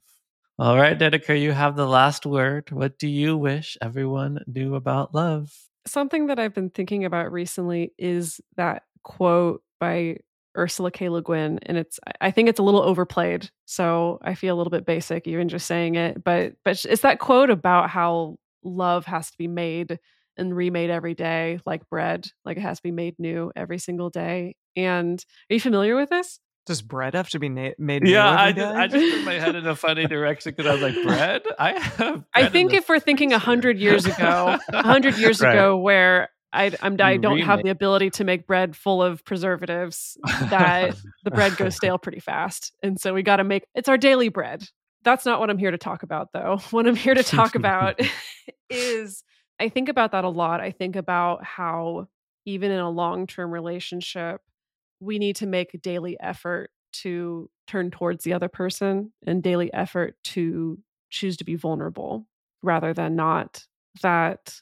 All 0.59 0.77
right, 0.77 0.97
Dedeker, 0.97 1.39
you 1.39 1.51
have 1.51 1.75
the 1.75 1.85
last 1.85 2.25
word. 2.25 2.71
What 2.71 2.97
do 2.97 3.07
you 3.07 3.37
wish 3.37 3.77
everyone 3.81 4.39
knew 4.47 4.75
about 4.75 5.13
love? 5.13 5.53
Something 5.85 6.27
that 6.27 6.39
I've 6.39 6.55
been 6.55 6.69
thinking 6.69 7.05
about 7.05 7.31
recently 7.31 7.93
is 7.97 8.41
that 8.55 8.83
quote 9.03 9.61
by 9.79 10.17
Ursula 10.57 10.89
K. 10.89 11.09
Le 11.09 11.21
Guin, 11.21 11.59
and 11.63 11.77
it's 11.77 11.99
I 12.19 12.31
think 12.31 12.49
it's 12.49 12.59
a 12.59 12.63
little 12.63 12.81
overplayed, 12.81 13.51
so 13.65 14.19
I 14.23 14.33
feel 14.33 14.55
a 14.55 14.57
little 14.57 14.71
bit 14.71 14.85
basic 14.85 15.27
even 15.27 15.49
just 15.49 15.67
saying 15.67 15.95
it. 15.95 16.23
But 16.23 16.53
but 16.65 16.83
it's 16.85 17.03
that 17.03 17.19
quote 17.19 17.51
about 17.51 17.89
how 17.89 18.37
love 18.63 19.05
has 19.05 19.29
to 19.29 19.37
be 19.37 19.47
made 19.47 19.99
and 20.37 20.55
remade 20.55 20.89
every 20.89 21.13
day 21.13 21.59
like 21.65 21.87
bread 21.89 22.27
like 22.45 22.57
it 22.57 22.61
has 22.61 22.77
to 22.77 22.83
be 22.83 22.91
made 22.91 23.15
new 23.19 23.51
every 23.55 23.77
single 23.77 24.09
day 24.09 24.55
and 24.75 25.23
are 25.49 25.53
you 25.53 25.59
familiar 25.59 25.95
with 25.95 26.09
this 26.09 26.39
does 26.65 26.81
bread 26.81 27.13
have 27.13 27.29
to 27.29 27.39
be 27.39 27.49
na- 27.49 27.71
made 27.77 28.05
yeah 28.07 28.29
I 28.29 28.51
just, 28.51 28.75
I 28.75 28.87
just 28.87 29.15
put 29.15 29.25
my 29.25 29.33
head 29.33 29.55
in 29.55 29.65
a 29.65 29.75
funny 29.75 30.05
direction 30.07 30.53
because 30.55 30.65
i 30.69 30.73
was 30.73 30.81
like 30.81 31.03
bread 31.05 31.43
i 31.57 31.79
have 31.79 32.23
i 32.33 32.49
think 32.49 32.73
if 32.73 32.89
we're 32.89 32.99
thinking 32.99 33.33
a 33.33 33.39
hundred 33.39 33.79
years 33.79 34.05
ago 34.05 34.57
a 34.69 34.83
hundred 34.83 35.17
years 35.19 35.41
right. 35.41 35.53
ago 35.53 35.77
where 35.77 36.29
I, 36.53 36.71
I'm, 36.81 36.95
I 37.01 37.17
don't 37.17 37.41
have 37.41 37.61
the 37.61 37.69
ability 37.69 38.09
to 38.11 38.23
make 38.23 38.47
bread 38.47 38.75
full 38.75 39.03
of 39.03 39.23
preservatives. 39.25 40.17
That 40.49 40.95
the 41.25 41.29
bread 41.29 41.57
goes 41.57 41.75
stale 41.75 41.97
pretty 41.97 42.21
fast, 42.21 42.71
and 42.81 42.97
so 42.99 43.13
we 43.13 43.21
got 43.21 43.35
to 43.35 43.43
make 43.43 43.65
it's 43.75 43.89
our 43.89 43.97
daily 43.97 44.29
bread 44.29 44.63
that's 45.07 45.25
not 45.25 45.39
what 45.39 45.49
I'm 45.49 45.57
here 45.57 45.71
to 45.71 45.77
talk 45.77 46.03
about, 46.03 46.33
though. 46.33 46.59
What 46.71 46.85
I'm 46.85 46.95
here 46.95 47.13
to 47.13 47.23
talk 47.23 47.55
about 47.55 47.99
is 48.69 49.23
I 49.59 49.69
think 49.69 49.89
about 49.89 50.11
that 50.11 50.23
a 50.23 50.29
lot. 50.29 50.61
I 50.61 50.71
think 50.71 50.95
about 50.95 51.43
how, 51.43 52.07
even 52.45 52.71
in 52.71 52.79
a 52.79 52.89
long 52.89 53.27
term 53.27 53.51
relationship, 53.51 54.41
we 54.99 55.19
need 55.19 55.35
to 55.37 55.47
make 55.47 55.81
daily 55.81 56.17
effort 56.19 56.71
to 56.93 57.49
turn 57.67 57.91
towards 57.91 58.23
the 58.23 58.33
other 58.33 58.47
person 58.47 59.11
and 59.25 59.43
daily 59.43 59.71
effort 59.73 60.15
to 60.23 60.79
choose 61.09 61.37
to 61.37 61.43
be 61.43 61.55
vulnerable 61.55 62.25
rather 62.63 62.93
than 62.93 63.15
not. 63.15 63.65
That, 64.01 64.61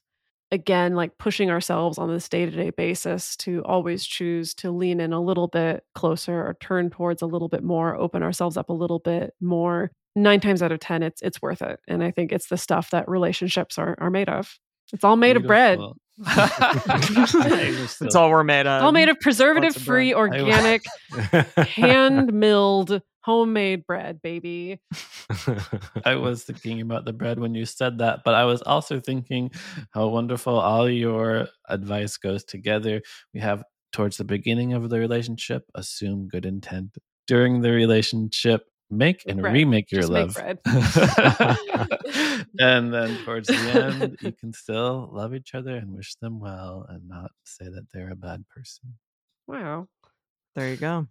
again, 0.52 0.96
like 0.96 1.18
pushing 1.18 1.50
ourselves 1.52 1.98
on 1.98 2.10
this 2.12 2.30
day 2.30 2.46
to 2.46 2.52
day 2.52 2.70
basis 2.70 3.36
to 3.38 3.64
always 3.66 4.06
choose 4.06 4.54
to 4.56 4.72
lean 4.72 5.00
in 5.00 5.14
a 5.14 5.22
little 5.22 5.48
bit 5.48 5.84
closer 5.94 6.36
or 6.36 6.58
turn 6.62 6.90
towards 6.90 7.22
a 7.22 7.26
little 7.28 7.50
bit 7.50 7.64
more, 7.64 7.96
open 7.96 8.24
ourselves 8.24 8.58
up 8.58 8.70
a 8.70 8.74
little 8.74 9.00
bit 9.00 9.34
more 9.42 9.92
nine 10.18 10.40
times 10.40 10.64
out 10.64 10.72
of 10.72 10.80
ten 10.80 11.04
it's 11.04 11.22
it's 11.22 11.42
worth 11.42 11.62
it 11.62 11.78
and 11.90 12.02
i 12.02 12.10
think 12.10 12.32
it's 12.32 12.48
the 12.48 12.56
stuff 12.56 12.90
that 12.92 13.10
relationships 13.10 13.78
are 13.78 13.98
are 14.00 14.10
made 14.10 14.30
of 14.30 14.58
it's 14.96 15.04
all 15.04 15.18
made 15.18 15.34
Beautiful. 15.34 15.46
of 15.46 15.48
bread. 15.48 15.80
It's 18.02 18.16
all 18.16 18.30
we're 18.30 18.46
made 18.46 18.66
of. 18.66 18.84
All 18.84 18.94
made 18.94 19.10
of 19.10 19.20
preservative 19.20 19.76
free 19.76 20.14
organic 20.14 20.86
hand 21.58 22.32
milled 22.32 23.02
homemade 23.20 23.86
bread 23.86 24.22
baby. 24.22 24.80
I 26.06 26.16
was 26.16 26.44
thinking 26.44 26.80
about 26.80 27.04
the 27.04 27.12
bread 27.12 27.40
when 27.40 27.54
you 27.54 27.66
said 27.66 27.98
that 27.98 28.22
but 28.24 28.34
i 28.36 28.46
was 28.46 28.62
also 28.62 29.00
thinking 29.00 29.52
how 29.92 30.08
wonderful 30.08 30.58
all 30.58 30.90
your 30.90 31.48
advice 31.68 32.16
goes 32.16 32.46
together. 32.46 33.02
We 33.34 33.42
have 33.42 33.64
towards 33.92 34.16
the 34.18 34.24
beginning 34.24 34.74
of 34.74 34.90
the 34.90 35.00
relationship 35.00 35.64
assume 35.76 36.30
good 36.30 36.46
intent. 36.46 36.98
During 37.28 37.62
the 37.62 37.72
relationship 37.72 38.64
make 38.98 39.24
and 39.28 39.42
bread. 39.42 39.54
remake 39.54 39.92
your 39.92 40.02
Just 40.02 40.12
love. 40.12 40.38
and 42.60 42.94
then 42.94 43.18
towards 43.24 43.48
the 43.48 43.56
end, 43.56 44.18
you 44.22 44.32
can 44.32 44.54
still 44.54 45.10
love 45.12 45.34
each 45.34 45.56
other 45.56 45.76
and 45.76 45.96
wish 45.96 46.16
them 46.16 46.40
well 46.40 46.86
and 46.90 47.08
not 47.08 47.32
say 47.44 47.66
that 47.66 47.88
they're 47.94 48.12
a 48.12 48.16
bad 48.16 48.46
person. 48.50 48.96
Wow. 49.48 49.88
There 50.56 50.70
you 50.70 50.78
go. 50.78 51.08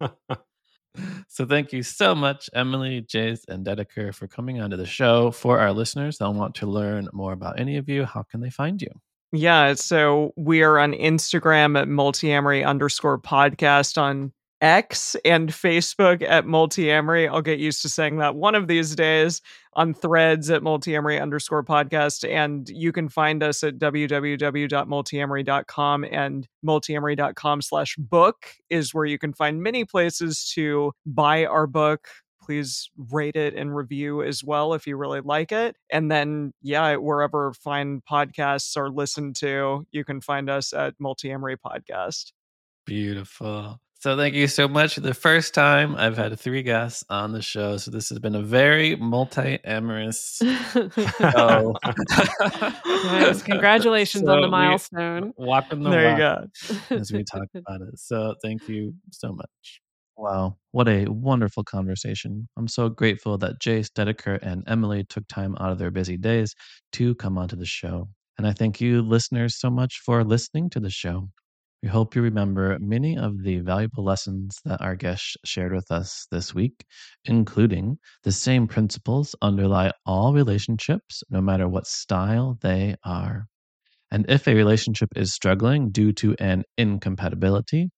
so 1.27 1.45
thank 1.45 1.71
you 1.71 1.83
so 1.83 2.15
much, 2.15 2.49
Emily, 2.53 3.01
Jase, 3.01 3.45
and 3.47 3.65
Dedeker 3.65 4.13
for 4.13 4.27
coming 4.27 4.61
onto 4.61 4.77
the 4.77 4.85
show. 4.85 5.31
For 5.31 5.59
our 5.59 5.71
listeners 5.71 6.17
they'll 6.17 6.33
want 6.33 6.55
to 6.55 6.65
learn 6.65 7.07
more 7.13 7.33
about 7.33 7.59
any 7.59 7.77
of 7.77 7.87
you, 7.87 8.05
how 8.05 8.23
can 8.23 8.41
they 8.41 8.49
find 8.49 8.81
you? 8.81 8.89
Yeah, 9.31 9.73
so 9.73 10.33
we 10.37 10.63
are 10.63 10.79
on 10.79 10.93
Instagram 10.93 11.79
at 11.79 11.87
multiamory 11.87 12.65
underscore 12.65 13.19
podcast 13.19 14.01
on 14.01 14.31
X 14.61 15.15
and 15.25 15.49
Facebook 15.49 16.21
at 16.21 16.45
multiamory. 16.45 17.27
I'll 17.29 17.41
get 17.41 17.59
used 17.59 17.81
to 17.81 17.89
saying 17.89 18.17
that 18.17 18.35
one 18.35 18.55
of 18.55 18.67
these 18.67 18.95
days 18.95 19.41
on 19.73 19.93
threads 19.93 20.49
at 20.49 20.61
multiamory 20.61 21.21
underscore 21.21 21.63
podcast. 21.63 22.27
And 22.29 22.67
you 22.69 22.91
can 22.91 23.09
find 23.09 23.43
us 23.43 23.63
at 23.63 23.77
www.multiamory.com 23.77 26.05
and 26.05 26.47
multiamory.com 26.65 27.61
slash 27.61 27.95
book 27.97 28.47
is 28.69 28.93
where 28.93 29.05
you 29.05 29.19
can 29.19 29.33
find 29.33 29.61
many 29.61 29.83
places 29.83 30.49
to 30.55 30.93
buy 31.05 31.45
our 31.45 31.67
book. 31.67 32.07
Please 32.41 32.89
rate 33.11 33.35
it 33.35 33.53
and 33.55 33.75
review 33.75 34.23
as 34.23 34.41
well 34.43 34.73
if 34.73 34.87
you 34.87 34.97
really 34.97 35.21
like 35.21 35.51
it. 35.51 35.75
And 35.91 36.11
then, 36.11 36.53
yeah, 36.61 36.95
wherever 36.95 37.53
fine 37.53 38.01
podcasts 38.09 38.77
are 38.77 38.89
listened 38.89 39.35
to, 39.37 39.85
you 39.91 40.05
can 40.05 40.21
find 40.21 40.49
us 40.49 40.71
at 40.71 40.93
Multiamory 40.99 41.57
Podcast. 41.57 42.31
Beautiful. 42.85 43.79
So 44.05 44.15
thank 44.15 44.35
you 44.35 44.47
so 44.47 44.67
much. 44.67 44.97
The 44.97 45.15
first 45.15 45.55
time 45.55 45.95
I've 45.95 46.15
had 46.15 46.39
three 46.39 46.61
guests 46.61 47.03
on 47.09 47.31
the 47.31 47.41
show, 47.41 47.77
so 47.77 47.89
this 47.89 48.09
has 48.09 48.19
been 48.19 48.35
a 48.35 48.41
very 48.43 48.95
multi-amorous 48.95 50.43
show. 50.43 51.73
Nice. 52.85 53.41
Congratulations 53.51 54.29
on 54.29 54.41
the 54.41 54.45
So 54.45 54.51
milestone. 54.51 55.33
Walking 55.37 55.81
the 55.81 55.89
There 55.89 56.11
you 56.11 56.17
go. 56.19 56.47
as 56.95 57.11
we 57.11 57.23
talk 57.23 57.47
about 57.55 57.81
it. 57.81 57.97
So 57.97 58.35
thank 58.43 58.69
you 58.69 58.93
so 59.09 59.33
much. 59.33 59.81
Wow, 60.15 60.57
what 60.71 60.87
a 60.87 61.07
wonderful 61.07 61.63
conversation. 61.63 62.47
I'm 62.59 62.67
so 62.67 62.89
grateful 62.89 63.39
that 63.39 63.59
Jase, 63.59 63.89
Dedeker, 63.89 64.37
and 64.39 64.63
Emily 64.67 65.03
took 65.03 65.27
time 65.27 65.55
out 65.59 65.71
of 65.71 65.79
their 65.79 65.89
busy 65.89 66.17
days 66.17 66.53
to 66.91 67.15
come 67.15 67.39
onto 67.39 67.55
the 67.55 67.65
show. 67.65 68.07
And 68.37 68.45
I 68.45 68.53
thank 68.53 68.79
you, 68.79 69.01
listeners, 69.01 69.59
so 69.59 69.71
much 69.71 70.01
for 70.05 70.23
listening 70.23 70.69
to 70.69 70.79
the 70.79 70.91
show. 70.91 71.29
We 71.85 71.91
hope 71.91 72.15
you 72.15 72.23
remember 72.23 72.79
many 72.79 73.15
of 73.15 73.43
the 73.43 73.59
valuable 73.59 74.03
lessons 74.03 74.59
that 74.65 74.81
our 74.81 74.95
guests 74.95 75.37
shared 75.45 75.71
with 75.71 75.91
us 75.91 76.25
this 76.31 76.51
week, 76.51 76.83
including 77.25 77.99
the 78.23 78.31
same 78.31 78.65
principles 78.65 79.35
underlie 79.39 79.91
all 80.03 80.33
relationships, 80.33 81.21
no 81.29 81.41
matter 81.41 81.69
what 81.69 81.85
style 81.85 82.57
they 82.59 82.95
are. 83.03 83.45
And 84.09 84.25
if 84.27 84.47
a 84.47 84.55
relationship 84.55 85.09
is 85.15 85.35
struggling 85.35 85.91
due 85.91 86.11
to 86.13 86.35
an 86.39 86.63
incompatibility, 86.75 87.91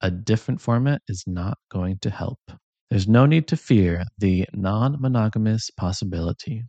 a 0.00 0.10
different 0.10 0.62
format 0.62 1.02
is 1.06 1.22
not 1.26 1.58
going 1.70 1.98
to 1.98 2.08
help. 2.08 2.40
There's 2.88 3.06
no 3.06 3.26
need 3.26 3.48
to 3.48 3.56
fear 3.58 4.04
the 4.16 4.46
non 4.54 4.96
monogamous 4.98 5.68
possibility. 5.76 6.62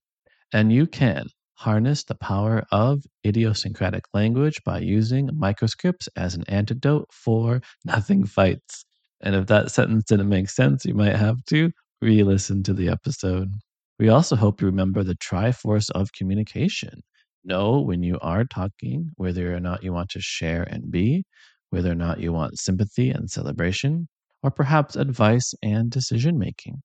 And 0.52 0.74
you 0.74 0.86
can 0.86 1.28
harness 1.58 2.04
the 2.04 2.16
power 2.16 2.64
of 2.72 3.04
idiosyncratic 3.26 4.04
language 4.14 4.62
by 4.64 4.80
using 4.80 5.28
microscripts 5.34 6.08
as 6.16 6.36
an 6.36 6.44
antidote 6.48 7.08
for 7.12 7.62
nothing 7.86 8.26
fights. 8.26 8.86
And 9.22 9.36
if 9.36 9.48
that 9.48 9.72
sentence 9.72 10.04
didn't 10.04 10.30
make 10.30 10.50
sense, 10.50 10.86
you 10.86 10.94
might 10.94 11.16
have 11.16 11.44
to 11.46 11.72
re 12.02 12.22
listen 12.22 12.62
to 12.64 12.74
the 12.74 12.90
episode. 12.90 13.50
We 13.98 14.10
also 14.10 14.36
hope 14.36 14.62
you 14.62 14.68
remember 14.68 15.04
the 15.04 15.16
triforce 15.16 15.90
of 15.92 16.14
communication. 16.14 17.02
Know 17.44 17.82
when 17.82 18.04
you 18.04 18.20
are 18.22 18.46
talking 18.46 19.12
whether 19.16 19.56
or 19.56 19.60
not 19.60 19.84
you 19.84 19.92
want 19.94 20.10
to 20.10 20.22
share 20.22 20.62
and 20.64 20.92
be, 20.92 21.24
whether 21.72 21.92
or 21.92 21.96
not 21.96 22.20
you 22.20 22.32
want 22.32 22.60
sympathy 22.60 23.10
and 23.10 23.30
celebration, 23.32 24.08
or 24.44 24.52
perhaps 24.52 24.96
advice 24.96 25.56
and 25.64 25.90
decision 25.90 26.38
making. 26.38 26.82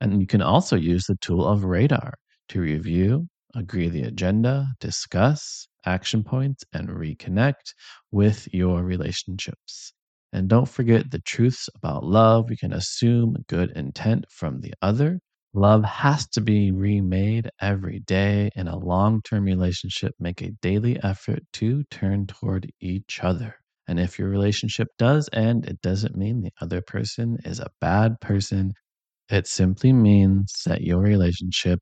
And 0.00 0.20
you 0.20 0.26
can 0.26 0.40
also 0.40 0.76
use 0.76 1.04
the 1.04 1.16
tool 1.16 1.46
of 1.46 1.64
radar 1.64 2.14
to 2.50 2.60
review, 2.60 3.26
agree 3.54 3.88
the 3.88 4.02
agenda, 4.02 4.68
discuss 4.80 5.68
action 5.86 6.24
points, 6.24 6.64
and 6.72 6.88
reconnect 6.88 7.74
with 8.10 8.48
your 8.52 8.82
relationships. 8.82 9.92
And 10.32 10.48
don't 10.48 10.68
forget 10.68 11.10
the 11.10 11.20
truths 11.20 11.68
about 11.76 12.04
love. 12.04 12.50
We 12.50 12.56
can 12.56 12.72
assume 12.72 13.36
good 13.48 13.70
intent 13.76 14.24
from 14.30 14.60
the 14.60 14.74
other. 14.82 15.20
Love 15.52 15.84
has 15.84 16.26
to 16.30 16.40
be 16.40 16.72
remade 16.72 17.48
every 17.60 18.00
day 18.00 18.50
in 18.56 18.66
a 18.66 18.76
long 18.76 19.22
term 19.22 19.44
relationship. 19.44 20.12
Make 20.18 20.42
a 20.42 20.50
daily 20.60 21.00
effort 21.02 21.42
to 21.54 21.84
turn 21.84 22.26
toward 22.26 22.70
each 22.80 23.20
other. 23.22 23.54
And 23.86 24.00
if 24.00 24.18
your 24.18 24.28
relationship 24.28 24.88
does 24.98 25.28
end, 25.32 25.66
it 25.66 25.80
doesn't 25.80 26.16
mean 26.16 26.40
the 26.40 26.52
other 26.60 26.80
person 26.80 27.38
is 27.44 27.60
a 27.60 27.70
bad 27.80 28.20
person. 28.20 28.72
It 29.28 29.46
simply 29.46 29.92
means 29.92 30.52
that 30.66 30.82
your 30.82 31.00
relationship 31.00 31.80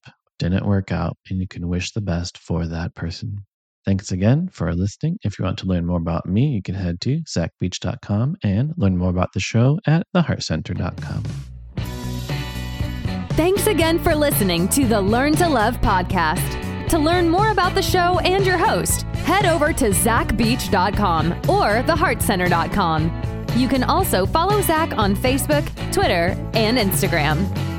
didn't 0.51 0.66
work 0.66 0.93
out 0.93 1.16
and 1.30 1.40
you 1.40 1.49
can 1.49 1.68
wish 1.68 1.93
the 1.93 2.01
best 2.01 2.38
for 2.38 2.66
that 2.66 2.95
person. 2.95 3.45
Thanks 3.84 4.12
again 4.12 4.49
for 4.49 4.72
listening. 4.74 5.18
If 5.24 5.38
you 5.38 5.45
want 5.45 5.59
to 5.59 5.66
learn 5.66 5.86
more 5.86 5.99
about 5.99 6.26
me, 6.26 6.49
you 6.49 6.62
can 6.62 6.74
head 6.74 7.01
to 7.03 7.20
zachbeach.com 7.22 8.36
and 8.45 8.72
learn 8.76 8.97
more 8.97 9.11
about 9.11 9.32
the 9.32 9.40
show 9.40 9.80
at 9.86 10.07
theheartcenter.com. 10.14 11.24
Thanks 13.30 13.66
again 13.66 13.99
for 13.99 14.14
listening 14.14 14.68
to 14.68 14.86
the 14.86 15.01
Learn 15.01 15.34
to 15.36 15.49
Love 15.49 15.80
podcast. 15.80 16.88
To 16.90 16.99
learn 16.99 17.28
more 17.28 17.51
about 17.51 17.74
the 17.74 17.82
show 17.82 18.18
and 18.18 18.45
your 18.45 18.59
host, 18.59 19.03
head 19.24 19.47
over 19.47 19.72
to 19.72 19.86
zachbeach.com 19.86 21.32
or 21.49 21.82
theheartcenter.com. 21.82 23.22
You 23.57 23.68
can 23.68 23.84
also 23.84 24.26
follow 24.26 24.61
Zach 24.61 24.97
on 24.97 25.16
Facebook, 25.16 25.66
Twitter, 25.93 26.36
and 26.55 26.78
Instagram. 26.78 27.72